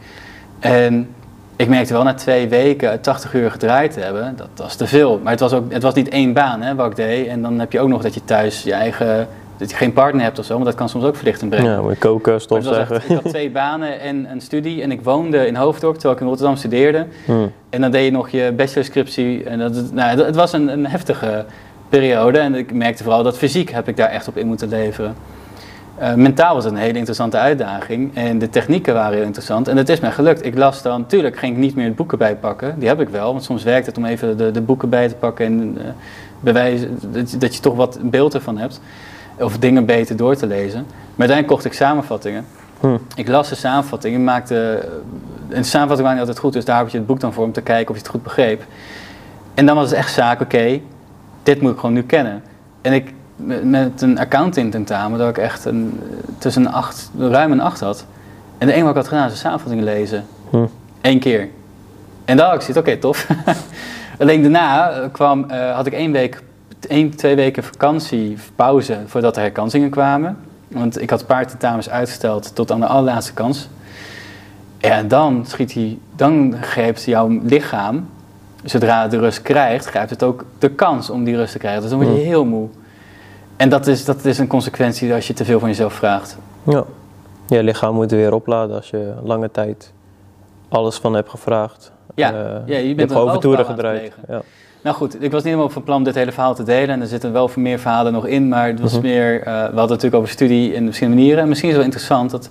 En 0.59 1.09
ik 1.55 1.67
merkte 1.67 1.93
wel 1.93 2.03
na 2.03 2.13
twee 2.13 2.47
weken 2.47 3.01
80 3.01 3.33
uur 3.33 3.51
gedraaid 3.51 3.91
te 3.93 3.99
hebben, 3.99 4.33
dat 4.35 4.47
was 4.55 4.75
te 4.75 4.87
veel. 4.87 5.19
Maar 5.23 5.31
het 5.31 5.39
was, 5.39 5.53
ook, 5.53 5.71
het 5.71 5.83
was 5.83 5.93
niet 5.93 6.09
één 6.09 6.33
baan 6.33 6.61
hè, 6.61 6.75
wat 6.75 6.89
ik 6.89 6.95
deed. 6.95 7.27
En 7.27 7.41
dan 7.41 7.59
heb 7.59 7.71
je 7.71 7.79
ook 7.79 7.89
nog 7.89 8.01
dat 8.01 8.13
je 8.13 8.23
thuis 8.25 8.63
je 8.63 8.73
eigen, 8.73 9.27
dat 9.57 9.69
je 9.69 9.75
geen 9.75 9.93
partner 9.93 10.23
hebt 10.23 10.39
of 10.39 10.45
zo. 10.45 10.53
Want 10.53 10.65
dat 10.65 10.75
kan 10.75 10.89
soms 10.89 11.03
ook 11.03 11.15
verlichting 11.15 11.49
brengen. 11.51 11.71
Ja, 11.71 11.95
koken, 11.99 12.21
Maar 12.23 12.33
was 12.33 12.43
stofzuigen. 12.43 12.95
echt- 12.95 13.09
ik 13.09 13.15
had 13.15 13.29
twee 13.29 13.51
banen 13.51 13.99
en 13.99 14.31
een 14.31 14.41
studie 14.41 14.81
en 14.81 14.91
ik 14.91 15.01
woonde 15.01 15.47
in 15.47 15.55
Hoofddorp 15.55 15.93
terwijl 15.93 16.13
ik 16.15 16.19
in 16.21 16.27
Rotterdam 16.27 16.55
studeerde. 16.55 17.05
Hmm. 17.25 17.51
En 17.69 17.81
dan 17.81 17.91
deed 17.91 18.05
je 18.05 18.11
nog 18.11 18.29
je 18.29 18.53
bachelorscriptie 18.55 19.43
en 19.43 19.59
dat, 19.59 19.91
nou, 19.93 20.21
het 20.23 20.35
was 20.35 20.53
een, 20.53 20.67
een 20.67 20.87
heftige 20.87 21.45
periode 21.89 22.37
en 22.39 22.55
ik 22.55 22.73
merkte 22.73 23.03
vooral 23.03 23.23
dat 23.23 23.37
fysiek 23.37 23.71
heb 23.71 23.87
ik 23.87 23.97
daar 23.97 24.09
echt 24.09 24.27
op 24.27 24.37
in 24.37 24.47
moeten 24.47 24.69
leveren. 24.69 25.15
Eh, 25.97 26.13
mentaal 26.13 26.55
was 26.55 26.63
het 26.63 26.73
een 26.73 26.79
hele 26.79 26.97
interessante 26.97 27.37
uitdaging 27.37 28.15
en 28.15 28.39
de 28.39 28.49
technieken 28.49 28.93
waren 28.93 29.13
heel 29.17 29.25
interessant 29.25 29.67
en 29.67 29.77
het 29.77 29.89
is 29.89 29.99
mij 29.99 30.11
gelukt. 30.11 30.45
Ik 30.45 30.57
las 30.57 30.81
dan, 30.81 30.99
natuurlijk 30.99 31.37
ging 31.37 31.53
ik 31.53 31.59
niet 31.59 31.75
meer 31.75 31.87
de 31.87 31.91
boeken 31.93 32.17
bijpakken, 32.17 32.75
die 32.79 32.87
heb 32.87 33.01
ik 33.01 33.09
wel, 33.09 33.31
want 33.31 33.43
soms 33.43 33.63
werkt 33.63 33.85
het 33.85 33.97
om 33.97 34.05
even 34.05 34.37
de, 34.37 34.51
de 34.51 34.61
boeken 34.61 34.89
bij 34.89 35.07
te 35.07 35.15
pakken 35.15 35.45
en 35.45 35.77
eh, 35.77 35.83
bewijzen 36.39 36.99
dat, 37.11 37.35
dat 37.39 37.55
je 37.55 37.61
toch 37.61 37.75
wat 37.75 37.99
beeld 38.01 38.33
ervan 38.33 38.57
hebt. 38.57 38.81
Of 39.39 39.57
dingen 39.57 39.85
beter 39.85 40.15
door 40.15 40.35
te 40.35 40.47
lezen. 40.47 40.79
Maar 40.89 41.27
uiteindelijk 41.27 41.47
kocht 41.47 41.65
ik 41.65 41.73
samenvattingen. 41.73 42.45
Hmm. 42.79 42.99
Ik 43.15 43.27
las 43.27 43.49
de 43.49 43.55
samenvattingen, 43.55 44.23
maakte. 44.23 44.89
En 45.49 45.61
de 45.61 45.67
samenvattingen 45.67 46.03
waren 46.03 46.11
niet 46.11 46.19
altijd 46.19 46.39
goed, 46.39 46.53
dus 46.53 46.65
daar 46.65 46.77
heb 46.77 46.89
je 46.89 46.97
het 46.97 47.07
boek 47.07 47.19
dan 47.19 47.33
voor 47.33 47.43
om 47.43 47.51
te 47.51 47.61
kijken 47.61 47.89
of 47.89 47.95
je 47.95 48.01
het 48.01 48.11
goed 48.11 48.23
begreep. 48.23 48.63
En 49.53 49.65
dan 49.65 49.75
was 49.75 49.89
het 49.89 49.97
echt 49.99 50.13
zaak, 50.13 50.41
oké, 50.41 50.79
dit 51.43 51.61
moet 51.61 51.71
ik 51.71 51.79
gewoon 51.79 51.93
nu 51.95 52.03
kennen. 52.03 52.43
En 52.81 52.93
ik, 52.93 53.13
met- 53.35 54.01
een 54.01 54.19
accounting 54.19 54.71
tentamen, 54.71 55.19
dat 55.19 55.29
ik 55.29 55.37
echt 55.37 55.65
een, 55.65 55.99
tussen 56.37 56.65
een 56.65 56.71
acht, 56.71 57.11
ruim 57.17 57.51
een 57.51 57.61
acht 57.61 57.79
had. 57.79 58.05
En 58.57 58.67
de 58.67 58.73
enige 58.73 58.85
wat 58.87 58.95
ik 58.95 59.01
had 59.01 59.11
gedaan 59.11 59.25
is 59.27 59.31
de 59.33 59.37
samenvattingen 59.39 59.83
lezen. 59.83 60.25
Hmm. 60.49 60.69
Eén 61.01 61.19
keer. 61.19 61.47
En 62.25 62.37
dan 62.37 62.45
had 62.45 62.55
ik 62.55 62.61
zoiets, 62.61 62.77
oké, 62.79 62.97
tof. 62.97 63.27
Alleen 64.19 64.41
daarna 64.41 64.89
eh, 64.91 65.03
kwam, 65.11 65.49
eh, 65.49 65.75
had 65.75 65.85
ik 65.85 65.93
één 65.93 66.11
week, 66.11 66.41
één, 66.87 67.15
twee 67.15 67.35
weken 67.35 67.63
vakantie, 67.63 68.37
pauze, 68.55 68.97
voordat 69.05 69.35
de 69.35 69.41
herkansingen 69.41 69.89
kwamen. 69.89 70.37
Want 70.67 71.01
ik 71.01 71.09
had 71.09 71.19
een 71.21 71.25
paar 71.25 71.47
tentamens 71.47 71.89
uitgesteld 71.89 72.55
tot 72.55 72.71
aan 72.71 72.79
de 72.79 72.85
allerlaatste 72.85 73.33
kans. 73.33 73.69
En 74.77 75.07
dan 75.07 75.45
schiet 75.45 75.73
hij, 75.73 75.97
dan 76.15 76.55
grijpt 76.61 77.03
jouw 77.03 77.39
lichaam, 77.43 78.09
zodra 78.63 79.01
het 79.01 79.11
de 79.11 79.19
rust 79.19 79.41
krijgt, 79.41 79.85
grijpt 79.85 80.09
het 80.09 80.23
ook 80.23 80.45
de 80.59 80.69
kans 80.69 81.09
om 81.09 81.23
die 81.23 81.35
rust 81.35 81.51
te 81.51 81.57
krijgen. 81.57 81.81
Dus 81.81 81.89
dan 81.89 81.99
word 81.99 82.11
je 82.11 82.17
Hmm. 82.17 82.27
heel 82.27 82.45
moe. 82.45 82.67
En 83.55 83.69
dat 83.69 83.87
is, 83.87 84.05
dat 84.05 84.25
is 84.25 84.37
een 84.37 84.47
consequentie 84.47 85.13
als 85.13 85.27
je 85.27 85.33
te 85.33 85.45
veel 85.45 85.59
van 85.59 85.69
jezelf 85.69 85.93
vraagt. 85.93 86.37
Ja. 86.63 86.83
Je 87.47 87.63
lichaam 87.63 87.95
moet 87.95 88.11
weer 88.11 88.33
opladen 88.33 88.75
als 88.75 88.89
je 88.89 89.13
lange 89.23 89.51
tijd 89.51 89.93
alles 90.69 90.97
van 90.97 91.13
hebt 91.13 91.29
gevraagd. 91.29 91.91
Ja, 92.15 92.33
Eh, 92.33 92.39
ja, 92.65 92.77
je 92.77 92.95
bent 92.95 92.99
hebt 93.09 93.11
gewoon 93.11 93.39
toeren 93.39 93.65
gedraaid. 93.65 93.99
plegen. 93.99 94.23
Ja. 94.27 94.41
Nou 94.81 94.95
goed, 94.95 95.13
ik 95.13 95.31
was 95.31 95.43
niet 95.43 95.43
helemaal 95.43 95.69
van 95.69 95.83
plan 95.83 95.97
om 95.97 96.03
dit 96.03 96.15
hele 96.15 96.31
verhaal 96.31 96.55
te 96.55 96.63
delen. 96.63 96.89
En 96.89 97.01
er 97.01 97.07
zitten 97.07 97.33
wel 97.33 97.49
meer 97.55 97.79
verhalen 97.79 98.13
nog 98.13 98.25
in. 98.27 98.47
Maar 98.47 98.67
het 98.67 98.79
was 98.79 98.93
Mhm. 98.93 99.01
meer, 99.01 99.39
eh, 99.39 99.45
we 99.45 99.51
hadden 99.51 99.79
het 99.79 99.89
natuurlijk 99.89 100.15
over 100.15 100.29
studie 100.29 100.73
in 100.73 100.85
verschillende 100.85 101.19
manieren. 101.19 101.41
En 101.43 101.47
misschien 101.49 101.69
is 101.69 101.75
het 101.75 101.83
wel 101.85 101.93
interessant 101.93 102.31
dat 102.31 102.49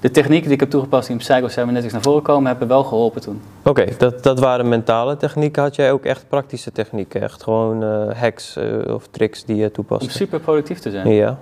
de 0.00 0.10
technieken 0.10 0.44
die 0.44 0.54
ik 0.54 0.60
heb 0.60 0.70
toegepast 0.70 1.06
die 1.08 1.16
in 1.16 1.22
Psycho-Cybernetics 1.22 1.92
naar 1.92 2.02
voren 2.02 2.22
komen, 2.22 2.46
hebben 2.50 2.68
wel 2.68 2.84
geholpen 2.84 3.20
toen. 3.20 3.40
Oké, 3.64 3.84
dat, 3.98 4.22
dat 4.22 4.38
waren 4.40 4.68
mentale 4.68 5.16
technieken. 5.16 5.62
Had 5.62 5.76
jij 5.76 5.92
ook 5.92 6.04
echt 6.04 6.24
praktische 6.28 6.72
technieken? 6.72 7.22
Echt 7.22 7.42
gewoon 7.42 7.82
eh, 7.82 8.20
hacks 8.20 8.58
of 8.88 9.06
tricks 9.10 9.44
die 9.44 9.56
je 9.56 9.64
Om 9.66 9.72
toepaste? 9.72 10.10
super 10.10 10.40
productief 10.40 10.78
te 10.78 10.90
zijn. 10.90 11.08
Ja. 11.08 11.38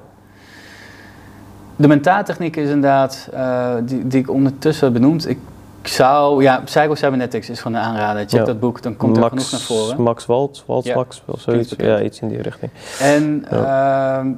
De 1.76 1.88
mentaaltechniek 1.88 2.56
is 2.56 2.66
inderdaad, 2.68 3.28
eh, 3.32 3.74
die, 3.84 4.06
die 4.06 4.20
ik 4.20 4.30
ondertussen 4.30 4.92
benoemd. 4.92 5.28
Ik, 5.28 5.38
Ik 5.82 5.88
zou, 5.88 6.42
ja, 6.42 6.60
Psycho 6.64 6.94
Cybernetics 6.94 7.50
is 7.50 7.60
gewoon 7.60 7.76
een 7.76 7.84
aanrader. 7.84 8.20
Check 8.20 8.30
Ja. 8.40 8.44
dat 8.44 8.60
boek, 8.60 8.82
dan 8.82 8.96
komt 8.96 9.16
er 9.16 9.22
Max, 9.22 9.32
genoeg 9.32 9.50
naar 9.50 9.60
voren. 9.60 10.02
Max 10.02 10.26
Waltz, 10.26 10.62
Waltz 10.66 10.86
Ja, 10.86 10.94
Max 10.94 11.22
of 11.24 11.40
zoiets. 11.40 11.74
Ja, 11.76 12.02
iets 12.02 12.20
in 12.20 12.28
die 12.28 12.42
richting. 12.42 12.70
En 13.00 13.44
ehm, 13.50 14.28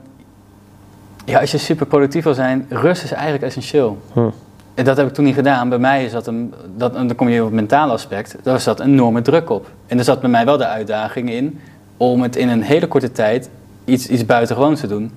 ja, 1.24 1.40
als 1.40 1.50
je 1.50 1.58
super 1.58 1.86
productief 1.86 2.24
wil 2.24 2.34
zijn, 2.34 2.66
rust 2.68 3.02
is 3.02 3.12
eigenlijk 3.12 3.42
essentieel. 3.42 3.98
Hm. 4.12 4.28
En 4.74 4.84
dat 4.84 4.96
heb 4.96 5.06
ik 5.06 5.12
toen 5.14 5.24
niet 5.24 5.34
gedaan. 5.34 5.68
Bij 5.68 5.78
mij 5.78 6.04
is 6.04 6.12
dat 6.12 6.26
een, 6.26 6.54
dat, 6.76 6.94
en 6.94 7.06
dan 7.06 7.16
kom 7.16 7.28
je 7.28 7.40
op 7.40 7.46
het 7.46 7.54
mentale 7.54 7.92
aspect, 7.92 8.36
daar 8.42 8.60
zat 8.60 8.80
een 8.80 8.86
enorme 8.86 9.22
druk 9.22 9.50
op. 9.50 9.70
En 9.86 9.98
er 9.98 10.04
zat 10.04 10.20
bij 10.20 10.30
mij 10.30 10.44
wel 10.44 10.56
de 10.56 10.66
uitdaging 10.66 11.30
in 11.30 11.60
om 11.96 12.22
het 12.22 12.36
in 12.36 12.48
een 12.48 12.62
hele 12.62 12.86
korte 12.88 13.12
tijd 13.12 13.50
iets, 13.84 14.08
iets 14.08 14.26
buitengewoons 14.26 14.80
te 14.80 14.86
doen. 14.86 15.12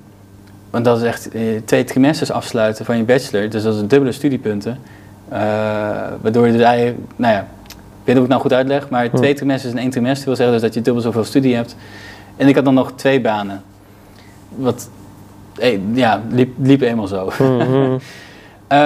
Want 0.70 0.86
dat 0.86 0.98
is 0.98 1.04
echt 1.04 1.32
eh, 1.32 1.42
twee 1.66 1.84
trimesters 1.84 2.32
afsluiten 2.32 2.86
van 2.86 2.98
je 2.98 3.04
bachelor, 3.04 3.50
dus 3.50 3.64
dat 3.64 3.76
is 3.76 3.88
dubbele 3.88 4.12
studiepunten. 4.12 4.78
Eh, 5.34 5.40
waardoor 6.22 6.46
je 6.48 6.52
dus 6.54 6.62
eigenlijk, 6.62 7.00
nou 7.16 7.34
ja, 7.34 7.40
ik 7.40 7.46
weet 8.04 8.06
niet 8.06 8.08
of 8.08 8.14
ik 8.14 8.20
het 8.22 8.28
nou 8.30 8.42
goed 8.42 8.54
uitleg, 8.54 8.90
maar 8.90 9.08
Hm. 9.10 9.16
twee 9.16 9.34
trimesters 9.34 9.74
in 9.74 9.80
één 9.80 9.90
trimester 9.90 10.26
wil 10.26 10.36
zeggen 10.36 10.54
dus 10.56 10.64
dat 10.64 10.74
je 10.74 10.82
dubbel 10.82 11.02
zoveel 11.04 11.24
studie 11.24 11.56
hebt. 11.56 11.76
En 12.38 12.48
ik 12.48 12.56
had 12.56 12.66
dan 12.66 12.74
nog 12.74 12.92
twee 12.96 13.22
banen. 13.22 13.62
Wat, 14.50 14.90
eh, 15.58 15.80
ja, 15.94 16.22
liep, 16.30 16.54
liep 16.62 16.82
eenmaal 16.82 17.08
zo. 17.08 17.30
Eh, 18.68 18.80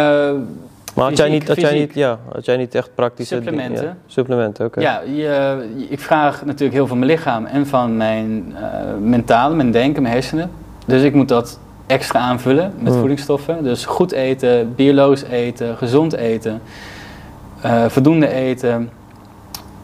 Maar 0.95 1.05
had 1.05 1.17
jij, 1.17 1.29
niet, 1.29 1.47
had, 1.47 1.59
jij 1.61 1.79
niet, 1.79 1.93
ja, 1.93 2.19
had 2.33 2.45
jij 2.45 2.57
niet 2.57 2.75
echt 2.75 2.89
praktische 2.95 3.35
Supplementen. 3.35 3.75
dingen? 3.75 3.89
Ja, 3.89 3.95
supplementen, 4.05 4.65
oké. 4.65 4.79
Ja, 4.79 5.01
je, 5.15 5.57
ik 5.89 5.99
vraag 5.99 6.45
natuurlijk 6.45 6.73
heel 6.73 6.87
veel 6.87 6.87
van 6.87 6.99
mijn 6.99 7.11
lichaam 7.11 7.45
en 7.45 7.67
van 7.67 7.97
mijn 7.97 8.55
eh, 8.55 8.63
mentale, 9.01 9.55
mijn 9.55 9.71
denken, 9.71 10.01
mijn 10.01 10.13
hersenen. 10.13 10.49
Dus 10.85 11.01
ik 11.03 11.13
moet 11.13 11.27
dat 11.27 11.59
extra 11.87 12.19
aanvullen 12.19 12.73
met 12.79 12.93
Mm. 12.93 12.99
voedingsstoffen. 12.99 13.63
Dus 13.63 13.85
goed 13.85 14.11
eten, 14.11 14.73
biologisch 14.75 15.23
eten, 15.23 15.77
gezond 15.77 16.13
eten, 16.15 16.61
eh, 17.61 17.85
voldoende 17.87 18.27
eten, 18.33 18.89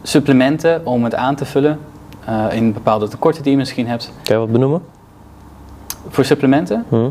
supplementen 0.04 0.86
om 0.86 1.04
het 1.04 1.16
aan 1.16 1.36
te 1.36 1.46
vullen 1.46 1.80
eh, 2.26 2.46
in 2.52 2.74
bepaalde 2.74 3.08
tekorten 3.08 3.44
die 3.44 3.52
je 3.52 3.58
misschien 3.58 3.88
hebt. 3.88 4.12
Kan 4.24 4.36
je 4.36 4.42
wat 4.42 4.52
benoemen? 4.52 4.82
Voor 6.10 6.26
supplementen, 6.26 6.86
Hm. 6.90 7.10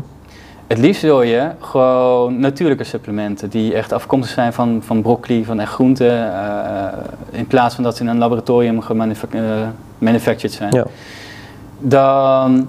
het 0.67 0.77
liefst 0.77 1.01
wil 1.01 1.21
je 1.21 1.49
gewoon 1.59 2.39
natuurlijke 2.39 2.83
supplementen 2.83 3.49
die 3.49 3.73
echt 3.73 3.91
afkomstig 3.91 4.33
zijn 4.33 4.53
van, 4.53 4.81
van 4.85 5.01
broccoli, 5.01 5.45
van 5.45 5.59
echt 5.59 5.71
groenten, 5.71 6.33
eh, 6.33 6.87
in 7.31 7.47
plaats 7.47 7.75
van 7.75 7.83
dat 7.83 7.95
ze 7.95 8.03
in 8.03 8.09
een 8.09 8.17
laboratorium 8.17 8.81
gemanufactured 8.81 10.51
zijn. 10.51 10.71
Ja. 10.75 10.85
Dan 11.79 12.67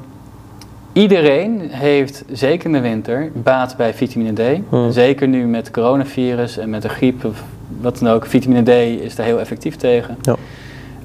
iedereen 0.95 1.61
heeft, 1.71 2.25
zeker 2.33 2.67
in 2.67 2.73
de 2.73 2.81
winter, 2.81 3.31
baat 3.35 3.77
bij 3.77 3.95
vitamine 3.95 4.33
D. 4.33 4.61
Hmm. 4.69 4.91
Zeker 4.93 5.29
nu 5.29 5.47
met 5.47 5.71
coronavirus 5.71 6.59
en 6.59 6.71
met 6.71 6.83
de 6.83 6.89
griep 6.89 7.25
of 7.25 7.43
wat 7.81 7.99
dan 7.99 8.09
ook. 8.09 8.27
Vitamine 8.27 8.63
D 8.63 8.69
is 9.03 9.15
daar 9.15 9.27
heel 9.27 9.41
effectief 9.41 9.77
tegen. 9.77 10.17
Ja. 10.23 10.37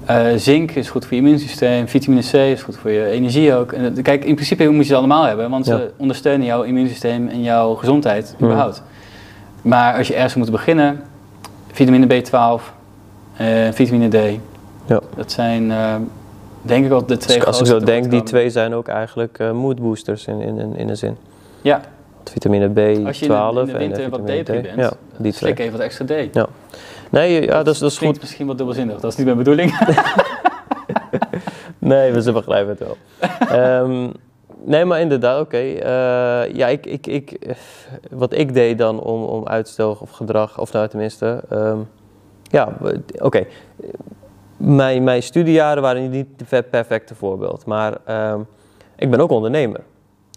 Eh, 0.05 0.25
zink 0.35 0.71
is 0.71 0.89
goed 0.89 1.05
voor 1.05 1.13
je 1.13 1.21
immuunsysteem. 1.21 1.87
Vitamine 1.87 2.21
C 2.21 2.33
is 2.33 2.61
goed 2.61 2.77
voor 2.77 2.91
je 2.91 3.05
energie 3.05 3.53
ook. 3.53 3.71
En, 3.71 3.83
het- 3.83 4.01
kijk, 4.01 4.25
in 4.25 4.33
principe 4.35 4.69
moet 4.69 4.83
je 4.83 4.89
ze 4.89 4.95
allemaal 4.95 5.23
hebben, 5.23 5.49
want 5.49 5.65
Ja. 5.65 5.77
ze 5.77 5.91
ondersteunen 5.97 6.45
jouw 6.45 6.61
immuunsysteem 6.61 7.27
en 7.27 7.41
jouw 7.43 7.73
gezondheid 7.75 8.33
Hmm. 8.37 8.47
überhaupt. 8.47 8.83
Maar 9.61 9.97
als 9.97 10.07
je 10.07 10.13
ergens 10.15 10.35
moet 10.35 10.51
beginnen, 10.51 11.01
vitamine 11.71 12.05
B12 12.07 12.73
en 13.35 13.73
vitamine 13.73 14.07
D. 14.07 14.39
Ja. 14.85 14.99
Dat 15.15 15.31
zijn 15.31 15.71
eh, 15.71 15.95
denk 16.69 16.83
ik 16.83 16.89
wel 16.89 17.05
de 17.05 17.17
twee 17.17 17.37
Dus 17.37 17.45
als 17.45 17.59
ik 17.59 17.65
zo 17.65 17.79
denk, 17.79 18.11
die 18.11 18.23
twee 18.23 18.49
zijn 18.49 18.73
ook 18.73 18.87
eigenlijk 18.87 19.39
eh 19.39 19.51
mood 19.51 19.81
boosters 19.81 20.27
in, 20.27 20.41
in, 20.41 20.57
in, 20.57 20.75
in 20.75 20.89
een 20.89 20.97
zin. 20.97 21.17
Ja, 21.61 21.81
Vitamine 22.23 22.69
B12 22.69 23.05
als 23.05 23.19
je 23.19 23.25
in 23.25 23.53
de, 23.53 23.59
in 23.59 23.65
de 23.65 23.71
en 23.71 23.77
winter 23.77 24.03
eh, 24.03 24.09
wat 24.09 24.27
depri 24.27 24.61
bent, 24.61 24.75
Ja, 24.75 24.93
die 25.17 25.17
twee. 25.17 25.33
slik 25.33 25.59
even 25.59 25.71
wat 25.71 25.81
extra 25.81 26.05
D. 26.05 26.09
Nee, 27.11 27.41
ja, 27.41 27.63
dat 27.63 27.73
is, 27.73 27.79
dat 27.79 27.91
is 27.91 27.97
goed. 27.97 28.19
misschien 28.19 28.47
wat 28.47 28.57
dubbelzinnig, 28.57 28.99
dat 28.99 29.11
is 29.11 29.17
niet 29.17 29.25
mijn 29.25 29.37
bedoeling. 29.37 29.77
Nee, 31.79 32.11
we 32.11 32.21
ze 32.21 32.31
begrijpen 32.31 32.69
het 32.69 32.79
wel. 32.79 32.97
Ehm, 33.49 34.09
nee, 34.63 34.85
maar 34.85 34.99
inderdaad, 34.99 35.41
oké. 35.41 35.57
Eh, 35.57 36.53
ja, 36.53 36.67
ik, 36.67 36.85
ik, 36.85 37.07
ik, 37.07 37.55
wat 38.09 38.33
ik 38.33 38.53
deed 38.53 38.77
dan 38.77 39.01
om, 39.01 39.23
om 39.23 39.47
uitstel 39.47 39.97
of 39.99 40.11
gedrag, 40.11 40.59
of 40.59 40.71
nou 40.71 40.87
tenminste, 40.87 41.43
ehm, 41.49 41.77
ja, 42.43 42.77
oké. 43.19 43.45
Mijn, 44.59 45.03
mijn 45.03 45.23
studiejaren 45.23 45.81
waren 45.83 46.09
niet 46.09 46.27
het 46.49 46.69
perfecte 46.69 47.15
voorbeeld, 47.15 47.65
maar 47.65 47.97
ehm, 48.05 48.39
ik 48.95 49.09
ben 49.11 49.19
ook 49.19 49.29
ondernemer. 49.29 49.81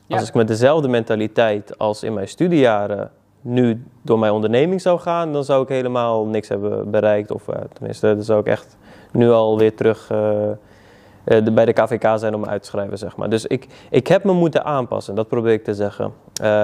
Ja. 0.07 0.17
Als 0.19 0.29
ik 0.29 0.35
met 0.35 0.49
dezelfde 0.49 0.89
mentaliteit 0.89 1.79
als 1.79 2.03
in 2.03 2.15
mijn 2.15 2.29
studiejaren 2.29 3.11
nu 3.41 3.85
door 4.03 4.19
mijn 4.19 4.33
onderneming 4.33 4.81
zou 4.81 4.99
gaan, 4.99 5.33
dan 5.33 5.45
zou 5.45 5.63
ik 5.63 5.69
helemaal 5.69 6.27
niks 6.27 6.49
hebben 6.49 6.91
bereikt. 6.91 7.31
Of 7.31 7.49
eh, 7.49 7.61
tenminste, 7.73 8.15
dan 8.15 8.25
zou 8.25 8.41
ik 8.41 8.47
echt 8.47 8.77
nu 9.13 9.31
alweer 9.31 9.75
terug 9.75 10.11
eh, 10.11 10.51
eh, 10.51 10.57
de- 11.25 11.53
bij 11.53 11.65
de 11.65 11.73
KVK 11.73 12.19
zijn 12.19 12.35
om 12.35 12.41
me 12.41 12.47
uit 12.47 12.63
te 12.63 12.69
schrijven, 12.69 12.99
zeg 12.99 13.17
maar. 13.17 13.31
Dus 13.31 13.47
ik, 13.47 13.67
ik 13.91 14.07
heb 14.07 14.25
me 14.25 14.33
moeten 14.33 14.65
aanpassen, 14.65 15.15
dat 15.15 15.29
probeer 15.29 15.53
ik 15.53 15.65
te 15.65 15.75
zeggen. 15.75 16.13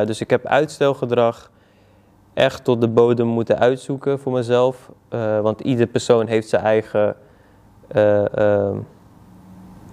Dus 0.07 0.21
ik 0.21 0.31
heb 0.31 0.47
uitstelgedrag 0.47 1.51
echt 2.35 2.65
tot 2.65 2.81
de 2.81 2.89
bodem 2.89 3.27
moeten 3.27 3.59
uitzoeken 3.59 4.19
voor 4.19 4.33
mezelf. 4.33 4.91
Want 5.43 5.61
ieder 5.61 5.87
persoon 5.87 6.27
heeft 6.27 6.49
zijn 6.49 6.63
eigen 6.63 7.17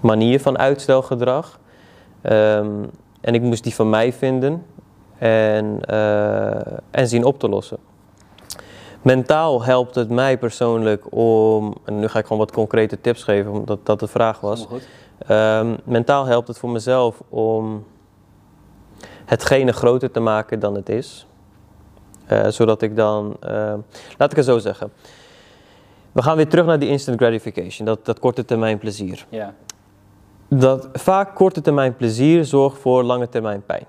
manier 0.02 0.40
van 0.40 0.58
uitstelgedrag. 0.58 1.60
Ehm, 2.22 2.84
en 3.22 3.34
ik 3.34 3.42
moest 3.42 3.64
die 3.64 3.76
van 3.76 3.90
mij 3.90 4.14
vinden 4.14 4.66
en, 5.18 5.80
eh, 5.82 6.78
en 6.92 7.08
zien 7.08 7.24
op 7.24 7.40
te 7.40 7.50
lossen. 7.50 7.78
Mentaal 9.02 9.64
helpt 9.64 9.96
het 9.96 10.10
mij 10.10 10.38
persoonlijk 10.38 11.16
om, 11.16 11.76
en 11.86 12.00
nu 12.00 12.08
ga 12.08 12.20
ik 12.20 12.26
gewoon 12.26 12.38
wat 12.38 12.52
concrete 12.52 13.02
tips 13.02 13.24
geven, 13.24 13.52
omdat 13.52 13.86
dat 13.86 14.00
de 14.00 14.08
vraag 14.08 14.40
was. 14.40 14.68
Ehm, 15.28 15.76
mentaal 15.84 16.26
helpt 16.26 16.48
het 16.48 16.58
voor 16.58 16.70
mezelf 16.70 17.22
om 17.30 17.86
hetgene 19.26 19.72
groter 19.72 20.12
te 20.12 20.20
maken 20.20 20.60
dan 20.60 20.76
het 20.76 20.90
is. 20.90 21.28
Eh, 22.26 22.48
zodat 22.48 22.82
ik 22.82 22.96
dan, 22.96 23.36
ehm, 23.40 23.80
laat 24.18 24.32
ik 24.32 24.38
het 24.38 24.46
zo 24.46 24.58
zeggen. 24.60 24.92
We 26.15 26.21
gaan 26.21 26.36
weer 26.36 26.47
terug 26.47 26.65
naar 26.65 26.80
die 26.80 26.89
instant 26.89 27.17
gratification, 27.17 27.88
dat, 27.88 28.06
dat 28.06 28.19
korte 28.19 28.45
termijn 28.45 28.78
plezier. 28.78 29.25
Ja. 29.30 29.54
Dat 30.47 30.89
vaak 30.93 31.36
korte 31.36 31.62
termijn 31.62 31.95
plezier 31.95 32.45
zorgt 32.45 32.78
voor 32.78 33.04
lange 33.04 33.30
termijn 33.30 33.65
pijn. 33.65 33.86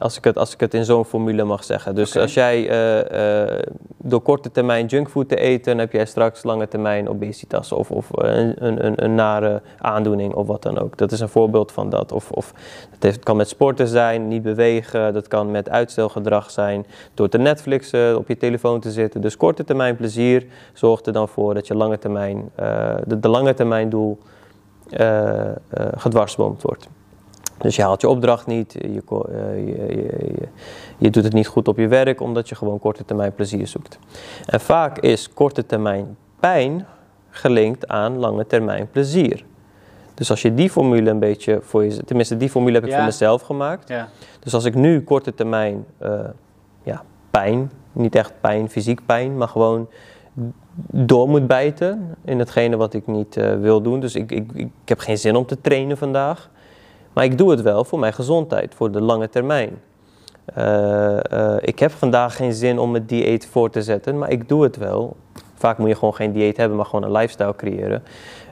Als 0.00 0.16
ik 0.16 0.24
het, 0.24 0.38
als 0.38 0.52
ik 0.52 0.60
het 0.60 0.74
in 0.74 0.84
zo'n 0.84 1.04
formule 1.04 1.44
mag 1.44 1.64
zeggen. 1.64 1.94
Dus 1.94 2.16
als 2.16 2.34
jij 2.34 2.68
eh, 2.68 3.42
eh, 3.42 3.64
door 3.96 4.20
korte 4.20 4.50
termijn 4.50 4.86
junkfood 4.86 5.28
te 5.28 5.36
eten, 5.36 5.64
dan 5.64 5.78
heb 5.78 5.92
jij 5.92 6.06
straks 6.06 6.42
lange 6.42 6.68
termijn 6.68 7.08
obesitas 7.08 7.72
of, 7.72 7.90
of 7.90 8.10
eh, 8.14 8.36
een, 8.36 8.64
een, 8.86 9.04
een, 9.04 9.14
nare 9.14 9.62
aandoening 9.78 10.34
of 10.34 10.46
wat 10.46 10.62
dan 10.62 10.78
ook. 10.78 10.96
Dat 10.96 11.12
is 11.12 11.20
een 11.20 11.28
voorbeeld 11.28 11.72
van 11.72 11.90
dat. 11.90 12.12
Of, 12.12 12.30
of 12.30 12.52
het 12.90 13.02
heeft, 13.02 13.24
kan 13.24 13.36
met 13.36 13.48
sporten 13.48 13.88
zijn, 13.88 14.28
niet 14.28 14.42
bewegen. 14.42 15.12
Dat 15.12 15.28
kan 15.28 15.50
met 15.50 15.68
uitstelgedrag 15.68 16.50
zijn, 16.50 16.86
door 17.14 17.28
te 17.28 17.38
Netflixen, 17.38 18.18
op 18.18 18.28
je 18.28 18.36
telefoon 18.36 18.80
te 18.80 18.90
zitten. 18.90 19.20
Dus 19.20 19.36
korte 19.36 19.64
termijn 19.64 19.96
plezier 19.96 20.46
zorgt 20.72 21.06
er 21.06 21.12
dan 21.12 21.28
voor 21.28 21.54
dat 21.54 21.66
je 21.66 21.74
lange 21.74 21.98
termijn, 21.98 22.50
de, 23.04 23.20
de 23.20 23.28
lange 23.28 23.54
termijn 23.54 23.90
doel 23.90 24.18
gedwarsboomd 25.96 26.62
wordt. 26.62 26.88
Dus 27.60 27.76
je 27.76 27.82
haalt 27.82 28.00
je 28.00 28.08
opdracht 28.08 28.46
niet, 28.46 28.72
je, 28.72 29.00
ko- 29.04 29.22
eh, 29.22 29.66
je, 29.66 29.74
je, 29.88 30.16
je, 30.40 30.48
je 30.98 31.10
doet 31.10 31.24
het 31.24 31.32
niet 31.32 31.46
goed 31.46 31.68
op 31.68 31.76
je 31.78 31.88
werk 31.88 32.20
omdat 32.20 32.48
je 32.48 32.54
gewoon 32.54 32.78
korte 32.78 33.04
termijn 33.04 33.34
plezier 33.34 33.66
zoekt. 33.66 33.98
En 34.46 34.60
vaak 34.60 34.98
is 34.98 35.32
korte 35.32 35.66
termijn 35.66 36.16
pijn 36.40 36.86
gelinkt 37.30 37.88
aan 37.88 38.18
lange 38.18 38.46
termijn 38.46 38.88
plezier. 38.90 39.44
Dus 40.14 40.30
als 40.30 40.42
je 40.42 40.54
die 40.54 40.70
formule 40.70 41.10
een 41.10 41.18
beetje 41.18 41.58
voor 41.62 41.84
je, 41.84 42.04
tenminste 42.04 42.36
die 42.36 42.50
formule 42.50 42.74
heb 42.74 42.84
ik 42.84 42.90
Ja. 42.90 42.96
voor 42.96 43.04
mezelf 43.04 43.42
gemaakt. 43.42 43.88
Ja. 43.88 44.08
Dus 44.40 44.54
als 44.54 44.64
ik 44.64 44.74
nu 44.74 45.02
korte 45.02 45.34
termijn 45.34 45.84
eh, 45.98 46.20
ja, 46.82 47.02
pijn, 47.30 47.70
niet 47.92 48.14
echt 48.14 48.32
pijn, 48.40 48.68
fysiek 48.70 49.00
pijn, 49.06 49.36
maar 49.36 49.48
gewoon 49.48 49.88
door 50.92 51.28
moet 51.28 51.46
bijten 51.46 52.14
in 52.24 52.38
hetgene 52.38 52.76
wat 52.76 52.94
ik 52.94 53.06
niet 53.06 53.36
eh, 53.36 53.54
wil 53.58 53.80
doen. 53.82 54.00
Dus 54.00 54.14
ik, 54.14 54.32
ik, 54.32 54.50
ik 54.54 54.68
heb 54.84 54.98
geen 54.98 55.18
zin 55.18 55.36
om 55.36 55.46
te 55.46 55.60
trainen 55.60 55.96
vandaag. 55.96 56.50
Maar 57.12 57.24
ik 57.24 57.38
doe 57.38 57.50
het 57.50 57.62
wel 57.62 57.84
voor 57.84 57.98
mijn 57.98 58.12
gezondheid, 58.12 58.74
voor 58.74 58.90
de 58.90 59.00
lange 59.00 59.28
termijn. 59.28 59.78
Eh, 60.44 61.32
eh, 61.32 61.56
ik 61.60 61.78
heb 61.78 61.90
vandaag 61.90 62.36
geen 62.36 62.52
zin 62.52 62.78
om 62.78 62.94
het 62.94 63.08
dieet 63.08 63.46
voor 63.46 63.70
te 63.70 63.82
zetten, 63.82 64.18
maar 64.18 64.30
ik 64.30 64.48
doe 64.48 64.62
het 64.62 64.76
wel. 64.76 65.16
Vaak 65.54 65.78
moet 65.78 65.88
je 65.88 65.94
gewoon 65.94 66.14
geen 66.14 66.32
dieet 66.32 66.56
hebben, 66.56 66.76
maar 66.76 66.86
gewoon 66.86 67.04
een 67.04 67.12
lifestyle 67.12 67.56
creëren. 67.56 68.02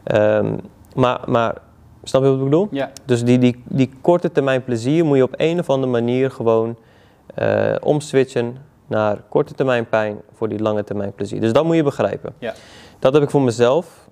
Ehm, 0.04 0.56
maar, 0.94 1.20
maar, 1.26 1.54
snap 2.02 2.22
je 2.22 2.28
wat 2.28 2.38
ik 2.38 2.44
bedoel? 2.44 2.68
Ja. 2.70 2.90
Dus 3.04 3.24
die, 3.24 3.38
die, 3.38 3.62
die 3.64 3.90
korte 4.00 4.32
termijn 4.32 4.64
plezier 4.64 5.04
moet 5.04 5.16
je 5.16 5.22
op 5.22 5.34
een 5.36 5.58
of 5.58 5.70
andere 5.70 5.92
manier 5.92 6.30
gewoon 6.30 6.76
eh 7.34 7.74
omswitchen 7.80 8.56
naar 8.86 9.22
korte 9.28 9.54
termijn 9.54 9.88
pijn 9.88 10.20
voor 10.32 10.48
die 10.48 10.58
lange 10.58 10.84
termijn 10.84 11.12
plezier. 11.12 11.40
Dus 11.40 11.52
dat 11.52 11.64
moet 11.64 11.76
je 11.76 11.82
begrijpen. 11.82 12.34
Ja. 12.38 12.54
Dat 12.98 13.12
heb 13.12 13.22
ik 13.22 13.30
voor 13.30 13.42
mezelf, 13.42 14.08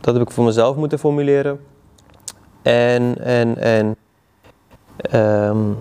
dat 0.00 0.14
heb 0.14 0.22
ik 0.22 0.30
voor 0.30 0.44
mezelf 0.44 0.76
moeten 0.76 0.98
formuleren. 0.98 1.60
En, 2.64 3.18
en, 3.24 3.58
en 3.58 3.96
ehm, 4.96 5.72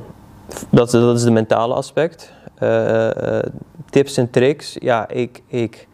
dat, 0.70 0.92
dat 0.92 1.16
is 1.18 1.24
de 1.24 1.32
mentale 1.32 1.74
aspect. 1.74 2.34
eh, 2.56 3.38
eh, 3.38 3.44
tips 3.90 4.18
en 4.18 4.30
tricks. 4.30 4.76
Ja, 4.80 5.08
ik, 5.08 5.42
ik, 5.48 5.88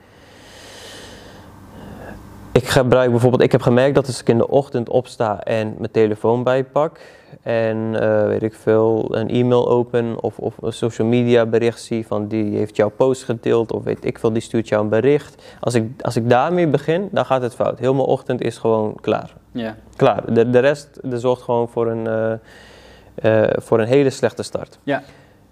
ik 2.51 2.67
gebruik 2.67 3.11
bijvoorbeeld, 3.11 3.41
ik 3.41 3.51
heb 3.51 3.61
gemerkt 3.61 3.95
dat 3.95 4.07
als 4.07 4.21
ik 4.21 4.29
in 4.29 4.37
de 4.37 4.47
ochtend 4.47 4.89
opsta 4.89 5.43
en 5.43 5.75
mijn 5.77 5.91
telefoon 5.91 6.43
bijpak 6.43 6.99
en 7.41 8.01
eh, 8.01 8.27
weet 8.27 8.43
ik 8.43 8.53
veel, 8.53 9.15
een 9.15 9.29
e-mail 9.29 9.69
open 9.69 10.21
of, 10.21 10.39
of 10.39 10.61
een 10.61 10.73
social 10.73 11.07
media 11.07 11.45
bericht 11.45 11.81
zie 11.81 12.07
van 12.07 12.27
die 12.27 12.57
heeft 12.57 12.75
jouw 12.75 12.89
post 12.89 13.23
gedeeld 13.23 13.71
of 13.71 13.83
weet 13.83 14.05
ik 14.05 14.19
veel, 14.19 14.33
die 14.33 14.41
stuurt 14.41 14.67
jou 14.67 14.83
een 14.83 14.89
bericht. 14.89 15.43
Als 15.59 15.73
ik, 15.73 16.01
als 16.01 16.15
ik 16.15 16.29
daarmee 16.29 16.67
begin, 16.67 17.09
dan 17.11 17.25
gaat 17.25 17.41
het 17.41 17.55
fout. 17.55 17.79
Heel 17.79 17.93
mijn 17.93 18.07
ochtend 18.07 18.41
is 18.41 18.57
gewoon 18.57 18.95
klaar. 19.01 19.33
Ja. 19.51 19.75
Klaar. 19.95 20.33
De, 20.33 20.49
de 20.49 20.59
rest 20.59 20.99
de 21.03 21.19
zorgt 21.19 21.41
gewoon 21.41 21.69
voor 21.69 21.87
een, 21.87 22.07
eh, 22.07 23.43
eh, 23.43 23.57
voor 23.57 23.79
een 23.79 23.87
hele 23.87 24.09
slechte 24.09 24.43
start. 24.43 24.79
Ja. 24.83 25.03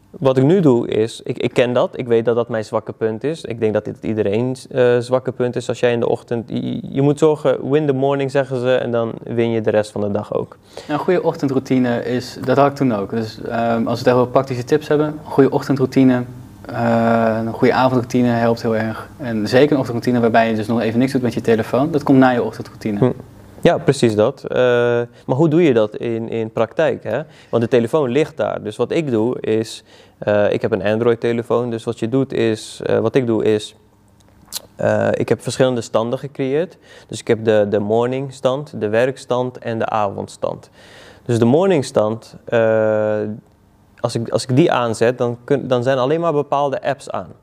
Wat 0.09 0.37
ik 0.37 0.43
nu 0.43 0.59
doe 0.59 0.87
is, 0.87 1.21
ik, 1.23 1.37
ik 1.37 1.53
ken 1.53 1.73
dat, 1.73 1.97
ik 1.97 2.07
weet 2.07 2.25
dat 2.25 2.35
dat 2.35 2.49
mijn 2.49 2.65
zwakke 2.65 2.93
punt 2.93 3.23
is. 3.23 3.43
Ik 3.43 3.59
denk 3.59 3.73
dat 3.73 3.85
dit 3.85 3.97
iedereen's 4.01 4.67
eh, 4.67 4.97
zwakke 4.97 5.31
punt 5.31 5.55
is 5.55 5.69
als 5.69 5.79
jij 5.79 5.91
in 5.91 5.99
de 5.99 6.09
ochtend... 6.09 6.49
Je, 6.49 6.79
je 6.89 7.01
moet 7.01 7.19
zorgen, 7.19 7.69
win 7.69 7.85
the 7.85 7.93
morning 7.93 8.31
zeggen 8.31 8.59
ze 8.59 8.75
en 8.75 8.91
dan 8.91 9.11
win 9.23 9.51
je 9.51 9.61
de 9.61 9.69
rest 9.69 9.91
van 9.91 10.01
de 10.01 10.11
dag 10.11 10.33
ook. 10.33 10.57
Nou, 10.87 10.99
een 10.99 11.05
goede 11.05 11.23
ochtendroutine 11.23 12.05
is, 12.05 12.37
dat 12.45 12.57
had 12.57 12.67
ik 12.67 12.75
toen 12.75 12.95
ook. 12.95 13.09
Dus 13.09 13.41
ehm, 13.41 13.75
als 13.75 13.83
we 13.83 13.89
het 13.89 14.07
even 14.07 14.13
over 14.13 14.31
praktische 14.31 14.63
tips 14.63 14.87
hebben, 14.87 15.07
een 15.07 15.31
goede 15.31 15.51
ochtendroutine, 15.51 16.23
eh, 16.65 17.39
een 17.45 17.53
goede 17.53 17.73
avondroutine 17.73 18.27
helpt 18.27 18.61
heel 18.61 18.75
erg. 18.75 19.09
En 19.17 19.47
zeker 19.47 19.71
een 19.71 19.79
ochtendroutine 19.79 20.19
waarbij 20.19 20.49
je 20.49 20.55
dus 20.55 20.67
nog 20.67 20.81
even 20.81 20.99
niks 20.99 21.11
doet 21.11 21.21
met 21.21 21.33
je 21.33 21.41
telefoon, 21.41 21.91
dat 21.91 22.03
komt 22.03 22.19
na 22.19 22.29
je 22.29 22.43
ochtendroutine. 22.43 22.99
Hm. 22.99 23.11
Ja, 23.67 23.77
precies 23.77 24.15
dat. 24.15 24.43
Eh, 24.43 24.57
maar 25.25 25.35
hoe 25.35 25.49
doe 25.49 25.63
je 25.63 25.73
dat 25.73 25.95
in, 25.95 26.29
in 26.29 26.51
praktijk? 26.51 27.03
Hè? 27.03 27.21
Want 27.49 27.63
de 27.63 27.69
telefoon 27.69 28.09
ligt 28.09 28.37
daar. 28.37 28.63
Dus 28.63 28.75
wat 28.75 28.91
ik 28.91 29.11
doe 29.11 29.39
is, 29.41 29.83
eh, 30.17 30.51
ik 30.51 30.61
heb 30.61 30.71
een 30.71 30.83
Android-telefoon. 30.83 31.69
Dus 31.69 31.83
wat 31.83 31.99
je 31.99 32.09
doet 32.09 32.33
is, 32.33 32.81
eh, 32.83 32.99
wat 32.99 33.15
ik 33.15 33.27
doe 33.27 33.43
is, 33.43 33.75
ik 35.11 35.29
heb 35.29 35.41
verschillende 35.41 35.81
standen 35.81 36.19
gecreëerd. 36.19 36.77
Dus 37.07 37.19
ik 37.19 37.27
heb 37.27 37.43
de, 37.43 37.65
de 37.69 37.79
morning 37.79 38.33
stand, 38.33 38.81
de 38.81 38.89
werkstand 38.89 39.57
en 39.57 39.79
de 39.79 39.85
avondstand. 39.85 40.69
Dus 41.25 41.39
de 41.39 41.45
morning 41.45 41.85
stand, 41.85 42.35
eh, 42.45 43.21
als, 43.99 44.15
ik, 44.15 44.29
als 44.29 44.43
ik 44.43 44.55
die 44.55 44.71
aanzet, 44.71 45.17
dan, 45.17 45.37
kun, 45.43 45.67
dan 45.67 45.83
zijn 45.83 45.97
alleen 45.97 46.19
maar 46.19 46.33
bepaalde 46.33 46.81
apps 46.81 47.09
aan. 47.09 47.33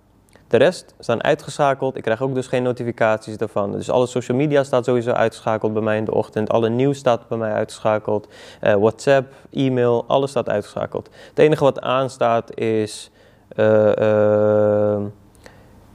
De 0.54 0.60
rest 0.60 0.94
staan 0.98 1.22
uitgeschakeld. 1.22 1.96
Ik 1.96 2.02
krijg 2.02 2.22
ook 2.22 2.34
dus 2.34 2.46
geen 2.46 2.62
notificaties 2.62 3.36
daarvan. 3.36 3.72
Dus 3.72 3.90
alle 3.90 4.06
social 4.06 4.36
media 4.36 4.64
staat 4.64 4.84
sowieso 4.84 5.10
uitgeschakeld 5.10 5.72
bij 5.72 5.82
mij 5.82 5.96
in 5.96 6.04
de 6.04 6.14
ochtend. 6.14 6.50
Alle 6.50 6.68
nieuws 6.68 6.98
staat 6.98 7.28
bij 7.28 7.38
mij 7.38 7.52
uitgeschakeld. 7.52 8.28
Eh, 8.60 8.74
WhatsApp, 8.74 9.32
e-mail, 9.50 10.04
alles 10.06 10.30
staat 10.30 10.48
uitgeschakeld. 10.48 11.10
Het 11.28 11.38
enige 11.38 11.64
wat 11.64 11.80
aanstaat 11.80 12.58
is 12.58 13.10
eh, 13.48 13.90
eh, 13.96 15.02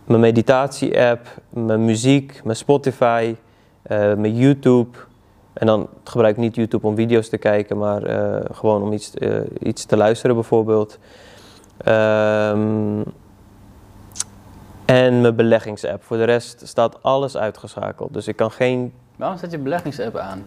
mijn 0.03 0.19
meditatie-app, 0.19 1.27
mijn 1.49 1.85
muziek, 1.85 2.41
mijn 2.43 2.57
Spotify, 2.57 3.35
eh, 3.81 3.97
mijn 3.97 4.35
YouTube. 4.35 4.97
En 5.53 5.67
dan 5.67 5.87
gebruik 6.03 6.35
ik 6.35 6.41
niet 6.41 6.55
YouTube 6.55 6.87
om 6.87 6.95
video's 6.95 7.29
te 7.29 7.37
kijken, 7.37 7.77
maar 7.77 8.01
gewoon 8.51 8.81
om 8.81 8.93
iets, 8.93 9.13
iets 9.59 9.85
te 9.85 9.97
luisteren 9.97 10.35
bijvoorbeeld. 10.35 10.99
Ehm, 11.77 13.01
en 14.89 15.21
mijn 15.21 15.35
beleggingsapp. 15.35 16.03
Voor 16.03 16.17
de 16.17 16.23
rest 16.23 16.67
staat 16.67 17.03
alles 17.03 17.37
uitgeschakeld. 17.37 18.13
Dus 18.13 18.27
ik 18.27 18.35
kan 18.35 18.51
geen. 18.51 18.93
Waarom 19.15 19.37
zet 19.37 19.51
je 19.51 19.57
beleggingsapp 19.57 20.15
aan? 20.15 20.45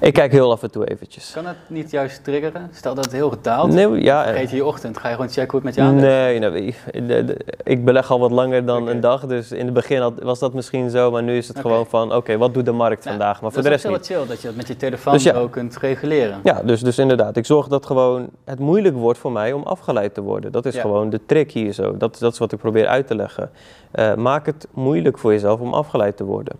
Ik 0.00 0.12
kijk 0.12 0.32
heel 0.32 0.50
af 0.52 0.62
en 0.62 0.70
toe 0.70 0.90
eventjes. 0.90 1.30
Kan 1.34 1.46
het 1.46 1.56
niet 1.66 1.90
juist 1.90 2.24
triggeren? 2.24 2.68
Stel 2.72 2.94
dat 2.94 3.04
het 3.04 3.14
heel 3.14 3.30
gedaald. 3.30 3.72
Nee, 3.72 3.88
ja, 4.02 4.24
Vergeet 4.24 4.50
je 4.50 4.56
je 4.56 4.64
ochtend, 4.64 4.98
ga 4.98 5.08
je 5.08 5.14
gewoon 5.14 5.30
checken 5.30 5.50
hoe 5.50 5.54
het 5.60 5.64
met 5.64 5.74
je 5.74 5.80
aanlegt. 5.80 6.06
nee, 6.06 6.38
nee, 6.38 6.74
de- 7.06 7.24
de- 7.24 7.38
ik 7.64 7.84
beleg 7.84 8.10
al 8.10 8.18
wat 8.18 8.30
langer 8.30 8.64
dan 8.66 8.88
een 8.88 9.00
dag. 9.00 9.26
Dus 9.26 9.52
in 9.52 9.64
het 9.64 9.74
begin 9.74 10.00
had- 10.00 10.22
was 10.22 10.38
dat 10.38 10.52
misschien 10.54 10.90
zo. 10.90 11.10
Maar 11.10 11.22
nu 11.22 11.36
is 11.36 11.48
het 11.48 11.58
gewoon 11.60 11.86
van: 11.86 12.14
oké, 12.14 12.36
wat 12.36 12.54
doet 12.54 12.64
de 12.64 12.72
markt 12.72 13.04
Nou, 13.04 13.16
vandaag? 13.16 13.40
Maar 13.42 13.52
voor 13.52 13.62
de 13.62 13.68
is 13.68 13.74
rest 13.74 13.86
ook 13.86 13.92
niet. 13.98 14.08
heel 14.08 14.18
chill 14.18 14.28
dat 14.28 14.40
je 14.40 14.46
dat 14.46 14.56
met 14.56 14.66
je 14.68 14.76
telefoon 14.76 15.12
Dus 15.12 15.22
ja. 15.22 15.34
ook 15.34 15.50
kunt 15.52 15.76
reguleren. 15.76 16.40
Ja, 16.42 16.62
dus, 16.64 16.80
dus 16.80 16.98
inderdaad. 16.98 17.36
Ik 17.36 17.46
zorg 17.46 17.68
dat 17.68 17.86
gewoon 17.86 18.28
het 18.44 18.58
moeilijk 18.58 18.96
wordt 18.96 19.18
voor 19.18 19.32
mij 19.32 19.52
om 19.52 19.62
afgeleid 19.62 20.14
te 20.14 20.20
worden. 20.20 20.52
Dat 20.52 20.66
is 20.66 20.74
Ja. 20.74 20.80
gewoon 20.80 21.10
de 21.10 21.20
trick 21.26 21.52
hier 21.52 21.72
zo. 21.72 21.96
Dat, 21.96 22.18
dat 22.18 22.32
is 22.32 22.38
wat 22.38 22.52
ik 22.52 22.58
probeer 22.58 22.86
uit 22.86 23.06
te 23.06 23.14
leggen. 23.14 23.50
Eh, 23.90 24.14
maak 24.14 24.46
het 24.46 24.66
moeilijk 24.72 25.18
voor 25.18 25.32
jezelf 25.32 25.60
om 25.60 25.74
afgeleid 25.74 26.16
te 26.16 26.24
worden. 26.24 26.54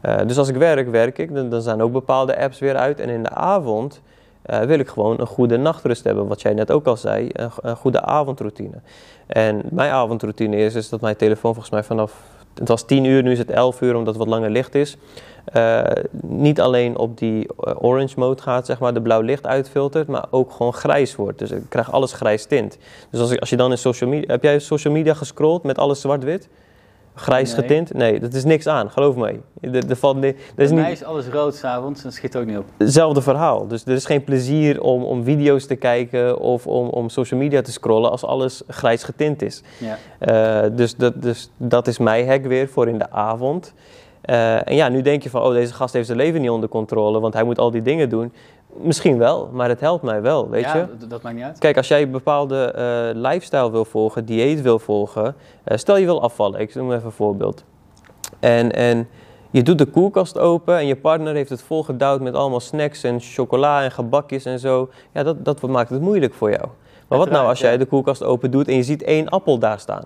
Eh, 0.00 0.18
dus 0.26 0.38
als 0.38 0.48
ik 0.48 0.56
werk, 0.56 0.90
werk 0.90 1.18
ik. 1.18 1.34
Dan, 1.34 1.48
dan 1.48 1.62
zijn 1.62 1.82
ook 1.82 1.92
bepaalde 1.92 2.38
apps 2.38 2.58
weer 2.58 2.76
uit. 2.76 3.00
En 3.00 3.08
in 3.08 3.22
de 3.22 3.30
avond 3.30 4.00
eh, 4.42 4.60
wil 4.60 4.78
ik 4.78 4.88
gewoon 4.88 5.20
een 5.20 5.26
goede 5.26 5.56
nachtrust 5.56 6.04
hebben. 6.04 6.26
Wat 6.26 6.42
jij 6.42 6.54
net 6.54 6.70
ook 6.70 6.86
al 6.86 6.96
zei, 6.96 7.28
een, 7.32 7.76
goede 7.76 8.02
avondroutine. 8.02 8.80
En 9.26 9.62
mijn 9.70 9.90
avondroutine 9.90 10.56
is, 10.56 10.74
is 10.74 10.88
dat 10.88 11.00
mijn 11.00 11.16
telefoon 11.16 11.52
volgens 11.52 11.72
mij 11.72 11.82
vanaf... 11.82 12.22
Het 12.54 12.68
was 12.68 12.84
10 12.84 13.04
uur, 13.04 13.22
nu 13.22 13.30
is 13.30 13.38
het 13.38 13.50
11 13.50 13.80
uur, 13.80 13.96
omdat 13.96 14.14
het 14.14 14.16
wat 14.16 14.32
langer 14.32 14.50
licht 14.50 14.74
is. 14.74 14.96
eh, 15.44 15.82
niet 16.20 16.60
alleen 16.60 16.98
op 16.98 17.18
die 17.18 17.48
orange 17.80 18.14
mode 18.16 18.42
gaat, 18.42 18.66
zeg 18.66 18.78
maar, 18.78 18.94
de 18.94 19.02
blauw 19.02 19.20
licht 19.20 19.46
uitfiltert, 19.46 20.08
maar 20.08 20.24
ook 20.30 20.52
gewoon 20.52 20.72
grijs 20.72 21.16
wordt. 21.16 21.38
Dus 21.38 21.50
ik 21.50 21.62
krijg 21.68 21.92
alles 21.92 22.12
grijs 22.12 22.44
tint. 22.44 22.78
Dus 23.10 23.20
als, 23.20 23.30
ik, 23.30 23.40
als 23.40 23.50
je 23.50 23.56
dan 23.56 23.70
in 23.70 23.78
social 23.78 24.10
media... 24.10 24.32
Heb 24.32 24.42
jij 24.42 24.58
social 24.58 24.92
media 24.92 25.14
gescrolld 25.14 25.62
met 25.62 25.78
alles 25.78 26.00
zwart-wit? 26.00 26.48
Grijs 27.18 27.52
Nee. 27.52 27.60
getint? 27.60 27.92
Nee, 27.92 28.20
dat 28.20 28.34
is 28.34 28.44
niks 28.44 28.66
aan, 28.66 28.90
geloof 28.90 29.16
mij. 29.16 29.40
Er, 29.60 29.90
er 29.90 29.96
valt, 29.96 30.24
er 30.24 30.34
is 30.56 30.72
mij 30.72 30.92
is 30.92 31.04
alles 31.04 31.26
rood 31.26 31.54
s'avonds 31.54 32.04
en 32.04 32.12
schiet 32.12 32.36
ook 32.36 32.46
niet 32.46 32.58
op. 32.58 32.64
hetzelfde 32.78 33.22
verhaal. 33.22 33.66
Dus 33.66 33.84
er 33.84 33.92
is 33.92 34.04
geen 34.04 34.24
plezier 34.24 34.80
om, 34.80 35.02
om 35.02 35.24
video's 35.24 35.66
te 35.66 35.74
kijken 35.74 36.38
of 36.38 36.66
om, 36.66 36.88
om 36.88 37.08
social 37.08 37.40
media 37.40 37.62
te 37.62 37.72
scrollen 37.72 38.10
als 38.10 38.24
alles 38.24 38.62
grijs 38.68 39.02
getint 39.02 39.42
is. 39.42 39.62
Ja. 39.78 39.98
Eh, 40.18 40.70
dus, 40.76 40.96
dat, 40.96 41.22
dus 41.22 41.50
dat 41.56 41.86
is 41.86 41.98
mijn 41.98 42.26
hack 42.28 42.44
weer 42.44 42.68
voor 42.68 42.88
in 42.88 42.98
de 42.98 43.10
avond. 43.10 43.74
Eh, 44.20 44.68
en 44.68 44.74
ja, 44.74 44.88
nu 44.88 45.02
denk 45.02 45.22
je 45.22 45.30
van, 45.30 45.42
oh, 45.42 45.52
deze 45.52 45.74
gast 45.74 45.92
heeft 45.92 46.06
zijn 46.06 46.18
leven 46.18 46.40
niet 46.40 46.50
onder 46.50 46.68
controle, 46.68 47.20
want 47.20 47.34
hij 47.34 47.44
moet 47.44 47.58
al 47.58 47.70
die 47.70 47.82
dingen 47.82 48.08
doen. 48.08 48.32
Misschien 48.80 49.18
wel, 49.18 49.48
maar 49.52 49.68
het 49.68 49.80
helpt 49.80 50.02
mij 50.02 50.22
wel, 50.22 50.48
weet 50.48 50.64
ja, 50.64 50.76
je. 50.76 50.86
Dat, 50.98 51.10
dat 51.10 51.22
maakt 51.22 51.36
niet 51.36 51.44
uit. 51.44 51.58
Kijk, 51.58 51.76
als 51.76 51.88
jij 51.88 52.02
een 52.02 52.10
bepaalde 52.10 52.64
eh, 52.64 53.20
lifestyle 53.20 53.70
wil 53.70 53.84
volgen, 53.84 54.24
dieet 54.24 54.62
wil 54.62 54.78
volgen, 54.78 55.34
eh, 55.64 55.76
stel 55.76 55.96
je 55.96 56.04
wil 56.04 56.22
afvallen, 56.22 56.60
ik 56.60 56.74
noem 56.74 56.92
even 56.92 57.06
een 57.06 57.12
voorbeeld. 57.12 57.64
En, 58.40 58.72
en 58.72 59.08
je 59.50 59.62
doet 59.62 59.78
de 59.78 59.86
koelkast 59.86 60.38
open 60.38 60.76
en 60.76 60.86
je 60.86 60.96
partner 60.96 61.34
heeft 61.34 61.50
het 61.50 61.62
volgedouwd 61.62 62.20
met 62.20 62.34
allemaal 62.34 62.60
snacks 62.60 63.02
en 63.02 63.20
chocola 63.20 63.82
en 63.82 63.90
gebakjes 63.90 64.44
en 64.44 64.58
zo. 64.58 64.88
Ja, 65.12 65.22
dat, 65.22 65.44
dat 65.44 65.62
maakt 65.62 65.90
het 65.90 66.00
moeilijk 66.00 66.34
voor 66.34 66.50
jou. 66.50 66.64
Maar 67.08 67.18
wat 67.18 67.30
nou 67.30 67.46
als 67.46 67.60
jij 67.60 67.72
ja. 67.72 67.78
de 67.78 67.86
koelkast 67.86 68.22
open 68.22 68.50
doet 68.50 68.68
en 68.68 68.74
je 68.74 68.82
ziet 68.82 69.02
één 69.02 69.28
appel 69.28 69.58
daar 69.58 69.78
staan? 69.78 70.04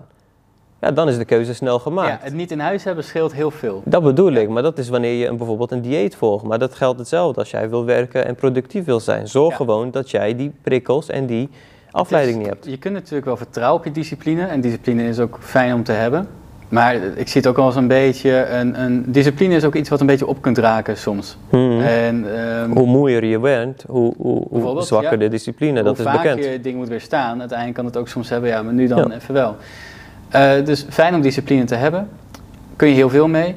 Ja, 0.83 0.91
dan 0.91 1.07
is 1.07 1.17
de 1.17 1.25
keuze 1.25 1.53
snel 1.53 1.73
Ja, 1.73 1.79
gemaakt. 1.79 2.23
het 2.23 2.33
niet 2.33 2.51
in 2.51 2.59
huis 2.59 2.83
hebben 2.83 3.03
scheelt 3.03 3.33
heel 3.33 3.51
veel. 3.51 3.81
Dat 3.85 4.03
bedoel 4.03 4.31
ik, 4.33 4.49
maar 4.49 4.63
dat 4.63 4.77
is 4.77 4.89
wanneer 4.89 5.13
je 5.13 5.27
een, 5.27 5.37
bijvoorbeeld 5.37 5.71
een 5.71 5.81
dieet 5.81 6.15
volgt. 6.15 6.45
Maar 6.45 6.59
dat 6.59 6.75
geldt 6.75 6.99
hetzelfde 6.99 7.39
als 7.39 7.51
jij 7.51 7.69
wil 7.69 7.85
werken 7.85 8.25
en 8.25 8.35
productief 8.35 8.85
wil 8.85 8.99
zijn. 8.99 9.27
Zorg 9.27 9.49
Ja. 9.49 9.55
gewoon 9.55 9.91
dat 9.91 10.11
jij 10.11 10.35
die 10.35 10.51
prikkels 10.61 11.09
en 11.09 11.25
die 11.25 11.49
afleiding 11.91 12.37
niet 12.37 12.47
hebt. 12.47 12.65
Je 12.65 12.77
kunt 12.77 12.93
natuurlijk 12.93 13.25
wel 13.25 13.37
vertrouwen 13.37 13.79
op 13.79 13.85
je 13.85 13.91
discipline. 13.91 14.45
En 14.45 14.61
discipline 14.61 15.03
is 15.07 15.19
ook 15.19 15.37
fijn 15.41 15.73
om 15.73 15.83
te 15.83 15.91
hebben. 15.91 16.27
Maar 16.69 16.95
ik 16.95 17.27
zie 17.27 17.41
het 17.41 17.49
ook 17.49 17.57
als 17.57 17.75
een 17.75 17.87
beetje... 17.87 18.47
Een, 18.47 18.81
een, 18.81 19.03
discipline 19.07 19.55
is 19.55 19.63
ook 19.63 19.75
iets 19.75 19.89
wat 19.89 19.99
een 19.99 20.05
beetje 20.07 20.27
op 20.27 20.41
kunt 20.41 20.57
raken 20.57 20.97
soms. 20.97 21.37
Mhm. 21.49 21.81
En 21.81 22.35
ehm, 22.37 22.71
Hoe 22.71 22.87
moeier 22.87 23.25
je 23.25 23.39
bent, 23.39 23.83
hoe, 23.87 24.13
hoe, 24.17 24.47
hoe 24.49 24.81
zwakker 24.81 25.11
ja. 25.11 25.17
de 25.17 25.27
discipline, 25.27 25.83
dat 25.83 25.97
hoe 25.97 26.05
is 26.05 26.11
vaak 26.11 26.21
bekend. 26.23 26.43
je 26.45 26.61
dingen 26.61 26.79
moet 26.79 26.87
weerstaan. 26.87 27.39
Uiteindelijk 27.39 27.77
kan 27.77 27.85
het 27.85 27.97
ook 27.97 28.07
soms 28.07 28.29
hebben, 28.29 28.49
ja, 28.49 28.61
maar 28.63 28.73
nu 28.73 28.87
dan 28.87 28.97
Ja. 29.09 29.15
even 29.15 29.33
wel. 29.33 29.55
Eh, 30.33 30.65
dus 30.65 30.85
fijn 30.89 31.15
om 31.15 31.21
discipline 31.21 31.63
te 31.63 31.75
hebben. 31.75 32.09
Kun 32.75 32.87
je 32.87 32.93
heel 32.93 33.09
veel 33.09 33.27
mee. 33.27 33.55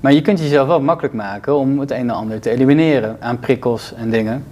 Maar 0.00 0.12
je 0.12 0.20
kunt 0.20 0.38
jezelf 0.38 0.66
wel 0.66 0.80
makkelijk 0.80 1.14
maken 1.14 1.56
om 1.56 1.80
het 1.80 1.90
een 1.90 1.96
en 1.96 2.10
ander 2.10 2.40
te 2.40 2.50
elimineren 2.50 3.16
aan 3.20 3.38
prikkels 3.38 3.94
en 3.94 4.10
dingen. 4.10 4.44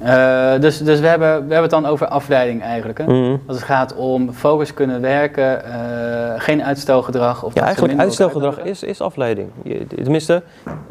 Eh, 0.00 0.60
dus 0.60 0.78
dus 0.78 1.00
we, 1.00 1.06
hebben, 1.06 1.28
we 1.28 1.54
hebben 1.54 1.62
het 1.62 1.70
dan 1.70 1.86
over 1.86 2.06
afleiding 2.06 2.62
eigenlijk. 2.62 2.98
Hè? 2.98 3.04
Mhm. 3.04 3.36
Als 3.46 3.56
het 3.56 3.66
gaat 3.66 3.94
om 3.94 4.32
focus 4.32 4.74
kunnen 4.74 5.00
werken, 5.00 5.64
eh, 5.64 6.40
geen 6.40 6.64
uitstelgedrag. 6.64 7.44
Of 7.44 7.54
Ja, 7.54 7.62
eigenlijk 7.62 7.98
uitstelgedrag 7.98 8.58
is, 8.58 8.82
is 8.82 9.00
afleiding. 9.00 9.48
Je, 9.62 9.86
tenminste, 9.86 10.42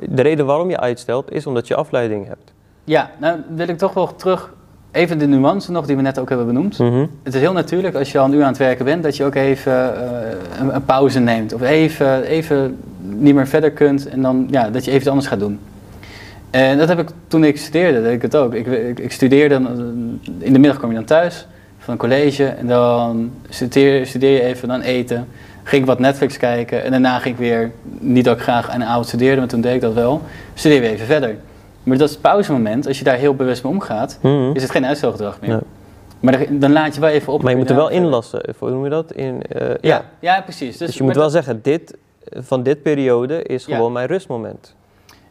de 0.10 0.22
reden 0.22 0.46
waarom 0.46 0.70
je 0.70 0.80
uitstelt 0.80 1.32
is 1.32 1.48
omdat 1.48 1.68
je 1.68 1.76
afleiding 1.76 2.28
hebt. 2.28 2.54
Ja, 2.84 3.10
nou 3.18 3.40
wil 3.56 3.68
ik 3.68 3.78
toch 3.78 3.94
wel 3.94 4.16
terug, 4.16 4.54
even 4.98 5.20
de 5.20 5.28
nuance 5.28 5.72
nog 5.72 5.86
die 5.86 5.96
we 5.96 6.02
net 6.02 6.20
ook 6.20 6.30
hebben 6.30 6.48
benoemd. 6.48 6.80
Mhm. 6.80 7.06
Het 7.24 7.34
is 7.34 7.40
heel 7.40 7.54
natuurlijk 7.54 7.96
als 7.96 8.12
je 8.12 8.20
al 8.20 8.28
nu 8.28 8.42
aan 8.42 8.48
het 8.48 8.58
werken 8.58 8.86
bent, 8.86 9.04
dat 9.04 9.18
je 9.18 9.24
ook 9.24 9.36
even 9.36 9.96
eh, 9.96 10.60
een, 10.60 10.76
een 10.76 10.86
pauze 10.86 11.20
neemt. 11.20 11.54
Of 11.54 11.62
even, 11.62 12.24
even 12.24 12.78
niet 13.00 13.36
meer 13.36 13.48
verder 13.48 13.72
kunt 13.72 14.10
en 14.10 14.22
dan 14.22 14.48
ja, 14.52 14.70
dat 14.70 14.84
je 14.84 14.90
even 14.90 15.02
iets 15.02 15.10
anders 15.10 15.28
gaat 15.28 15.40
doen. 15.40 15.60
En 16.50 16.78
dat 16.78 16.88
heb 16.88 17.00
ik 17.00 17.10
toen 17.28 17.44
ik 17.44 17.58
studeerde, 17.58 18.02
deed 18.02 18.14
ik 18.14 18.22
het 18.22 18.36
ook. 18.36 18.54
Ik, 18.54 18.68
ik, 18.68 19.00
ik 19.00 19.12
studeerde, 19.12 19.62
dan, 19.62 19.68
eh, 19.68 20.46
in 20.46 20.54
de 20.54 20.60
middag 20.60 20.78
kwam 20.78 20.90
je 20.90 20.96
dan 20.96 21.06
thuis 21.06 21.48
van 21.78 21.94
een 21.94 22.00
college 22.00 22.46
en 22.46 22.68
dan 22.68 23.32
studeer, 23.50 24.06
studeer 24.06 24.32
je 24.32 24.42
even, 24.42 24.68
dan 24.68 24.82
eten. 24.82 25.28
Ging 25.64 25.82
ik 25.82 25.88
wat 25.88 26.00
Netflix 26.00 26.38
kijken 26.38 26.84
en 26.84 26.92
daarna 26.92 27.20
ging 27.20 27.36
ik 27.36 27.40
weer, 27.40 27.72
niet 28.00 28.26
dat 28.26 28.36
ik 28.36 28.42
graag 28.42 28.70
aan 28.70 28.80
de 28.80 28.86
avond 28.86 29.08
studeerde, 29.08 29.40
maar 29.40 29.50
toen 29.50 29.62
deed 29.62 29.76
ik 29.76 29.82
dat 29.82 29.94
wel, 29.94 30.22
studeer 30.54 30.82
weer 30.82 30.90
even 30.90 31.06
verder. 31.06 31.36
Maar 31.88 31.98
dat 31.98 32.08
is 32.08 32.14
het 32.14 32.24
pauzemoment, 32.24 32.88
als 32.88 32.98
je 32.98 33.04
daar 33.04 33.16
heel 33.18 33.36
bewust 33.36 33.64
mee 33.64 33.74
omgaat, 33.74 34.20
Mhm. 34.22 34.52
is 34.54 34.62
het 34.62 34.72
geen 34.72 34.86
uitstelgedrag 34.86 35.38
meer. 35.42 35.50
Nee. 35.50 35.60
Maar 36.20 36.46
dan 36.50 36.72
laat 36.72 36.96
je 36.96 37.02
wel 37.02 37.10
even 37.10 37.34
op. 37.34 37.42
Maar 37.42 37.52
je 37.52 37.58
moet 37.58 37.70
er 37.70 37.76
wel 37.76 37.90
inlassen. 37.90 38.42
Hoe 38.58 38.70
noem 38.70 38.84
je 38.84 38.90
dat? 38.90 39.12
In, 39.12 39.42
eh, 39.50 39.68
ja. 39.68 39.76
Ja, 39.82 40.04
ja, 40.20 40.42
precies. 40.42 40.78
Dus, 40.78 40.88
Dus 40.88 40.98
je 40.98 41.04
moet 41.04 41.16
wel 41.16 41.30
zeggen, 41.30 41.60
dit 41.62 41.98
van 42.32 42.64
dit 42.64 42.82
periode 42.82 43.44
is 43.44 43.66
Ja. 43.66 43.76
gewoon 43.76 43.92
mijn 43.92 44.08
rustmoment. 44.08 44.76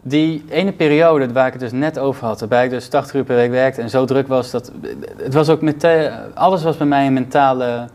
Die 0.02 0.44
ene 0.48 0.72
periode 0.72 1.32
waar 1.32 1.46
ik 1.46 1.52
het 1.52 1.62
dus 1.62 1.72
net 1.72 1.98
over 1.98 2.24
had, 2.26 2.40
waarbij 2.40 2.64
ik 2.64 2.70
dus 2.70 2.88
80 2.88 3.14
uur 3.14 3.24
per 3.24 3.36
week 3.36 3.50
werkte 3.50 3.80
en 3.80 3.90
zo 3.90 4.04
druk 4.04 4.28
was, 4.28 4.50
dat 4.50 4.72
het 5.16 5.34
was 5.34 5.48
ook 5.48 5.60
meteen, 5.60 6.10
alles 6.34 6.62
was 6.62 6.76
bij 6.76 6.86
mij 6.86 7.06
een 7.06 7.12
mentale, 7.12 7.86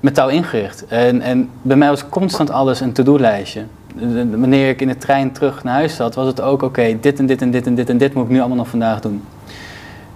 mentaal 0.00 0.28
ingericht. 0.28 0.86
En, 0.86 1.20
en 1.20 1.50
bij 1.62 1.76
mij 1.76 1.88
was 1.88 2.08
constant 2.08 2.50
alles 2.50 2.80
een 2.80 2.92
to-do-lijstje. 2.92 3.62
Wanneer 4.30 4.68
ik 4.68 4.80
in 4.80 4.88
de 4.88 4.96
trein 4.96 5.32
terug 5.32 5.64
naar 5.64 5.74
huis 5.74 5.96
zat, 5.96 6.14
was 6.14 6.26
het 6.26 6.40
ook 6.40 6.62
oké, 6.62 6.96
dit 7.00 7.18
en 7.18 7.26
dit 7.26 7.42
en 7.42 7.50
dit 7.50 7.66
en 7.66 7.74
dit 7.74 7.88
en 7.88 7.98
dit 7.98 8.14
moet 8.14 8.24
ik 8.24 8.30
nu 8.30 8.38
allemaal 8.38 8.56
nog 8.56 8.68
vandaag 8.68 9.00
doen. 9.00 9.22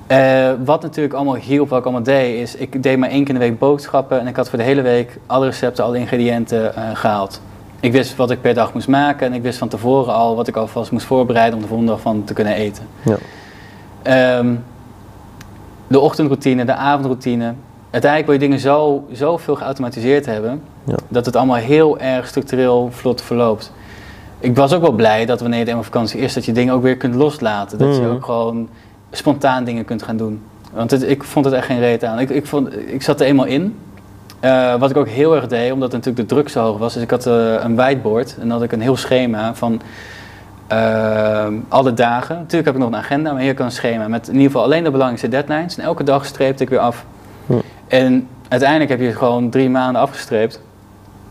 Eh, 0.06 0.50
wat 0.64 0.82
natuurlijk 0.82 1.14
allemaal 1.14 1.36
hielp, 1.36 1.68
wat 1.68 1.78
ik 1.78 1.84
allemaal 1.84 2.02
deed, 2.02 2.40
is 2.40 2.54
ik 2.54 2.82
deed 2.82 2.98
maar 2.98 3.08
één 3.08 3.24
keer 3.24 3.34
in 3.34 3.40
de 3.40 3.46
week 3.46 3.58
boodschappen 3.58 4.20
en 4.20 4.26
ik 4.26 4.36
had 4.36 4.48
voor 4.48 4.58
de 4.58 4.64
hele 4.64 4.82
week 4.82 5.18
alle 5.26 5.46
recepten, 5.46 5.84
alle 5.84 5.98
ingrediënten 5.98 6.74
eh, 6.74 6.82
gehaald. 6.94 7.40
Ik 7.80 7.92
wist 7.92 8.16
wat 8.16 8.30
ik 8.30 8.40
per 8.40 8.54
dag 8.54 8.74
moest 8.74 8.88
maken 8.88 9.26
en 9.26 9.32
ik 9.32 9.42
wist 9.42 9.58
van 9.58 9.68
tevoren 9.68 10.14
al 10.14 10.36
wat 10.36 10.48
ik 10.48 10.56
alvast 10.56 10.90
moest 10.90 11.06
voorbereiden 11.06 11.54
om 11.54 11.60
de 11.60 11.68
volgende 11.68 11.92
dag 11.92 12.00
van 12.00 12.24
te 12.24 12.32
kunnen 12.32 12.54
eten. 12.54 12.84
Ja. 13.02 13.16
Ehm, 14.02 14.54
de 15.86 16.00
ochtendroutine, 16.00 16.64
de 16.64 16.74
avondroutine. 16.74 17.54
Uiteindelijk 17.90 18.30
wil 18.30 18.34
je 18.40 18.46
dingen 18.46 18.58
zo, 18.58 19.04
zoveel 19.12 19.54
geautomatiseerd 19.54 20.26
hebben, 20.26 20.60
Ja. 20.84 20.94
dat 21.08 21.26
het 21.26 21.36
allemaal 21.36 21.56
heel 21.56 21.98
erg 21.98 22.26
structureel 22.26 22.88
vlot 22.92 23.22
verloopt. 23.22 23.72
Ik 24.38 24.56
was 24.56 24.72
ook 24.72 24.80
wel 24.82 24.92
blij 24.92 25.26
dat 25.26 25.40
wanneer 25.40 25.58
je 25.58 25.66
eenmaal 25.68 25.82
vakantie 25.82 26.20
is, 26.20 26.34
dat 26.34 26.44
je 26.44 26.52
dingen 26.52 26.74
ook 26.74 26.82
weer 26.82 26.96
kunt 26.96 27.14
loslaten. 27.14 27.78
Dat 27.78 27.94
je 27.96 28.02
Mhm. 28.02 28.10
ook 28.10 28.24
gewoon 28.24 28.68
spontaan 29.10 29.64
dingen 29.64 29.84
kunt 29.84 30.02
gaan 30.02 30.16
doen. 30.16 30.42
Want 30.72 30.90
het, 30.90 31.02
ik 31.08 31.24
vond 31.24 31.44
het 31.44 31.54
echt 31.54 31.66
geen 31.66 31.78
reet 31.78 32.04
aan. 32.04 32.18
Ik, 32.18 32.30
ik, 32.30 32.46
vond, 32.46 32.76
ik 32.92 33.02
zat 33.02 33.20
er 33.20 33.26
eenmaal 33.26 33.44
in. 33.44 33.78
Eh, 34.40 34.74
wat 34.74 34.90
ik 34.90 34.96
ook 34.96 35.08
heel 35.08 35.34
erg 35.34 35.46
deed, 35.46 35.72
omdat 35.72 35.92
natuurlijk 35.92 36.28
de 36.28 36.34
druk 36.34 36.48
zo 36.48 36.62
hoog 36.62 36.78
was. 36.78 36.94
Dus 36.94 37.02
ik 37.02 37.10
had 37.10 37.26
eh, 37.26 37.52
een 37.62 37.74
whiteboard 37.76 38.34
en 38.34 38.40
dan 38.40 38.50
had 38.50 38.62
ik 38.62 38.72
een 38.72 38.80
heel 38.80 38.96
schema 38.96 39.54
van 39.54 39.80
eh, 40.66 41.46
alle 41.68 41.94
dagen. 41.94 42.36
Natuurlijk 42.36 42.64
heb 42.64 42.74
ik 42.74 42.80
nog 42.80 42.88
een 42.90 42.96
agenda, 42.98 43.32
maar 43.32 43.42
hier 43.42 43.54
kan 43.54 43.66
een 43.66 43.72
schema 43.72 44.08
met 44.08 44.26
in 44.28 44.32
ieder 44.34 44.46
geval 44.50 44.64
alleen 44.64 44.84
de 44.84 44.90
belangrijkste 44.90 45.28
deadlines. 45.28 45.76
En 45.78 45.84
elke 45.84 46.02
dag 46.04 46.24
streepte 46.26 46.62
ik 46.62 46.68
weer 46.68 46.78
af. 46.78 47.04
En 47.88 48.28
uiteindelijk 48.48 48.90
heb 48.90 49.00
je 49.00 49.06
het 49.06 49.16
gewoon 49.16 49.50
drie 49.50 49.70
maanden 49.70 50.02
afgestreept 50.02 50.60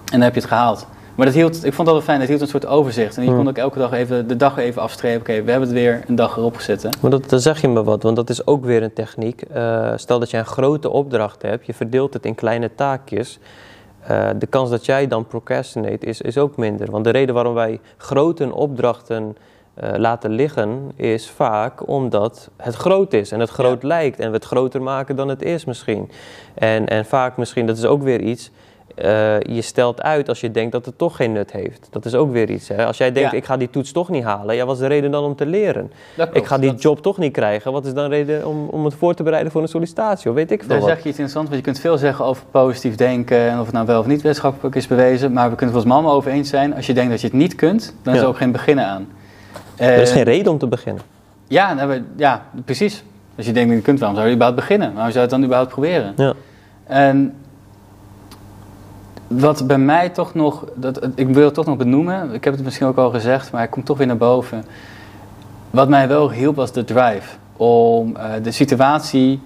en 0.05 0.11
dan 0.11 0.21
heb 0.21 0.33
je 0.33 0.39
het 0.39 0.49
gehaald. 0.49 0.87
Maar 1.15 1.25
dat 1.25 1.35
hield, 1.35 1.65
ik 1.65 1.73
vond 1.73 1.87
dat 1.87 1.97
wel 1.97 2.05
fijn, 2.05 2.19
dat 2.19 2.27
hield 2.27 2.41
een 2.41 2.47
soort 2.47 2.65
overzicht. 2.65 3.17
En 3.17 3.23
je 3.23 3.29
kon 3.29 3.47
ook 3.47 3.57
elke 3.57 3.79
dag 3.79 3.91
even 3.91 4.27
de 4.27 4.35
dag 4.35 4.57
even 4.57 4.81
afstrepen. 4.81 5.19
Oké, 5.19 5.43
we 5.43 5.51
hebben 5.51 5.69
het 5.69 5.77
weer 5.77 6.03
een 6.07 6.15
dag 6.15 6.37
erop 6.37 6.55
gezet. 6.55 6.87
Maar 7.01 7.11
dat, 7.11 7.29
dan 7.29 7.39
zeg 7.39 7.61
je 7.61 7.67
me 7.67 7.83
wat, 7.83 8.03
want 8.03 8.15
dat 8.15 8.29
is 8.29 8.47
ook 8.47 8.65
weer 8.65 8.83
een 8.83 8.93
techniek. 8.93 9.41
Eh, 9.41 9.91
stel 9.95 10.19
dat 10.19 10.29
je 10.29 10.37
een 10.37 10.45
grote 10.45 10.89
opdracht 10.89 11.41
hebt, 11.41 11.65
je 11.65 11.73
verdeelt 11.73 12.13
het 12.13 12.25
in 12.25 12.35
kleine 12.35 12.75
taakjes. 12.75 13.39
Eh, 14.01 14.29
de 14.39 14.47
kans 14.47 14.69
dat 14.69 14.85
jij 14.85 15.07
dan 15.07 15.27
procrastinate 15.27 16.05
is, 16.05 16.21
is 16.21 16.37
ook 16.37 16.57
minder. 16.57 16.91
Want 16.91 17.03
de 17.03 17.09
reden 17.09 17.35
waarom 17.35 17.53
wij 17.53 17.79
grote 17.97 18.53
opdrachten 18.53 19.37
eh, 19.79 19.89
laten 19.97 20.29
liggen, 20.31 20.91
is 20.95 21.29
vaak 21.29 21.87
omdat 21.87 22.49
het 22.57 22.75
groot 22.75 23.13
is 23.13 23.31
en 23.31 23.39
het 23.39 23.49
groot 23.49 23.83
lijkt. 23.83 24.19
En 24.19 24.27
we 24.29 24.35
het 24.35 24.45
groter 24.45 24.81
maken 24.81 25.15
dan 25.15 25.27
het 25.29 25.41
is 25.41 25.65
misschien. 25.65 26.11
En, 26.53 26.87
en 26.87 27.05
vaak 27.05 27.37
misschien, 27.37 27.65
dat 27.65 27.77
is 27.77 27.85
ook 27.85 28.03
weer 28.03 28.21
iets, 28.21 28.51
eh, 28.95 29.39
je 29.39 29.61
stelt 29.61 30.01
uit 30.01 30.29
als 30.29 30.39
je 30.41 30.51
denkt 30.51 30.71
dat 30.71 30.85
het 30.85 30.97
toch 30.97 31.15
geen 31.15 31.31
nut 31.31 31.51
heeft. 31.51 31.87
Dat 31.91 32.05
is 32.05 32.15
ook 32.15 32.31
weer 32.31 32.49
iets. 32.49 32.67
Hè? 32.67 32.85
Als 32.85 32.97
jij 32.97 33.11
denkt, 33.11 33.31
Ja. 33.31 33.37
ik 33.37 33.45
ga 33.45 33.57
die 33.57 33.69
toets 33.69 33.91
toch 33.91 34.09
niet 34.09 34.23
halen, 34.23 34.55
ja, 34.55 34.65
wat 34.65 34.75
is 34.75 34.81
de 34.81 34.87
reden 34.87 35.11
dan 35.11 35.23
om 35.23 35.35
te 35.35 35.45
leren? 35.45 35.91
Ik 36.31 36.45
ga 36.45 36.57
die 36.57 36.71
Dat- 36.71 36.81
job 36.81 37.01
toch 37.01 37.17
niet 37.17 37.33
krijgen. 37.33 37.71
Wat 37.71 37.85
is 37.85 37.93
dan 37.93 38.09
reden 38.09 38.47
om, 38.47 38.67
om 38.67 38.85
het 38.85 38.93
voor 38.93 39.13
te 39.13 39.23
bereiden 39.23 39.51
voor 39.51 39.61
een 39.61 39.67
sollicitatie? 39.67 40.29
Of 40.29 40.35
weet 40.35 40.51
ik 40.51 40.59
veel 40.59 40.69
Daar 40.69 40.79
wat. 40.79 40.87
zeg 40.87 40.97
je 40.97 41.09
iets 41.09 41.17
interessants, 41.19 41.49
want 41.49 41.65
je 41.65 41.71
kunt 41.71 41.79
veel 41.79 41.97
zeggen 41.97 42.25
over 42.25 42.43
positief 42.51 42.95
denken 42.95 43.37
en 43.49 43.59
of 43.59 43.65
het 43.65 43.73
nou 43.73 43.85
wel 43.85 43.99
of 43.99 44.05
niet 44.07 44.21
wetenschappelijk 44.21 44.75
is 44.75 44.87
bewezen. 44.87 45.33
Maar 45.33 45.49
we 45.49 45.55
kunnen 45.55 45.75
het 45.75 45.83
volgens 45.83 45.85
mij 45.85 45.95
allemaal 45.95 46.15
over 46.15 46.31
eens 46.31 46.49
zijn. 46.49 46.75
Als 46.75 46.85
je 46.85 46.93
denkt 46.93 47.09
dat 47.11 47.21
je 47.21 47.27
het 47.27 47.35
niet 47.35 47.55
kunt, 47.55 47.95
dan 48.01 48.13
is 48.15 48.21
er 48.21 48.27
ook 48.27 48.37
geen 48.37 48.51
beginnen 48.51 48.85
aan. 48.85 49.07
Er 49.77 50.01
is 50.01 50.09
Eh, 50.09 50.15
geen 50.15 50.23
reden 50.23 50.51
om 50.51 50.57
te 50.57 50.67
beginnen. 50.67 51.01
Ja, 51.47 51.73
nou, 51.73 52.03
ja, 52.15 52.41
precies. 52.65 53.03
Als 53.37 53.45
je 53.45 53.51
denkt 53.51 53.73
je 53.73 53.81
kunt, 53.81 53.99
waarom 53.99 54.17
zou 54.17 54.29
je 54.29 54.35
überhaupt 54.35 54.59
beginnen? 54.61 54.93
Waarom 54.93 55.11
zou 55.11 55.13
je 55.13 55.19
het 55.19 55.29
dan 55.29 55.43
überhaupt 55.43 55.69
proberen? 55.71 56.13
Ja. 56.15 56.33
En 56.87 57.33
wat 59.27 59.67
bij 59.67 59.77
mij 59.77 60.09
toch 60.09 60.33
nog, 60.33 60.65
dat, 60.75 61.07
ik 61.15 61.27
wil 61.27 61.45
het 61.45 61.53
toch 61.53 61.65
nog 61.65 61.77
benoemen, 61.77 62.33
ik 62.33 62.43
heb 62.43 62.53
het 62.53 62.63
misschien 62.63 62.87
ook 62.87 62.97
al 62.97 63.09
gezegd, 63.09 63.51
maar 63.51 63.61
hij 63.61 63.69
komt 63.69 63.85
toch 63.85 63.97
weer 63.97 64.07
naar 64.07 64.17
boven. 64.17 64.65
Wat 65.69 65.89
mij 65.89 66.07
wel 66.07 66.31
hielp 66.31 66.55
was 66.55 66.71
de 66.71 66.83
drive. 66.83 67.35
Om, 67.57 68.15
eh, 68.15 68.29
de 68.43 68.51
situatie 68.51 69.41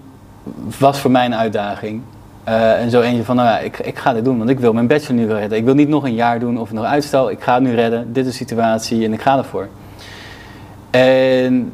was 0.79 0.99
voor 0.99 1.11
mij 1.11 1.25
een 1.25 1.35
uitdaging. 1.35 2.01
Eh, 2.43 2.79
en 2.81 2.89
zo 2.89 3.01
eentje 3.01 3.23
van, 3.23 3.35
nou 3.35 3.47
ja, 3.47 3.59
ik, 3.59 3.79
ik 3.79 3.97
ga 3.97 4.13
dit 4.13 4.23
doen, 4.25 4.37
want 4.37 4.49
ik 4.49 4.59
wil 4.59 4.73
mijn 4.73 4.87
bachelor 4.87 5.21
nu 5.21 5.33
redden. 5.33 5.57
Ik 5.57 5.65
wil 5.65 5.73
niet 5.73 5.89
nog 5.89 6.03
een 6.03 6.13
jaar 6.13 6.39
doen 6.39 6.59
of 6.59 6.71
nog 6.71 6.85
uitstel. 6.85 7.31
Ik 7.31 7.41
ga 7.41 7.53
het 7.53 7.63
nu 7.63 7.75
redden, 7.75 8.13
dit 8.13 8.25
is 8.25 8.31
de 8.31 8.37
situatie 8.37 9.05
en 9.05 9.13
ik 9.13 9.21
ga 9.21 9.37
ervoor. 9.37 9.67
En 10.91 11.71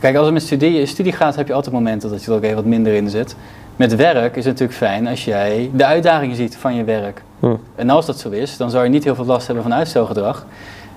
kijk, 0.00 0.16
als 0.16 0.24
het 0.24 0.34
met 0.34 0.42
studie, 0.42 0.86
studie 0.86 1.12
gaat, 1.12 1.36
heb 1.36 1.46
je 1.46 1.52
altijd 1.52 1.74
momenten 1.74 2.10
dat 2.10 2.24
je 2.24 2.30
er 2.30 2.36
ook 2.36 2.42
even 2.42 2.56
wat 2.56 2.64
minder 2.64 2.94
in 2.94 3.10
zit. 3.10 3.36
Met 3.76 3.96
werk 3.96 4.36
is 4.36 4.44
het 4.44 4.52
natuurlijk 4.52 4.78
fijn 4.78 5.06
als 5.06 5.24
jij 5.24 5.70
de 5.74 5.84
uitdagingen 5.84 6.36
ziet 6.36 6.56
van 6.56 6.74
je 6.74 6.84
werk. 6.84 7.22
Hm. 7.40 7.54
En 7.74 7.90
als 7.90 8.06
dat 8.06 8.18
zo 8.18 8.30
is, 8.30 8.56
dan 8.56 8.70
zou 8.70 8.84
je 8.84 8.90
niet 8.90 9.04
heel 9.04 9.14
veel 9.14 9.24
last 9.24 9.46
hebben 9.46 9.64
van 9.64 9.74
uitstelgedrag. 9.74 10.46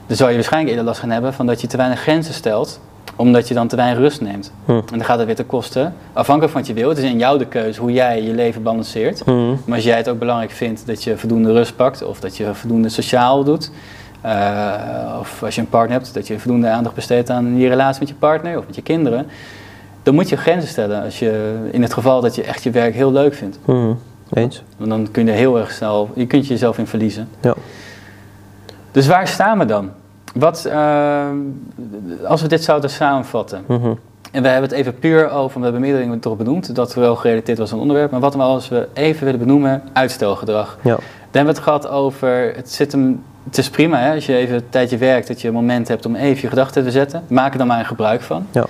Dan 0.07 0.15
zou 0.17 0.29
je 0.29 0.35
waarschijnlijk 0.35 0.71
eerder 0.71 0.85
last 0.89 0.99
gaan 0.99 1.09
hebben 1.09 1.33
van 1.33 1.45
dat 1.45 1.61
je 1.61 1.67
te 1.67 1.77
weinig 1.77 1.99
grenzen 1.99 2.33
stelt, 2.33 2.79
omdat 3.15 3.47
je 3.47 3.53
dan 3.53 3.67
te 3.67 3.75
weinig 3.75 3.99
rust 3.99 4.21
neemt. 4.21 4.51
Hm. 4.65 4.71
En 4.71 4.83
dan 4.85 5.03
gaat 5.03 5.17
het 5.17 5.25
weer 5.25 5.35
te 5.35 5.43
kosten, 5.43 5.93
afhankelijk 6.13 6.53
van 6.53 6.61
wat 6.61 6.69
je 6.69 6.75
wil. 6.75 6.89
Het 6.89 6.97
is 6.97 7.03
in 7.03 7.17
jou 7.17 7.37
de 7.37 7.45
keuze 7.45 7.79
hoe 7.79 7.91
jij 7.91 8.23
je 8.23 8.33
leven 8.33 8.63
balanceert. 8.63 9.21
Hm. 9.25 9.49
Maar 9.65 9.75
als 9.75 9.83
jij 9.83 9.97
het 9.97 10.09
ook 10.09 10.19
belangrijk 10.19 10.51
vindt 10.51 10.85
dat 10.85 11.03
je 11.03 11.17
voldoende 11.17 11.51
rust 11.51 11.75
pakt, 11.75 12.03
of 12.03 12.19
dat 12.19 12.37
je 12.37 12.53
voldoende 12.53 12.89
sociaal 12.89 13.43
doet, 13.43 13.71
eh, 14.21 15.17
of 15.19 15.43
als 15.43 15.55
je 15.55 15.61
een 15.61 15.69
partner 15.69 15.97
hebt, 15.97 16.13
dat 16.13 16.27
je 16.27 16.39
voldoende 16.39 16.69
aandacht 16.69 16.95
besteedt 16.95 17.29
aan 17.29 17.57
je 17.57 17.67
relatie 17.69 17.99
met 17.99 18.09
je 18.09 18.15
partner 18.15 18.57
of 18.57 18.65
met 18.65 18.75
je 18.75 18.81
kinderen, 18.81 19.27
dan 20.03 20.13
moet 20.13 20.29
je 20.29 20.37
grenzen 20.37 20.69
stellen. 20.69 21.03
Als 21.03 21.19
je, 21.19 21.59
in 21.71 21.81
het 21.81 21.93
geval 21.93 22.21
dat 22.21 22.35
je 22.35 22.43
echt 22.43 22.63
je 22.63 22.71
werk 22.71 22.93
heel 22.93 23.11
leuk 23.11 23.33
vindt. 23.33 23.59
Hm. 23.65 23.93
Eens? 24.33 24.63
Want 24.77 24.89
dan 24.89 25.07
kun 25.11 25.25
je 25.25 25.31
heel 25.31 25.57
erg 25.59 25.71
snel, 25.71 26.09
je 26.13 26.27
kunt 26.27 26.43
je 26.47 26.53
jezelf 26.53 26.77
in 26.77 26.87
verliezen. 26.87 27.27
Ja. 27.41 27.53
Dus 28.91 29.07
waar 29.07 29.27
staan 29.27 29.57
we 29.59 29.65
dan? 29.65 29.89
Wat, 30.33 30.65
eh, 30.65 31.25
als 32.27 32.41
we 32.41 32.47
dit 32.47 32.63
zouden 32.63 32.89
samenvatten, 32.89 33.63
Mhm. 33.67 33.93
en 34.31 34.41
we 34.41 34.47
hebben 34.47 34.69
het 34.69 34.79
even 34.79 34.99
puur 34.99 35.29
over, 35.31 35.57
we 35.57 35.63
hebben 35.63 35.81
meerdere 35.81 36.03
dingen 36.03 36.19
toch 36.19 36.37
benoemd, 36.37 36.75
dat 36.75 36.93
wel 36.93 37.15
gerelateerd 37.15 37.57
was 37.57 37.67
aan 37.67 37.73
het 37.73 37.81
onderwerp, 37.81 38.11
maar 38.11 38.19
wat 38.19 38.35
we 38.35 38.41
als 38.41 38.69
we 38.69 38.87
even 38.93 39.25
willen 39.25 39.39
benoemen, 39.39 39.81
uitstelgedrag. 39.93 40.77
Ja. 40.81 40.89
Dan 40.95 40.99
hebben 41.31 41.53
we 41.53 41.59
het 41.59 41.69
gehad 41.69 41.87
over, 41.87 42.53
het, 42.55 42.71
zit 42.71 42.91
hem, 42.91 43.23
het 43.43 43.57
is 43.57 43.69
prima 43.69 43.99
hè, 43.99 44.13
als 44.13 44.25
je 44.25 44.35
even 44.35 44.55
een 44.55 44.69
tijdje 44.69 44.97
werkt, 44.97 45.27
dat 45.27 45.41
je 45.41 45.47
een 45.47 45.53
moment 45.53 45.87
hebt 45.87 46.05
om 46.05 46.15
even 46.15 46.41
je 46.41 46.47
gedachten 46.47 46.83
te 46.83 46.91
zetten. 46.91 47.23
Maak 47.27 47.51
er 47.51 47.57
dan 47.57 47.67
maar 47.67 47.79
een 47.79 47.85
gebruik 47.85 48.21
van. 48.21 48.47
Ja. 48.51 48.65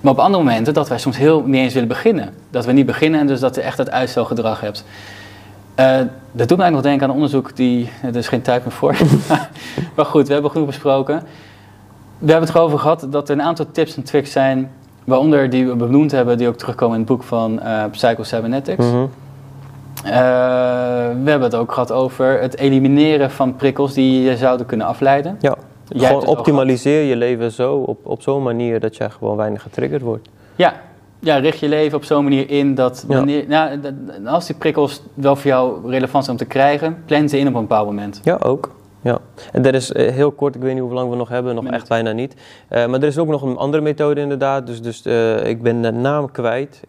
Maar 0.00 0.12
op 0.12 0.18
andere 0.18 0.44
momenten 0.44 0.74
dat 0.74 0.88
wij 0.88 0.98
soms 0.98 1.16
heel 1.16 1.42
niet 1.42 1.54
eens 1.54 1.72
willen 1.74 1.88
beginnen. 1.88 2.34
Dat 2.50 2.64
we 2.66 2.72
niet 2.72 2.86
beginnen 2.86 3.20
en 3.20 3.26
dus 3.26 3.40
dat 3.40 3.54
je 3.54 3.60
echt 3.60 3.76
dat 3.76 3.90
uitstelgedrag 3.90 4.60
hebt. 4.60 4.84
Eh, 5.74 5.98
dat 6.32 6.48
doet 6.48 6.58
mij 6.58 6.70
nog 6.70 6.82
denken 6.82 7.02
aan 7.02 7.08
een 7.08 7.14
onderzoek 7.14 7.56
die, 7.56 7.90
er 8.02 8.16
is 8.16 8.28
geen 8.28 8.42
tijd 8.42 8.64
meer 8.64 8.72
voor. 8.72 8.96
maar 9.96 10.04
goed, 10.04 10.26
we 10.26 10.32
hebben 10.32 10.50
genoeg 10.50 10.66
besproken. 10.66 11.22
We 12.18 12.30
hebben 12.30 12.48
het 12.48 12.56
erover 12.56 12.78
gehad 12.78 13.06
dat 13.10 13.28
er 13.28 13.34
een 13.34 13.42
aantal 13.42 13.66
tips 13.72 13.96
en 13.96 14.02
tricks 14.02 14.32
zijn, 14.32 14.70
waaronder 15.04 15.50
die 15.50 15.66
we 15.66 15.74
benoemd 15.74 16.10
hebben, 16.10 16.38
die 16.38 16.48
ook 16.48 16.56
terugkomen 16.56 16.94
in 16.94 17.00
het 17.00 17.10
boek 17.10 17.22
van 17.22 17.60
eh 17.60 17.84
Psycho 17.90 18.22
Cybernetics. 18.22 18.84
Mhm. 18.84 19.04
Eh, 20.04 20.10
we 21.22 21.30
hebben 21.30 21.42
het 21.42 21.54
ook 21.54 21.72
gehad 21.72 21.92
over 21.92 22.40
het 22.40 22.56
elimineren 22.58 23.30
van 23.30 23.56
prikkels 23.56 23.94
die 23.94 24.22
je 24.22 24.36
zouden 24.36 24.66
kunnen 24.66 24.86
afleiden. 24.86 25.36
Ja. 25.40 25.54
Jij 25.88 26.08
Gewoon 26.08 26.26
optimaliseer 26.26 27.02
je 27.02 27.16
leven 27.16 27.50
zo, 27.52 27.74
op, 27.76 27.98
op 28.06 28.22
zo'n 28.22 28.42
manier 28.42 28.80
dat 28.80 28.96
jij 28.96 29.10
gewoon 29.10 29.36
weinig 29.36 29.62
getriggerd 29.62 30.02
wordt. 30.02 30.28
Ja, 30.56 30.74
ja, 31.18 31.36
richt 31.36 31.58
je 31.58 31.68
leven 31.68 31.96
op 31.96 32.04
zo'n 32.04 32.22
manier 32.24 32.50
in 32.50 32.74
dat 32.74 33.04
Ja. 33.08 33.16
wanneer, 33.16 33.44
nou, 33.48 33.80
dat- 33.80 33.92
als 34.26 34.46
die 34.46 34.56
prikkels 34.56 35.02
wel 35.14 35.36
voor 35.36 35.50
jou 35.50 35.90
relevant 35.90 36.24
zijn 36.24 36.36
om 36.38 36.42
te 36.42 36.48
krijgen, 36.48 37.02
plan 37.06 37.28
ze 37.28 37.38
in 37.38 37.48
op 37.48 37.54
een 37.54 37.60
bepaald 37.60 37.86
moment. 37.86 38.20
Ja, 38.24 38.38
ook. 38.42 38.70
Ja. 39.02 39.18
En 39.52 39.66
er 39.66 39.74
is 39.74 39.92
eh, 39.92 40.12
heel 40.12 40.30
kort, 40.30 40.54
ik 40.54 40.60
weet 40.60 40.72
niet 40.74 40.82
hoe 40.82 40.92
lang 40.92 41.10
we 41.10 41.16
nog 41.16 41.28
hebben, 41.28 41.54
nog 41.54 41.66
echt 41.66 41.88
bijna 41.88 42.12
niet. 42.12 42.34
Eh, 42.68 42.86
maar 42.86 43.00
er 43.00 43.06
is 43.06 43.18
ook 43.18 43.28
nog 43.28 43.42
een 43.42 43.56
andere 43.56 43.82
methode 43.82 44.20
inderdaad. 44.20 44.66
Dus, 44.66 44.82
dus 44.82 45.02
ik 45.44 45.62
ben 45.62 45.82
de 45.82 45.90
naam 45.92 46.30
kwijt. 46.30 46.80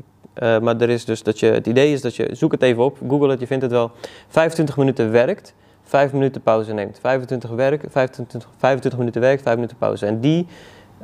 Eh, 0.41 0.59
maar 0.59 0.81
er 0.81 0.89
is 0.89 1.05
dus 1.05 1.23
dat 1.23 1.39
je, 1.39 1.45
het 1.45 1.67
idee 1.67 1.93
is 1.93 2.01
dat 2.01 2.15
je, 2.15 2.29
zoek 2.31 2.51
het 2.51 2.61
even 2.61 2.83
op, 2.83 2.97
google 3.07 3.29
het, 3.29 3.39
je 3.39 3.47
vindt 3.47 3.63
het 3.63 3.71
wel. 3.71 3.91
25 4.27 4.77
minuten 4.77 5.11
werkt, 5.11 5.53
5 5.83 6.13
minuten 6.13 6.41
pauze 6.41 6.73
neemt. 6.73 6.99
25, 7.01 7.49
werk, 7.49 7.83
25, 7.89 8.49
25 8.57 8.99
minuten 8.99 9.21
werkt, 9.21 9.41
5 9.41 9.55
minuten 9.55 9.77
pauze. 9.77 10.05
En 10.05 10.19
die 10.19 10.47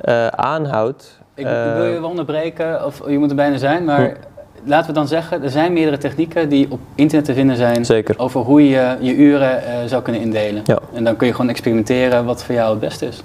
eh, 0.01 0.27
aanhoudt. 0.27 1.19
Ik, 1.33 1.45
eh, 1.45 1.67
ik 1.67 1.73
wil 1.75 1.85
je 1.85 1.99
wel 1.99 2.09
onderbreken, 2.09 2.85
of 2.85 3.01
je 3.07 3.17
moet 3.17 3.29
er 3.29 3.35
bijna 3.35 3.57
zijn, 3.57 3.83
maar 3.83 4.17
laten 4.63 4.87
we 4.87 4.93
dan 4.93 5.07
zeggen, 5.07 5.43
er 5.43 5.49
zijn 5.49 5.73
meerdere 5.73 5.97
technieken 5.97 6.49
die 6.49 6.67
op 6.69 6.79
internet 6.95 7.25
te 7.25 7.33
vinden 7.33 7.55
zijn 7.55 7.85
Zeker. 7.85 8.19
over 8.19 8.41
hoe 8.41 8.69
je 8.69 8.97
je 8.99 9.15
uren 9.15 9.63
eh, 9.63 9.73
zou 9.85 10.01
kunnen 10.01 10.21
indelen. 10.21 10.61
Ja. 10.65 10.79
En 10.93 11.03
dan 11.03 11.15
kun 11.15 11.27
je 11.27 11.33
gewoon 11.33 11.49
experimenteren 11.49 12.25
wat 12.25 12.43
voor 12.43 12.55
jou 12.55 12.69
het 12.69 12.79
beste 12.79 13.05
is. 13.05 13.23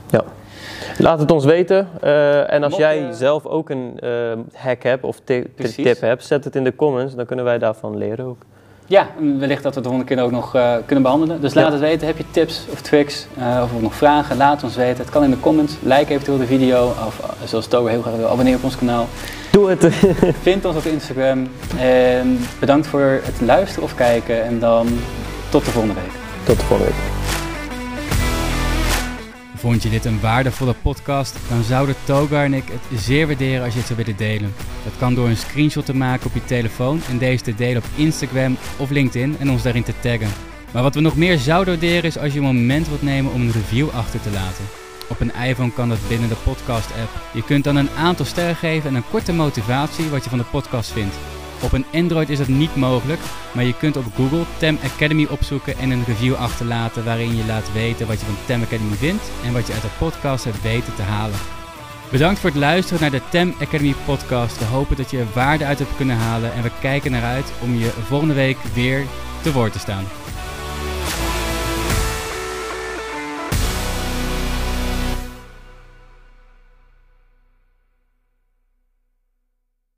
Laat 0.99 1.19
het 1.19 1.31
ons 1.31 1.45
weten. 1.45 1.89
Eh, 2.01 2.53
en 2.53 2.63
als 2.63 2.71
Mocht 2.73 2.77
jij 2.83 2.99
je- 3.01 3.13
zelf 3.15 3.47
ook 3.47 3.71
een 3.71 3.93
eh, 4.01 4.11
hack 4.55 4.83
hebt 4.83 5.05
of 5.05 5.21
tip 5.25 6.01
hebt, 6.01 6.25
zet 6.25 6.45
het 6.45 6.57
in 6.57 6.65
de 6.65 6.77
comments. 6.77 7.15
Dan 7.15 7.27
kunnen 7.27 7.45
wij 7.45 7.59
daarvan 7.59 7.97
leren 7.99 8.25
ook. 8.27 8.43
Ja, 8.87 9.07
wellicht 9.39 9.63
dat 9.63 9.75
we 9.75 9.81
het 9.81 9.89
de 9.89 9.95
volgende 9.95 10.05
keer 10.15 10.25
ook 10.25 10.31
nog 10.31 10.55
eh, 10.55 10.75
kunnen 10.87 11.03
behandelen. 11.05 11.41
Dus 11.41 11.55
laat 11.55 11.65
Ja. 11.67 11.71
het 11.73 11.81
weten. 11.81 12.07
Heb 12.07 12.17
je 12.17 12.25
tips 12.31 12.67
of 12.73 12.81
tricks 12.81 13.27
uh, 13.39 13.61
of 13.65 13.81
nog 13.83 13.95
vragen? 13.95 14.37
Laat 14.37 14.63
ons 14.63 14.77
weten. 14.77 14.97
Het 15.05 15.11
kan 15.13 15.25
in 15.25 15.31
de 15.31 15.41
comments. 15.41 15.75
Like 15.83 16.07
eventueel 16.13 16.39
de 16.39 16.47
video. 16.47 16.87
Of 17.07 17.21
uh, 17.21 17.47
zoals 17.49 17.67
Togo 17.67 17.87
heel 17.87 18.03
graag 18.03 18.17
wil, 18.17 18.29
abonneer 18.29 18.57
op 18.57 18.65
ons 18.65 18.77
kanaal. 18.77 19.07
Doe 19.53 19.71
het. 19.71 19.87
Vind 20.43 20.65
ons 20.65 20.77
op 20.77 20.85
Instagram. 20.85 21.49
En 21.79 22.39
bedankt 22.61 22.87
voor 22.87 23.21
het 23.23 23.41
luisteren 23.41 23.85
of 23.85 23.95
kijken. 23.95 24.43
En 24.45 24.59
dan 24.59 24.87
tot 25.51 25.65
de 25.65 25.71
volgende 25.71 25.95
week. 26.01 26.13
Tot 26.45 26.59
de 26.61 26.65
volgende 26.65 26.93
week. 26.93 27.22
Vond 29.63 29.83
je 29.83 29.91
dit 29.91 30.05
een 30.05 30.21
waardevolle 30.21 30.75
podcast? 30.83 31.37
Dan 31.49 31.63
zouden 31.63 31.95
Togar 32.05 32.45
en 32.45 32.55
ik 32.55 32.65
het 32.69 33.01
zeer 33.01 33.27
waarderen 33.27 33.65
als 33.65 33.73
je 33.73 33.79
het 33.79 33.89
zou 33.89 33.99
willen 33.99 34.17
delen. 34.17 34.55
Dat 34.85 34.93
kan 34.99 35.15
door 35.15 35.29
een 35.29 35.37
screenshot 35.37 35.87
te 35.87 35.95
maken 35.95 36.27
op 36.27 36.35
je 36.35 36.45
telefoon 36.45 37.01
en 37.09 37.19
deze 37.19 37.43
te 37.43 37.55
delen 37.55 37.83
op 37.83 37.89
Instagram 37.95 38.57
of 38.77 38.91
LinkedIn 38.91 39.37
en 39.39 39.51
ons 39.51 39.63
daarin 39.63 39.83
te 39.83 39.93
taggen. 40.01 40.29
Maar 40.73 40.83
wat 40.83 40.95
we 40.95 41.01
nog 41.01 41.17
meer 41.17 41.39
zouden 41.39 41.79
waarderen 41.79 42.05
is 42.05 42.19
als 42.19 42.33
je 42.33 42.39
een 42.39 42.45
moment 42.45 42.89
wilt 42.89 43.03
nemen 43.03 43.33
om 43.33 43.41
een 43.41 43.53
review 43.53 43.89
achter 43.91 44.21
te 44.21 44.31
laten. 44.31 44.65
Op 45.09 45.21
een 45.21 45.35
iPhone 45.35 45.73
kan 45.73 45.89
dat 45.89 46.09
binnen 46.09 46.29
de 46.29 46.43
podcast-app. 46.45 47.11
Je 47.33 47.45
kunt 47.45 47.65
dan 47.65 47.77
een 47.77 47.91
aantal 47.91 48.25
sterren 48.25 48.57
geven 48.57 48.89
en 48.89 48.95
een 48.97 49.11
korte 49.11 49.33
motivatie 49.33 50.09
wat 50.09 50.25
je 50.25 50.31
van 50.31 50.39
de 50.39 50.45
podcast 50.45 50.93
vindt. 50.93 51.42
Op 51.63 51.73
een 51.73 51.85
Android 51.93 52.29
is 52.29 52.39
dat 52.39 52.49
niet 52.49 52.77
mogelijk, 52.77 53.21
maar 53.53 53.65
je 53.65 53.77
kunt 53.77 53.97
op 53.97 54.05
Google 54.17 54.45
Tem 54.59 54.79
Academy 54.85 55.27
opzoeken 55.31 55.79
en 55.79 55.91
een 55.91 56.05
review 56.05 56.35
achterlaten 56.35 57.05
waarin 57.05 57.37
je 57.37 57.47
laat 57.47 57.73
weten 57.73 58.07
wat 58.07 58.21
je 58.21 58.27
van 58.27 58.37
Tem 58.47 58.63
Academy 58.63 58.95
vindt 58.95 59.31
en 59.45 59.53
wat 59.53 59.67
je 59.67 59.73
uit 59.73 59.83
de 59.83 59.89
podcast 59.99 60.45
hebt 60.45 60.63
weten 60.63 60.95
te 60.95 61.03
halen. 61.03 61.39
Bedankt 62.11 62.41
voor 62.41 62.51
het 62.51 62.59
luisteren 62.59 63.01
naar 63.01 63.11
de 63.11 63.29
Tem 63.31 63.55
Academy 63.61 63.95
podcast. 64.05 64.59
We 64.59 64.65
hopen 64.65 64.97
dat 64.97 65.11
je 65.11 65.19
er 65.19 65.27
waarde 65.35 65.65
uit 65.65 65.79
hebt 65.79 65.97
kunnen 65.97 66.17
halen 66.17 66.53
en 66.53 66.63
we 66.63 66.71
kijken 66.81 67.11
naar 67.11 67.25
uit 67.25 67.53
om 67.61 67.75
je 67.75 67.91
volgende 68.07 68.35
week 68.35 68.59
weer 68.75 69.07
te 69.43 69.53
woord 69.53 69.73
te 69.73 69.79
staan. 69.79 70.05